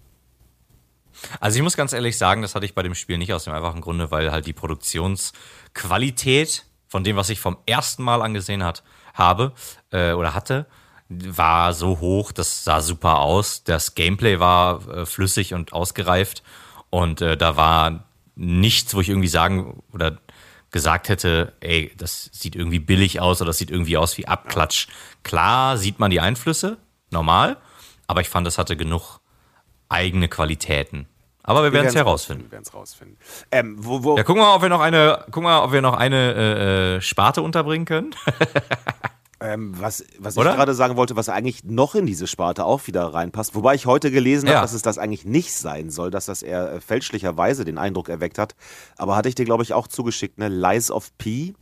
[1.40, 3.52] Also ich muss ganz ehrlich sagen, das hatte ich bei dem Spiel nicht aus dem
[3.52, 8.82] einfachen Grunde, weil halt die Produktionsqualität von dem, was ich vom ersten Mal angesehen hat,
[9.14, 9.52] habe
[9.90, 10.66] äh, oder hatte,
[11.08, 13.64] war so hoch, das sah super aus.
[13.64, 16.42] Das Gameplay war äh, flüssig und ausgereift
[16.94, 18.04] und äh, da war
[18.36, 20.18] nichts, wo ich irgendwie sagen oder
[20.70, 24.86] gesagt hätte, ey, das sieht irgendwie billig aus oder das sieht irgendwie aus wie Abklatsch.
[25.24, 26.78] Klar sieht man die Einflüsse,
[27.10, 27.56] normal,
[28.06, 29.18] aber ich fand, das hatte genug
[29.88, 31.08] eigene Qualitäten.
[31.42, 32.44] Aber wir, wir werden es herausfinden.
[32.44, 33.18] Wir werden es rausfinden.
[33.50, 35.72] Ähm, wo, wo ja, gucken wir mal, ob wir noch eine, gucken wir mal, ob
[35.72, 38.14] wir noch eine äh, äh Sparte unterbringen können.
[39.44, 43.02] Ähm, was was ich gerade sagen wollte, was eigentlich noch in diese Sparte auch wieder
[43.12, 44.54] reinpasst, wobei ich heute gelesen ja.
[44.54, 48.08] habe, dass es das eigentlich nicht sein soll, dass das eher äh, fälschlicherweise den Eindruck
[48.08, 48.54] erweckt hat.
[48.96, 50.48] Aber hatte ich dir, glaube ich, auch zugeschickt, ne?
[50.48, 51.54] Lies of P.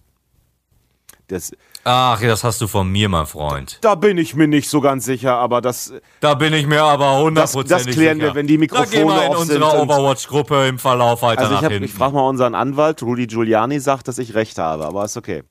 [1.27, 1.51] Das,
[1.85, 3.79] Ach, das hast du von mir, mein Freund.
[3.81, 5.93] Da bin ich mir nicht so ganz sicher, aber das.
[6.21, 8.29] Da bin ich mir aber hundertprozentig Das, das klären sicher.
[8.29, 11.63] wir, wenn die Mikrofone da gehen wir in unserer Overwatch-Gruppe im Verlauf weiter also ich
[11.63, 11.85] hab, hinten.
[11.85, 15.43] Ich frage mal unseren Anwalt, Rudy Giuliani sagt, dass ich recht habe, aber ist okay.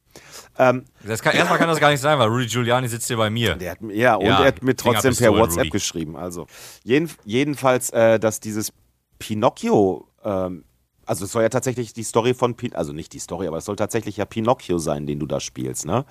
[0.62, 0.86] Ähm,
[1.22, 3.56] kann, erstmal kann das gar nicht sein, weil Rudy Giuliani sitzt hier bei mir.
[3.56, 5.70] Der hat, ja, und ja, er hat mir trotzdem per WhatsApp Rudy.
[5.72, 6.16] geschrieben.
[6.16, 6.46] Also
[6.84, 8.72] jeden, jedenfalls, äh, dass dieses
[9.18, 10.66] Pinocchio, ähm,
[11.08, 13.66] also es soll ja tatsächlich die Story von, Pin also nicht die Story, aber es
[13.66, 16.06] soll tatsächlich ja Pinocchio sein, den du da spielst, ne?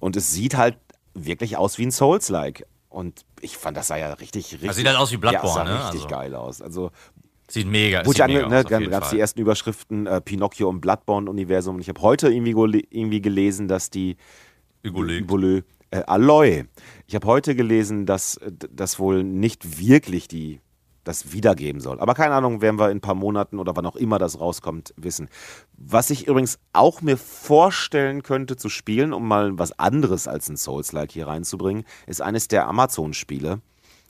[0.00, 0.78] Und es sieht halt
[1.12, 2.66] wirklich aus wie ein Souls-like.
[2.88, 4.66] Und ich fand, das sah ja richtig, richtig.
[4.66, 5.84] Das sieht halt aus wie Bloodborne, ja, sah ne?
[5.84, 6.08] richtig also.
[6.08, 6.62] geil aus.
[6.62, 6.90] Also
[7.50, 10.80] Sieht mega, Gut, sieht mega ne, Dann gab es die ersten Überschriften äh, Pinocchio und
[10.80, 11.74] Bloodborne-Universum.
[11.76, 14.16] Und ich habe heute irgendwie, irgendwie gelesen, dass die
[14.82, 16.64] Überlö, äh, Aloy.
[17.06, 18.38] Ich habe heute gelesen, dass
[18.70, 20.60] das wohl nicht wirklich die
[21.02, 21.98] das wiedergeben soll.
[21.98, 24.94] Aber keine Ahnung, werden wir in ein paar Monaten oder wann auch immer das rauskommt,
[24.96, 25.28] wissen.
[25.76, 30.56] Was ich übrigens auch mir vorstellen könnte zu spielen, um mal was anderes als ein
[30.56, 33.60] Souls-like hier reinzubringen, ist eines der Amazon-Spiele.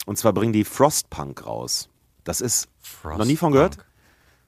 [0.04, 1.88] Und zwar bringen die Frostpunk raus.
[2.24, 3.18] Das ist Frostpunk.
[3.18, 3.78] noch nie von gehört.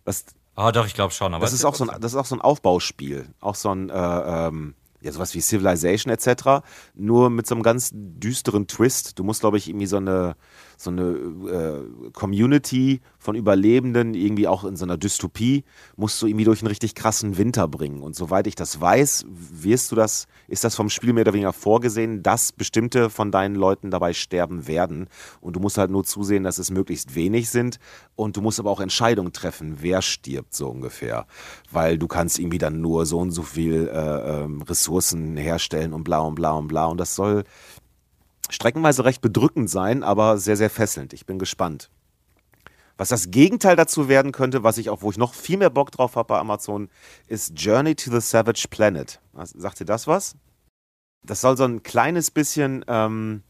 [0.04, 1.32] Das, ah, doch, ich glaube schon.
[1.32, 3.26] das, ist auch so ein, das ist auch so ein Aufbauspiel.
[3.40, 6.64] Auch so ein, äh, ähm, ja, sowas wie Civilization etc.
[6.94, 9.18] Nur mit so einem ganz düsteren Twist.
[9.18, 10.36] Du musst, glaube ich, irgendwie so eine
[10.82, 15.64] so eine äh, Community von Überlebenden, irgendwie auch in so einer Dystopie,
[15.96, 18.02] musst du irgendwie durch einen richtig krassen Winter bringen.
[18.02, 21.52] Und soweit ich das weiß, wirst du das, ist das vom Spiel mehr oder weniger
[21.52, 25.08] vorgesehen, dass bestimmte von deinen Leuten dabei sterben werden.
[25.40, 27.78] Und du musst halt nur zusehen, dass es möglichst wenig sind.
[28.16, 31.26] Und du musst aber auch Entscheidungen treffen, wer stirbt so ungefähr.
[31.70, 36.02] Weil du kannst irgendwie dann nur so und so viel äh, ähm, Ressourcen herstellen und
[36.02, 36.86] bla und bla und bla.
[36.86, 37.44] Und das soll
[38.50, 41.12] streckenweise recht bedrückend sein, aber sehr, sehr fesselnd.
[41.12, 41.90] Ich bin gespannt.
[42.96, 45.90] Was das Gegenteil dazu werden könnte, was ich auch, wo ich noch viel mehr Bock
[45.90, 46.88] drauf habe bei Amazon,
[47.26, 49.20] ist Journey to the Savage Planet.
[49.42, 50.36] Sagt ihr das was?
[51.24, 53.42] Das soll so ein kleines bisschen, ähm,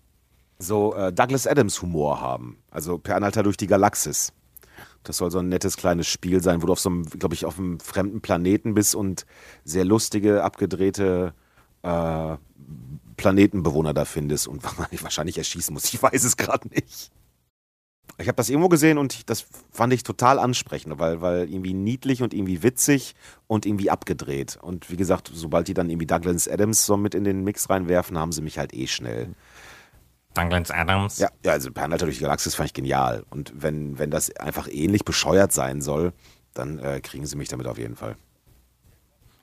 [0.58, 2.58] so äh, Douglas Adams Humor haben.
[2.70, 4.32] Also per Anhalter durch die Galaxis.
[5.02, 7.44] Das soll so ein nettes kleines Spiel sein, wo du auf so einem, glaube ich,
[7.44, 9.26] auf einem fremden Planeten bist und
[9.64, 11.34] sehr lustige, abgedrehte
[11.82, 12.36] äh,
[13.16, 14.62] Planetenbewohner da findest und
[15.02, 15.92] wahrscheinlich erschießen musst.
[15.92, 17.10] Ich weiß es gerade nicht.
[18.18, 22.22] Ich habe das irgendwo gesehen und das fand ich total ansprechend, weil, weil irgendwie niedlich
[22.22, 23.14] und irgendwie witzig
[23.46, 24.58] und irgendwie abgedreht.
[24.60, 28.18] Und wie gesagt, sobald die dann irgendwie Douglas Adams so mit in den Mix reinwerfen,
[28.18, 29.34] haben sie mich halt eh schnell.
[30.34, 31.18] Douglas Adams?
[31.18, 33.24] Ja, ja also Pernatter durch die Galaxis fand ich genial.
[33.30, 36.12] Und wenn, wenn das einfach ähnlich bescheuert sein soll,
[36.54, 38.16] dann äh, kriegen sie mich damit auf jeden Fall.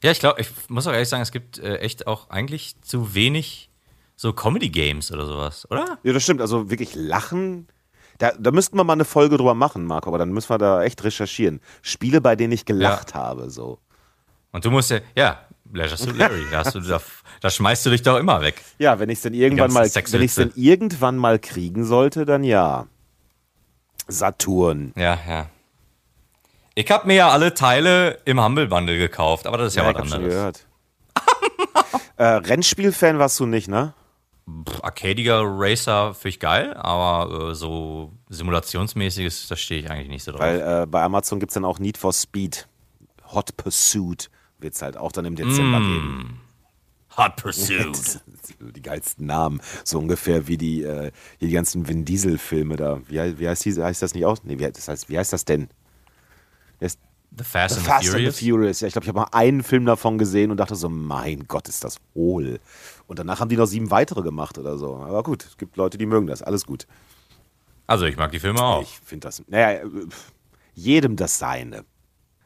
[0.04, 3.14] Ja, ich glaube, ich muss auch ehrlich sagen, es gibt äh, echt auch eigentlich zu
[3.14, 3.70] wenig
[4.16, 5.98] so Comedy-Games oder sowas, oder?
[6.04, 6.42] Ja, das stimmt.
[6.42, 7.68] Also wirklich lachen.
[8.18, 10.84] Da, da müssten wir mal eine Folge drüber machen, Marco, aber dann müssen wir da
[10.84, 11.62] echt recherchieren.
[11.82, 13.16] Spiele, bei denen ich gelacht ja.
[13.16, 13.80] habe, so.
[14.52, 15.40] Und du musst ja, ja,
[15.72, 17.00] Leisure Suit Larry, da, du, da,
[17.40, 18.62] da schmeißt du dich doch immer weg.
[18.78, 22.44] Ja, wenn ich es denn irgendwann mal, wenn ich denn irgendwann mal kriegen sollte, dann
[22.44, 22.88] ja.
[24.08, 24.92] Saturn.
[24.96, 25.50] Ja, ja.
[26.80, 29.90] Ich habe mir ja alle Teile im Humble Bundle gekauft, aber das ist ja, ja
[29.90, 30.22] was anderes.
[30.22, 30.66] Schon gehört.
[32.16, 33.94] äh, Rennspiel-Fan warst du nicht, ne?
[34.82, 40.32] Arcadiger Racer finde ich geil, aber äh, so simulationsmäßiges, da stehe ich eigentlich nicht so
[40.32, 40.40] drauf.
[40.40, 42.66] Weil äh, bei Amazon gibt es dann auch Need for Speed.
[43.34, 45.84] Hot Pursuit wird es halt auch dann im Dezember mm.
[45.84, 46.42] geben.
[47.18, 48.22] Hot Pursuit.
[48.74, 49.60] die geilsten Namen.
[49.84, 51.12] So ungefähr wie die, äh,
[51.42, 53.02] die ganzen Vin Diesel-Filme da.
[53.10, 54.46] Wie, wie heißt, die, heißt das nicht aus?
[54.46, 55.68] Nee, wie, das heißt, wie heißt das denn?
[57.38, 58.28] The Fast, the and, Fast the Furious.
[58.28, 58.82] and the Furious.
[58.82, 61.68] Ja, ich glaube, ich habe mal einen Film davon gesehen und dachte so, mein Gott,
[61.68, 62.60] ist das hohl.
[63.08, 64.98] Und danach haben die noch sieben weitere gemacht oder so.
[64.98, 66.42] Aber gut, es gibt Leute, die mögen das.
[66.42, 66.88] Alles gut.
[67.88, 68.82] Also ich mag die Filme auch.
[68.84, 69.82] Ich finde das, naja,
[70.74, 71.86] jedem das Seine.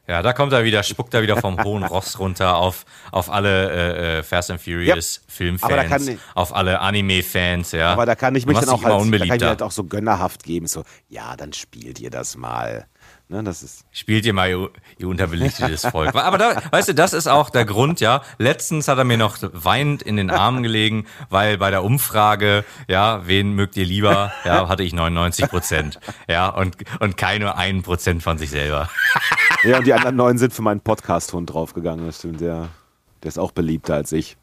[0.06, 3.70] Ja, da kommt er wieder, spuckt er wieder vom hohen Ross runter auf, auf alle
[3.70, 7.92] äh, äh Fast and Furious ja, Filmfans, auf alle Anime-Fans, ja.
[7.92, 10.42] Aber da kann ich mich dann auch, halt, da kann ich halt auch so gönnerhaft
[10.42, 12.86] geben, so, ja, dann spielt ihr das mal.
[13.28, 16.14] Ne, das ist Spielt ihr mal, ihr, ihr unterbelichtetes Volk.
[16.14, 18.22] Aber da, weißt du, das ist auch der Grund, ja.
[18.36, 23.26] Letztens hat er mir noch weinend in den Armen gelegen, weil bei der Umfrage, ja,
[23.26, 26.00] wen mögt ihr lieber, ja, hatte ich 99 Prozent.
[26.28, 28.88] Ja, und, und keine ein Prozent von sich selber.
[29.62, 32.68] Ja, und die anderen neun sind für meinen Podcast-Hund draufgegangen, das stimmt, der,
[33.22, 34.36] der ist auch beliebter als ich.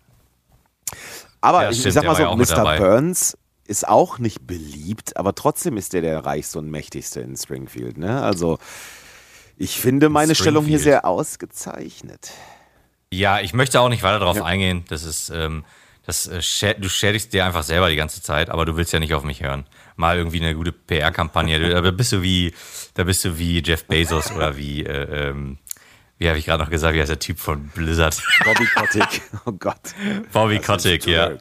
[1.41, 2.77] Aber ja, ich, ich sag mal so, Mr.
[2.77, 3.37] Burns
[3.71, 7.97] ist auch nicht beliebt, aber trotzdem ist der der reichste und mächtigste in Springfield.
[7.97, 8.21] Ne?
[8.21, 8.59] Also
[9.57, 12.31] ich finde meine Stellung hier sehr ausgezeichnet.
[13.13, 14.43] Ja, ich möchte auch nicht weiter darauf ja.
[14.43, 14.83] eingehen.
[14.89, 15.63] Das ist, ähm,
[16.05, 19.13] das, äh, du schädigst dir einfach selber die ganze Zeit, aber du willst ja nicht
[19.13, 19.65] auf mich hören.
[19.95, 21.81] Mal irgendwie eine gute PR-Kampagne.
[21.81, 22.53] Da bist du wie,
[22.95, 25.57] da bist du wie Jeff Bezos oder wie, äh, ähm,
[26.17, 28.21] wie habe ich gerade noch gesagt, wie heißt der Typ von Blizzard?
[28.43, 29.21] Bobby Kotick.
[29.45, 29.93] Oh Gott.
[30.31, 31.31] Bobby Kotick, ja.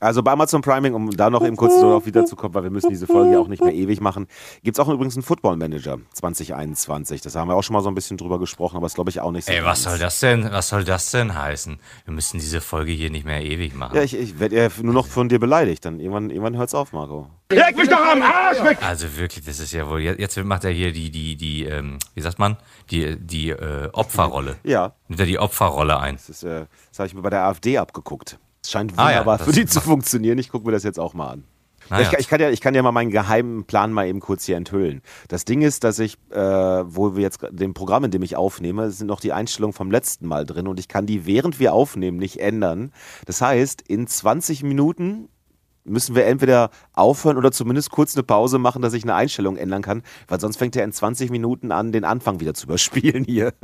[0.00, 2.90] Also bei Amazon Priming, um da noch eben kurz so darauf wiederzukommen, weil wir müssen
[2.90, 4.26] diese Folge ja auch nicht mehr ewig machen,
[4.62, 7.22] gibt es auch übrigens einen Football Manager 2021.
[7.22, 9.20] Das haben wir auch schon mal so ein bisschen drüber gesprochen, aber ist glaube ich
[9.20, 9.52] auch nicht so.
[9.52, 11.78] Ey, was soll das denn, was soll das denn heißen?
[12.04, 13.96] Wir müssen diese Folge hier nicht mehr ewig machen.
[13.96, 15.84] Ja, ich, ich werde ja nur noch von dir beleidigt.
[15.84, 17.30] Dann irgendwann, irgendwann hört's auf, Marco.
[17.50, 18.78] Leg mich doch am Arsch weg!
[18.82, 22.20] Also wirklich, das ist ja wohl, jetzt macht er hier die, die, die, ähm, wie
[22.20, 22.56] sagt man,
[22.90, 24.56] die, die äh, Opferrolle.
[24.64, 24.94] Ja.
[25.08, 26.16] Nimmt er die Opferrolle ein.
[26.16, 28.38] Das, ist, äh, das habe ich mir bei der AfD abgeguckt.
[28.66, 30.38] Es scheint wunderbar ah, ja, für die zu funktionieren.
[30.38, 31.44] Ich gucke mir das jetzt auch mal an.
[31.88, 34.18] Ah, ja, ich, ich, kann ja, ich kann ja mal meinen geheimen Plan mal eben
[34.18, 35.02] kurz hier enthüllen.
[35.28, 38.90] Das Ding ist, dass ich, äh, wo wir jetzt dem Programm, in dem ich aufnehme,
[38.90, 42.16] sind noch die Einstellungen vom letzten Mal drin und ich kann die, während wir aufnehmen,
[42.16, 42.90] nicht ändern.
[43.24, 45.28] Das heißt, in 20 Minuten
[45.84, 49.82] müssen wir entweder aufhören oder zumindest kurz eine Pause machen, dass ich eine Einstellung ändern
[49.82, 53.52] kann, weil sonst fängt er in 20 Minuten an, den Anfang wieder zu überspielen hier.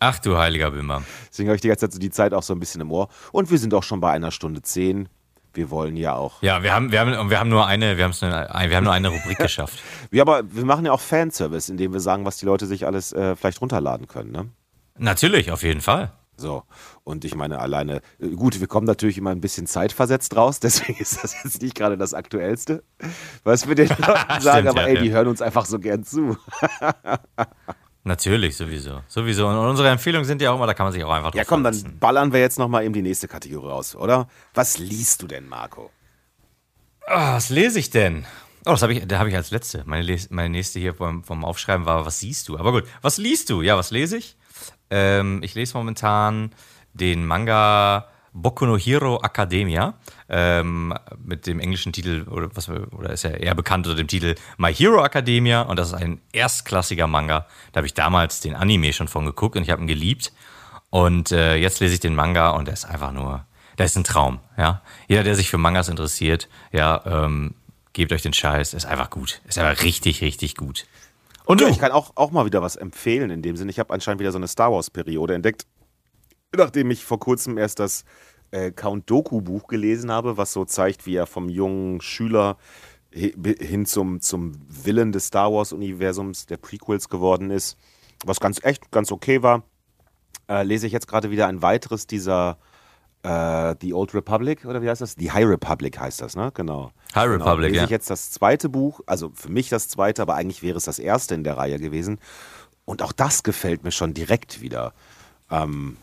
[0.00, 1.02] Ach du heiliger Bimmer.
[1.28, 3.08] Deswegen habe ich die ganze Zeit so die Zeit auch so ein bisschen im Ohr.
[3.32, 5.10] Und wir sind auch schon bei einer Stunde zehn.
[5.52, 6.42] Wir wollen ja auch.
[6.42, 9.38] Ja, wir haben, wir haben, wir haben nur eine, wir, wir haben nur eine Rubrik
[9.38, 9.78] geschafft.
[10.10, 13.12] Ja, aber wir machen ja auch Fanservice, indem wir sagen, was die Leute sich alles
[13.12, 14.48] äh, vielleicht runterladen können, ne?
[14.96, 16.12] Natürlich, auf jeden Fall.
[16.36, 16.62] So,
[17.04, 20.98] und ich meine, alleine, äh, gut, wir kommen natürlich immer ein bisschen zeitversetzt raus, deswegen
[20.98, 22.82] ist das jetzt nicht gerade das Aktuellste,
[23.44, 25.02] was wir den Leuten sagen, aber ja, ey, ja.
[25.02, 26.38] die hören uns einfach so gern zu.
[28.10, 29.02] Natürlich, sowieso.
[29.06, 29.46] Sowieso.
[29.46, 31.44] Und unsere Empfehlungen sind ja auch immer, da kann man sich auch einfach drauf Ja,
[31.44, 31.84] komm, verlassen.
[31.84, 34.26] dann ballern wir jetzt nochmal eben die nächste Kategorie raus, oder?
[34.52, 35.92] Was liest du denn, Marco?
[37.06, 38.26] Oh, was lese ich denn?
[38.66, 39.84] Oh, das habe ich, da habe ich als letzte.
[39.86, 42.58] Meine, meine nächste hier vom, vom, Aufschreiben war, was siehst du?
[42.58, 43.62] Aber gut, was liest du?
[43.62, 44.36] Ja, was lese ich?
[44.90, 46.50] Ähm, ich lese momentan
[46.92, 49.94] den Manga Boku no Hero Academia
[50.28, 50.94] ähm,
[51.24, 54.72] mit dem englischen Titel, oder, was, oder ist ja eher bekannt unter dem Titel My
[54.72, 57.46] Hero Academia und das ist ein erstklassiger Manga.
[57.72, 60.32] Da habe ich damals den Anime schon von geguckt und ich habe ihn geliebt.
[60.90, 63.44] Und äh, jetzt lese ich den Manga und der ist einfach nur,
[63.78, 64.40] der ist ein Traum.
[64.56, 67.54] Ja, jeder, der sich für Mangas interessiert, ja, ähm,
[67.92, 68.74] gebt euch den Scheiß.
[68.74, 69.40] Ist einfach gut.
[69.46, 70.86] Ist einfach richtig, richtig gut.
[71.44, 71.66] Und du?
[71.66, 73.70] ich kann auch, auch mal wieder was empfehlen in dem Sinne.
[73.70, 75.66] Ich habe anscheinend wieder so eine Star Wars-Periode entdeckt,
[76.56, 78.04] nachdem ich vor kurzem erst das
[78.50, 82.56] äh, Count Doku-Buch gelesen habe, was so zeigt, wie er vom jungen Schüler
[83.12, 87.76] hin zum, zum Willen des Star Wars-Universums, der Prequels geworden ist,
[88.24, 89.64] was ganz echt, ganz okay war.
[90.48, 92.58] Äh, lese ich jetzt gerade wieder ein weiteres dieser
[93.22, 95.16] äh, The Old Republic oder wie heißt das?
[95.16, 96.52] Die High Republic heißt das, ne?
[96.54, 96.92] Genau.
[97.14, 97.44] High genau.
[97.44, 97.84] Republic, lese ja.
[97.84, 101.00] ich jetzt das zweite Buch, also für mich das zweite, aber eigentlich wäre es das
[101.00, 102.20] erste in der Reihe gewesen.
[102.84, 104.92] Und auch das gefällt mir schon direkt wieder.
[105.50, 105.96] Ähm,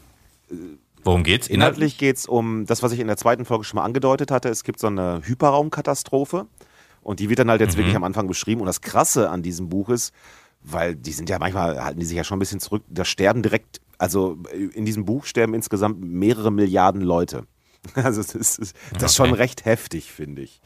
[1.03, 1.47] Worum geht's?
[1.47, 4.49] Inhaltlich geht es um das, was ich in der zweiten Folge schon mal angedeutet hatte.
[4.49, 6.47] Es gibt so eine Hyperraumkatastrophe
[7.01, 7.79] und die wird dann halt jetzt mhm.
[7.79, 8.61] wirklich am Anfang beschrieben.
[8.61, 10.13] Und das Krasse an diesem Buch ist,
[10.61, 13.41] weil die sind ja manchmal, halten die sich ja schon ein bisschen zurück, da sterben
[13.41, 14.37] direkt, also
[14.73, 17.45] in diesem Buch sterben insgesamt mehrere Milliarden Leute.
[17.93, 20.59] Also das ist, das ist schon recht heftig, finde ich.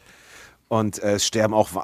[0.71, 1.75] Und äh, es sterben auch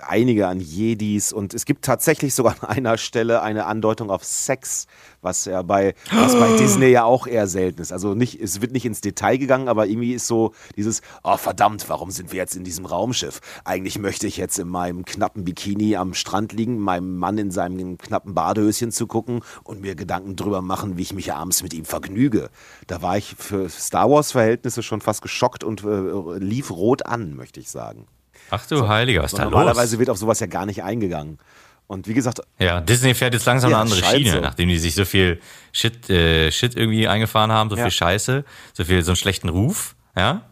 [0.00, 1.32] einige an Jedis.
[1.32, 4.88] Und es gibt tatsächlich sogar an einer Stelle eine Andeutung auf Sex,
[5.22, 7.92] was ja bei, was bei Disney ja auch eher selten ist.
[7.92, 11.88] Also nicht, es wird nicht ins Detail gegangen, aber irgendwie ist so dieses, oh verdammt,
[11.88, 13.40] warum sind wir jetzt in diesem Raumschiff?
[13.64, 17.98] Eigentlich möchte ich jetzt in meinem knappen Bikini am Strand liegen, meinem Mann in seinem
[17.98, 21.84] knappen Badehöschen zu gucken und mir Gedanken drüber machen, wie ich mich abends mit ihm
[21.84, 22.50] vergnüge.
[22.88, 27.60] Da war ich für Star Wars-Verhältnisse schon fast geschockt und äh, lief rot an, möchte
[27.60, 28.08] ich sagen.
[28.50, 30.00] Ach du so, Heiliger, was ist da normalerweise los?
[30.00, 31.38] wird auf sowas ja gar nicht eingegangen.
[31.86, 32.40] Und wie gesagt.
[32.58, 34.40] Ja, Disney fährt jetzt langsam ja, eine andere Schiene, so.
[34.40, 35.40] nachdem die sich so viel
[35.72, 37.82] Shit, äh, Shit irgendwie eingefahren haben, so ja.
[37.84, 40.42] viel Scheiße, so viel, so einen schlechten Ruf, ja.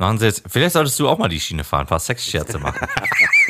[0.00, 2.86] Machen sie jetzt, vielleicht solltest du auch mal die Schiene fahren, ein paar Sexscherze machen.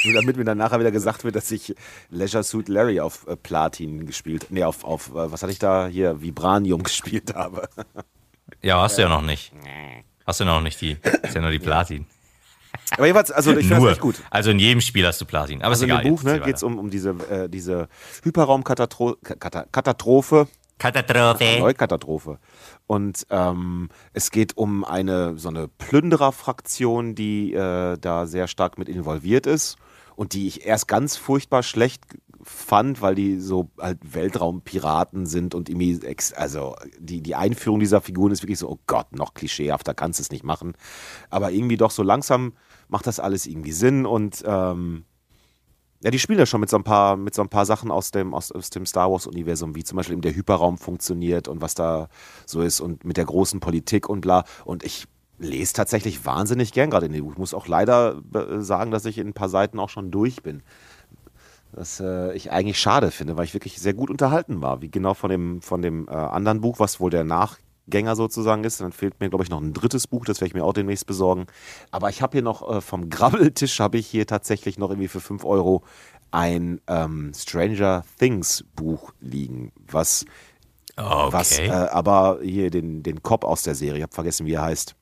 [0.05, 1.75] Nur damit mir dann nachher wieder gesagt wird, dass ich
[2.09, 5.87] Leisure Suit Larry auf äh, Platin gespielt, nee, auf, auf, äh, was hatte ich da
[5.87, 7.69] hier, Vibranium gespielt habe.
[8.63, 9.53] ja, hast du ja noch nicht.
[10.27, 12.07] Hast du noch nicht die, ist ja nur die Platin.
[12.93, 14.17] Aber jedenfalls, also ich finde es echt gut.
[14.31, 15.61] Also in jedem Spiel hast du Platin.
[15.61, 17.89] Aber also ist egal, in dem Buch ne, geht es um, um diese, äh, diese
[18.23, 19.19] Hyperraumkatastrophe.
[20.79, 21.59] Katastrophe.
[21.59, 22.39] Neukatastrophe.
[22.87, 28.89] Und ähm, es geht um eine so eine Plündererfraktion, die äh, da sehr stark mit
[28.89, 29.77] involviert ist
[30.17, 32.05] und die ich erst ganz furchtbar schlecht
[32.43, 36.01] fand, weil die so halt Weltraumpiraten sind und irgendwie,
[36.37, 40.23] also die, die Einführung dieser Figuren ist wirklich so, oh Gott, noch klischeehafter kannst du
[40.23, 40.75] es nicht machen.
[41.31, 42.53] Aber irgendwie doch so langsam
[42.89, 45.05] macht das alles irgendwie Sinn und ähm,
[46.01, 48.13] ja, die spielen ja schon mit so ein paar, mit so ein paar Sachen aus
[48.13, 51.75] dem, aus, aus dem Star Wars-Universum, wie zum Beispiel eben der Hyperraum funktioniert und was
[51.75, 52.09] da
[52.47, 54.45] so ist und mit der großen Politik und bla.
[54.65, 55.07] Und ich
[55.39, 57.33] lese tatsächlich wahnsinnig gern gerade in dem Buch.
[57.33, 60.43] Ich muss auch leider äh, sagen, dass ich in ein paar Seiten auch schon durch
[60.43, 60.63] bin.
[61.73, 64.81] Was äh, ich eigentlich schade finde, weil ich wirklich sehr gut unterhalten war.
[64.81, 67.59] Wie genau von dem, von dem äh, anderen Buch, was wohl der Nach
[67.89, 68.81] Gänger sozusagen ist.
[68.81, 71.07] Dann fehlt mir, glaube ich, noch ein drittes Buch, das werde ich mir auch demnächst
[71.07, 71.47] besorgen.
[71.91, 75.21] Aber ich habe hier noch äh, vom Grabbeltisch habe ich hier tatsächlich noch irgendwie für
[75.21, 75.83] 5 Euro
[76.31, 80.27] ein ähm, Stranger Things Buch liegen, was,
[80.97, 81.33] okay.
[81.33, 84.63] was äh, aber hier den, den Cop aus der Serie, ich habe vergessen, wie er
[84.63, 84.95] heißt,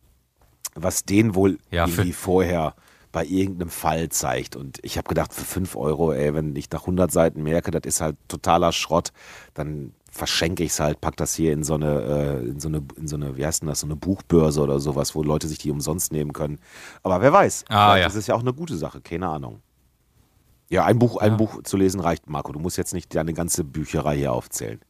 [0.76, 2.74] was den wohl ja, irgendwie vorher
[3.16, 4.56] bei irgendeinem Fall zeigt.
[4.56, 7.80] Und ich habe gedacht, für 5 Euro, ey, wenn ich nach 100 Seiten merke, das
[7.86, 9.10] ist halt totaler Schrott,
[9.54, 12.82] dann verschenke ich es halt, pack das hier in so eine, äh, in so eine,
[12.94, 15.56] in so eine, wie heißt denn das, so eine Buchbörse oder sowas, wo Leute sich
[15.56, 16.58] die umsonst nehmen können.
[17.02, 18.04] Aber wer weiß, ah, ja.
[18.04, 19.62] das ist ja auch eine gute Sache, keine Ahnung.
[20.68, 21.36] Ja, ein Buch, ein ja.
[21.38, 22.52] Buch zu lesen reicht, Marco.
[22.52, 24.80] Du musst jetzt nicht deine ganze Bücherei hier aufzählen.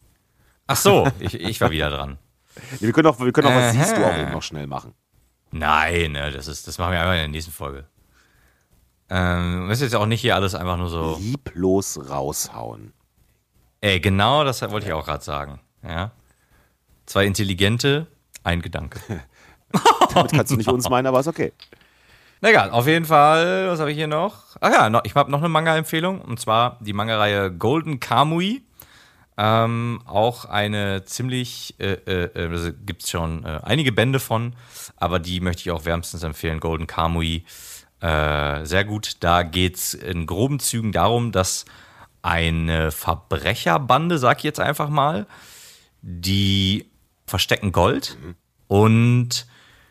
[0.67, 2.19] Ach so, ich, ich war wieder dran.
[2.81, 4.95] wir können auch, wir können auch was siehst du auch noch schnell machen.
[5.53, 7.87] Nein, ne, das, ist, das machen wir einfach in der nächsten Folge.
[9.09, 11.17] Ähm, müssen jetzt auch nicht hier alles einfach nur so.
[11.21, 12.93] Lieblos raushauen.
[13.81, 15.61] Ey, genau das wollte ich auch gerade sagen.
[15.83, 16.11] Ja.
[17.07, 18.07] Zwei Intelligente,
[18.43, 19.01] ein Gedanke.
[20.15, 21.53] Damit kannst du nicht uns meinen, aber ist okay.
[22.41, 24.57] Na egal, auf jeden Fall, was habe ich hier noch?
[24.61, 28.63] Ach ja, noch, ich habe noch eine Manga-Empfehlung und zwar die Manga-Reihe Golden Kamui.
[29.39, 34.55] Ähm, auch eine ziemlich, äh, äh, also gibt es schon äh, einige Bände von,
[34.97, 36.59] aber die möchte ich auch wärmstens empfehlen.
[36.59, 37.45] Golden Kamui,
[38.01, 39.17] äh, sehr gut.
[39.21, 41.65] Da geht es in groben Zügen darum, dass
[42.23, 45.27] eine Verbrecherbande, sag ich jetzt einfach mal,
[46.03, 46.91] die
[47.27, 48.35] verstecken Gold mhm.
[48.69, 49.47] und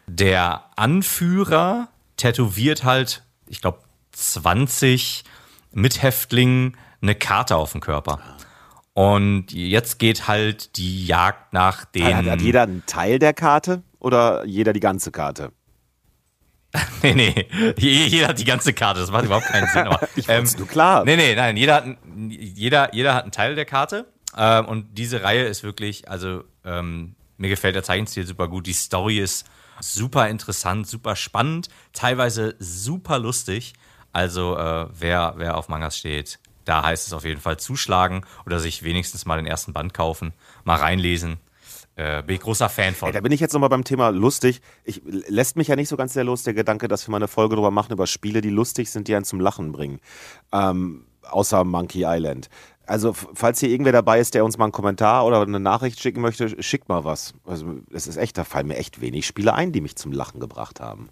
[0.07, 1.87] der Anführer
[2.17, 3.79] tätowiert halt, ich glaube,
[4.11, 5.23] 20
[5.71, 8.19] Mithäftlingen eine Karte auf den Körper.
[8.93, 12.15] Und jetzt geht halt die Jagd nach den.
[12.15, 15.51] Hat, hat jeder einen Teil der Karte oder jeder die ganze Karte?
[17.03, 17.47] nee, nee.
[17.77, 19.87] Jeder hat die ganze Karte, das macht überhaupt keinen Sinn.
[19.87, 21.05] Aber, ich ähm, nur klar.
[21.05, 21.57] Nee, nee, nein.
[21.57, 21.85] Jeder hat,
[22.29, 24.05] jeder, jeder hat einen Teil der Karte.
[24.37, 28.67] Ähm, und diese Reihe ist wirklich, also ähm, mir gefällt der Zeichenstil super gut.
[28.67, 29.45] Die Story ist
[29.79, 33.73] super interessant, super spannend, teilweise super lustig.
[34.11, 38.59] Also äh, wer, wer auf Mangas steht, da heißt es auf jeden Fall zuschlagen oder
[38.59, 40.33] sich wenigstens mal den ersten Band kaufen,
[40.63, 41.37] mal reinlesen.
[41.97, 43.07] Äh, bin ich großer Fan von.
[43.07, 44.61] Ey, da bin ich jetzt nochmal beim Thema lustig.
[44.83, 47.29] Ich, lässt mich ja nicht so ganz sehr los, der Gedanke, dass wir mal eine
[47.29, 49.99] Folge drüber machen, über Spiele, die lustig sind, die einen zum Lachen bringen.
[50.51, 52.49] Ähm, außer Monkey Island.
[52.85, 56.21] Also, falls hier irgendwer dabei ist, der uns mal einen Kommentar oder eine Nachricht schicken
[56.21, 57.33] möchte, schickt mal was.
[57.45, 60.39] Also, es ist echt, da fallen mir echt wenig Spiele ein, die mich zum Lachen
[60.39, 61.09] gebracht haben.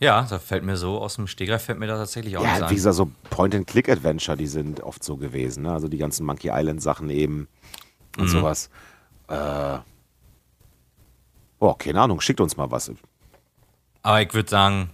[0.00, 2.74] Ja, da fällt mir so aus dem Stegreif fällt mir da tatsächlich auch ja, wie
[2.74, 5.64] gesagt, so Point-and-Click-Adventure, die sind oft so gewesen.
[5.64, 5.72] Ne?
[5.72, 7.48] Also die ganzen Monkey Island-Sachen eben
[8.16, 8.28] und mhm.
[8.28, 8.70] sowas.
[9.28, 9.78] Äh,
[11.58, 12.90] oh, keine Ahnung, schickt uns mal was.
[14.02, 14.90] Aber ich würde sagen,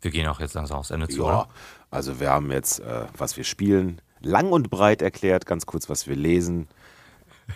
[0.00, 1.48] wir gehen auch jetzt langsam aufs Ende zu, ja, oder?
[1.90, 6.06] Also wir haben jetzt, äh, was wir spielen, lang und breit erklärt, ganz kurz, was
[6.06, 6.68] wir lesen.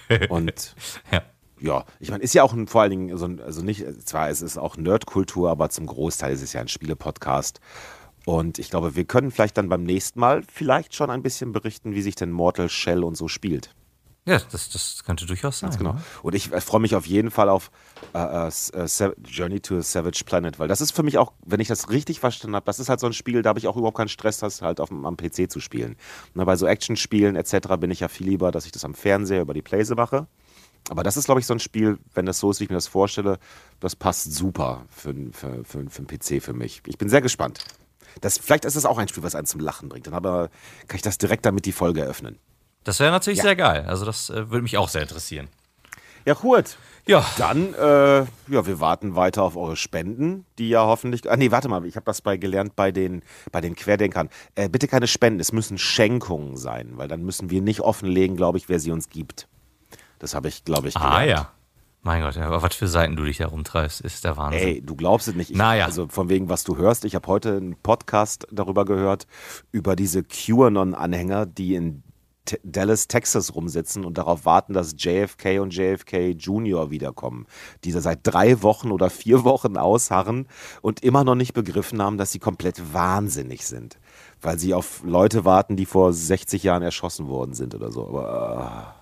[0.29, 0.75] Und
[1.11, 1.23] ja.
[1.59, 4.31] ja, ich meine, ist ja auch ein, vor allen Dingen so ein, also nicht, zwar
[4.31, 7.61] es ist auch Nerdkultur, aber zum Großteil ist es ja ein Spielepodcast.
[8.25, 11.95] Und ich glaube, wir können vielleicht dann beim nächsten Mal vielleicht schon ein bisschen berichten,
[11.95, 13.75] wie sich denn Mortal Shell und so spielt.
[14.27, 15.71] Ja, das, das könnte durchaus sein.
[15.71, 15.97] Ganz genau.
[16.23, 17.71] Und ich äh, freue mich auf jeden Fall auf
[18.13, 21.69] äh, äh, Journey to a Savage Planet, weil das ist für mich auch, wenn ich
[21.69, 23.97] das richtig verstanden habe, das ist halt so ein Spiel, da habe ich auch überhaupt
[23.97, 25.97] keinen Stress, das halt auf, am PC zu spielen.
[26.35, 27.77] Na, bei so Actionspielen etc.
[27.79, 30.27] bin ich ja viel lieber, dass ich das am Fernseher über die Playse mache.
[30.89, 32.77] Aber das ist, glaube ich, so ein Spiel, wenn das so ist, wie ich mir
[32.77, 33.39] das vorstelle,
[33.81, 36.83] das passt super für, für, für, für einen PC für mich.
[36.87, 37.65] Ich bin sehr gespannt.
[38.21, 40.07] Das, vielleicht ist es auch ein Spiel, was einen zum Lachen bringt.
[40.07, 40.51] Dann aber
[40.89, 42.39] kann ich das direkt damit die Folge eröffnen.
[42.91, 43.45] Das wäre natürlich ja.
[43.45, 43.85] sehr geil.
[43.87, 45.47] Also das äh, würde mich auch sehr interessieren.
[46.25, 46.77] Ja, gut.
[47.07, 47.25] Ja.
[47.39, 51.31] Dann, äh, ja, wir warten weiter auf eure Spenden, die ja hoffentlich.
[51.31, 53.23] Ah, nee, warte mal, ich habe das bei gelernt bei den,
[53.53, 54.29] bei den Querdenkern.
[54.57, 58.59] Äh, bitte keine Spenden, es müssen Schenkungen sein, weil dann müssen wir nicht offenlegen, glaube
[58.59, 59.47] ich, wer sie uns gibt.
[60.19, 61.21] Das habe ich, glaube ich, ah, gelernt.
[61.21, 61.53] Ah, ja.
[62.03, 64.63] Mein Gott, aber was für Seiten du dich herumtreibst, ist der Wahnsinn.
[64.63, 65.51] Ey, du glaubst es nicht.
[65.51, 65.85] Ich, naja.
[65.85, 67.05] Also von wegen, was du hörst.
[67.05, 69.29] Ich habe heute einen Podcast darüber gehört,
[69.71, 72.03] über diese QAnon-Anhänger, die in
[72.63, 77.47] Dallas, Texas rumsitzen und darauf warten, dass JFK und JFK Junior wiederkommen.
[77.85, 80.47] Die seit drei Wochen oder vier Wochen ausharren
[80.83, 83.99] und immer noch nicht begriffen haben, dass sie komplett wahnsinnig sind.
[84.41, 88.09] Weil sie auf Leute warten, die vor 60 Jahren erschossen worden sind oder so.
[88.09, 88.95] Aber.
[88.97, 89.01] Uh.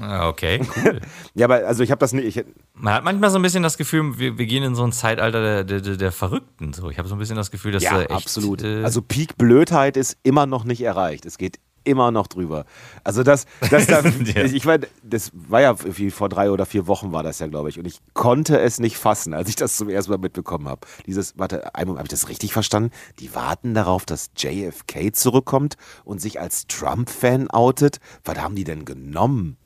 [0.00, 1.00] Okay, cool.
[1.34, 2.36] ja, aber also ich habe das nicht.
[2.36, 2.44] Ich,
[2.74, 5.64] Man hat manchmal so ein bisschen das Gefühl, wir, wir gehen in so ein Zeitalter
[5.64, 6.72] der, der, der Verrückten.
[6.72, 6.90] So.
[6.90, 8.62] Ich habe so ein bisschen das Gefühl, dass ja, echt, absolut.
[8.62, 11.26] Äh, also Peak Blödheit ist immer noch nicht erreicht.
[11.26, 11.58] Es geht
[11.88, 12.64] immer noch drüber.
[13.04, 14.44] Also das, das da, ja.
[14.44, 15.74] ich meine, das war ja
[16.10, 17.78] vor drei oder vier Wochen war das ja, glaube ich.
[17.78, 20.86] Und ich konnte es nicht fassen, als ich das zum ersten Mal mitbekommen habe.
[21.06, 22.90] Dieses, warte, habe ich das richtig verstanden?
[23.18, 27.98] Die warten darauf, dass JFK zurückkommt und sich als Trump-Fan outet.
[28.24, 29.56] Was haben die denn genommen?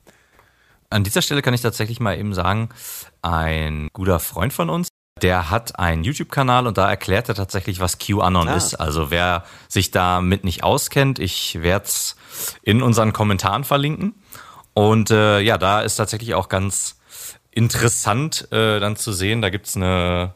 [0.89, 2.69] An dieser Stelle kann ich tatsächlich mal eben sagen,
[3.23, 4.89] ein guter Freund von uns,
[5.23, 8.55] der hat einen YouTube-Kanal und da erklärt er tatsächlich, was QAnon ah.
[8.55, 8.75] ist.
[8.75, 12.15] Also wer sich damit nicht auskennt, ich werde es
[12.61, 14.13] in unseren Kommentaren verlinken.
[14.73, 16.99] Und äh, ja, da ist tatsächlich auch ganz
[17.51, 19.41] interessant äh, dann zu sehen.
[19.41, 20.33] Da gibt's eine,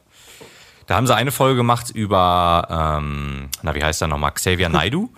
[0.85, 5.09] da haben sie eine Folge gemacht über, ähm, na wie heißt der nochmal, Xavier Naidu.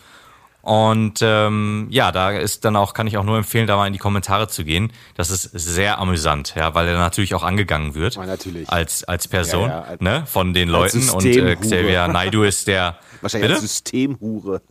[0.70, 3.94] Und ähm, ja, da ist dann auch, kann ich auch nur empfehlen, da mal in
[3.94, 4.94] die Kommentare zu gehen.
[5.16, 8.18] Das ist sehr amüsant, ja, weil er natürlich auch angegangen wird.
[8.18, 8.70] Ja, natürlich.
[8.70, 11.10] Als, als Person, ja, ja, ne, von den Leuten.
[11.10, 13.00] Und äh, Xavier Naidu ist der.
[13.22, 13.62] Wahrscheinlich bitte?
[13.62, 14.62] als Systemhure.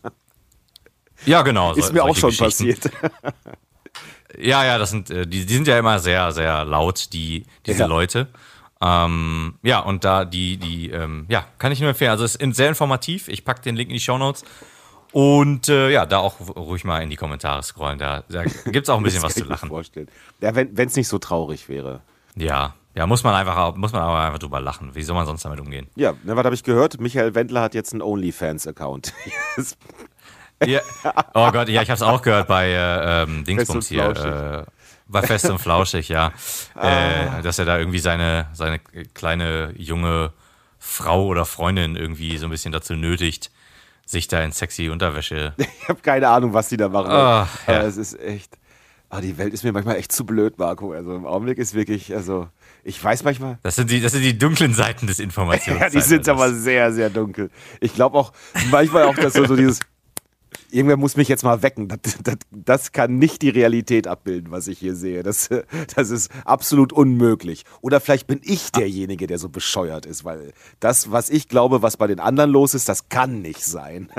[1.27, 1.73] Ja, genau.
[1.73, 2.89] Ist so, mir auch schon passiert.
[4.39, 7.87] ja, ja, das sind, äh, die, die sind ja immer sehr, sehr laut, die, diese
[7.87, 8.29] Leute.
[8.81, 12.13] Ähm, ja, und da die, die, ähm, ja, kann ich nur empfehlen.
[12.13, 13.27] Also es ist sehr informativ.
[13.27, 14.45] Ich packe den Link in die Show Notes.
[15.13, 17.99] Und äh, ja, da auch ruhig mal in die Kommentare scrollen.
[17.99, 19.69] Da, da gibt es auch ein bisschen was zu lachen.
[19.69, 20.09] Vorstellen.
[20.41, 22.01] Ja, wenn es nicht so traurig wäre.
[22.37, 24.95] Ja, ja, muss man einfach, muss man aber einfach drüber lachen.
[24.95, 25.87] Wie soll man sonst damit umgehen?
[25.95, 27.01] Ja, ne, was habe ich gehört?
[27.01, 29.13] Michael Wendler hat jetzt einen OnlyFans-Account.
[30.67, 30.81] ja.
[31.33, 34.67] Oh Gott, ja, ich habe es auch gehört bei äh, ähm, Dingsbums hier.
[34.67, 34.71] Äh,
[35.07, 36.33] bei Fest und Flauschig, ja.
[36.75, 37.39] Ah.
[37.39, 40.33] Äh, dass er da irgendwie seine, seine kleine junge
[40.79, 43.51] Frau oder Freundin irgendwie so ein bisschen dazu nötigt,
[44.11, 45.55] sich da in sexy Unterwäsche.
[45.83, 47.11] Ich habe keine Ahnung, was die da machen.
[47.11, 47.83] Oh, ja.
[47.83, 48.59] Es ist echt.
[49.11, 50.93] Ah, die Welt ist mir manchmal echt zu blöd, Marco.
[50.93, 52.47] Also im Augenblick ist wirklich, also
[52.85, 53.59] ich weiß manchmal.
[53.63, 55.81] Das sind die, das sind die dunklen Seiten des Informations.
[55.81, 57.51] ja, die sind aber sehr, sehr dunkel.
[57.81, 58.33] Ich glaube auch
[58.71, 59.81] manchmal auch, dass so, so dieses,
[60.71, 61.89] irgendwer muss mich jetzt mal wecken.
[61.89, 65.23] Das, das, das, kann nicht die Realität abbilden, was ich hier sehe.
[65.23, 65.49] Das,
[65.95, 67.65] das ist absolut unmöglich.
[67.81, 71.97] Oder vielleicht bin ich derjenige, der so bescheuert ist, weil das, was ich glaube, was
[71.97, 74.11] bei den anderen los ist, das kann nicht sein.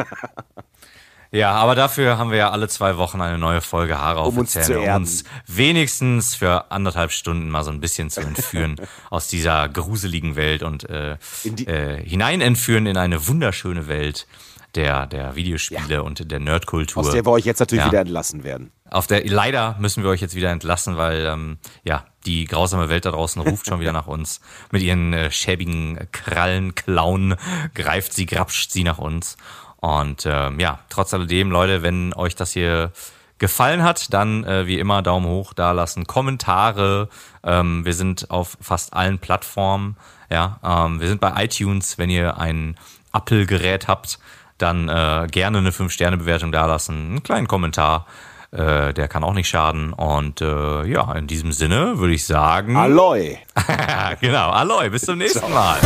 [1.32, 4.54] Ja, aber dafür haben wir ja alle zwei Wochen eine neue Folge Haare um uns,
[4.54, 8.78] zu um uns wenigstens für anderthalb Stunden mal so ein bisschen zu entführen
[9.12, 14.26] aus dieser gruseligen Welt und äh, äh, hinein entführen in eine wunderschöne Welt
[14.76, 16.02] der, der Videospiele ja.
[16.02, 17.02] und der Nerdkultur.
[17.02, 17.92] Aus der wir euch jetzt natürlich ja.
[17.92, 18.72] wieder entlassen werden.
[18.90, 23.06] Auf der, leider müssen wir euch jetzt wieder entlassen, weil ähm, ja, die grausame Welt
[23.06, 24.42] da draußen ruft schon wieder nach uns.
[24.72, 27.36] Mit ihren äh, schäbigen Krallen, Klauen
[27.74, 29.38] greift sie, grapscht sie nach uns.
[29.78, 32.92] Und ähm, ja, trotz alledem, Leute, wenn euch das hier
[33.38, 37.10] gefallen hat, dann äh, wie immer Daumen hoch da lassen, Kommentare.
[37.44, 39.96] Ähm, wir sind auf fast allen Plattformen.
[40.30, 42.76] Ja, ähm, wir sind bei iTunes, wenn ihr ein
[43.14, 44.20] Apple-Gerät habt,
[44.62, 48.06] dann äh, gerne eine 5-Sterne-Bewertung da lassen, einen kleinen Kommentar.
[48.52, 49.94] Äh, der kann auch nicht schaden.
[49.94, 52.76] Und äh, ja, in diesem Sinne würde ich sagen.
[52.76, 53.38] Aloy.
[54.22, 54.90] genau, Aloy.
[54.90, 55.50] Bis zum nächsten Ciao.
[55.50, 55.78] Mal.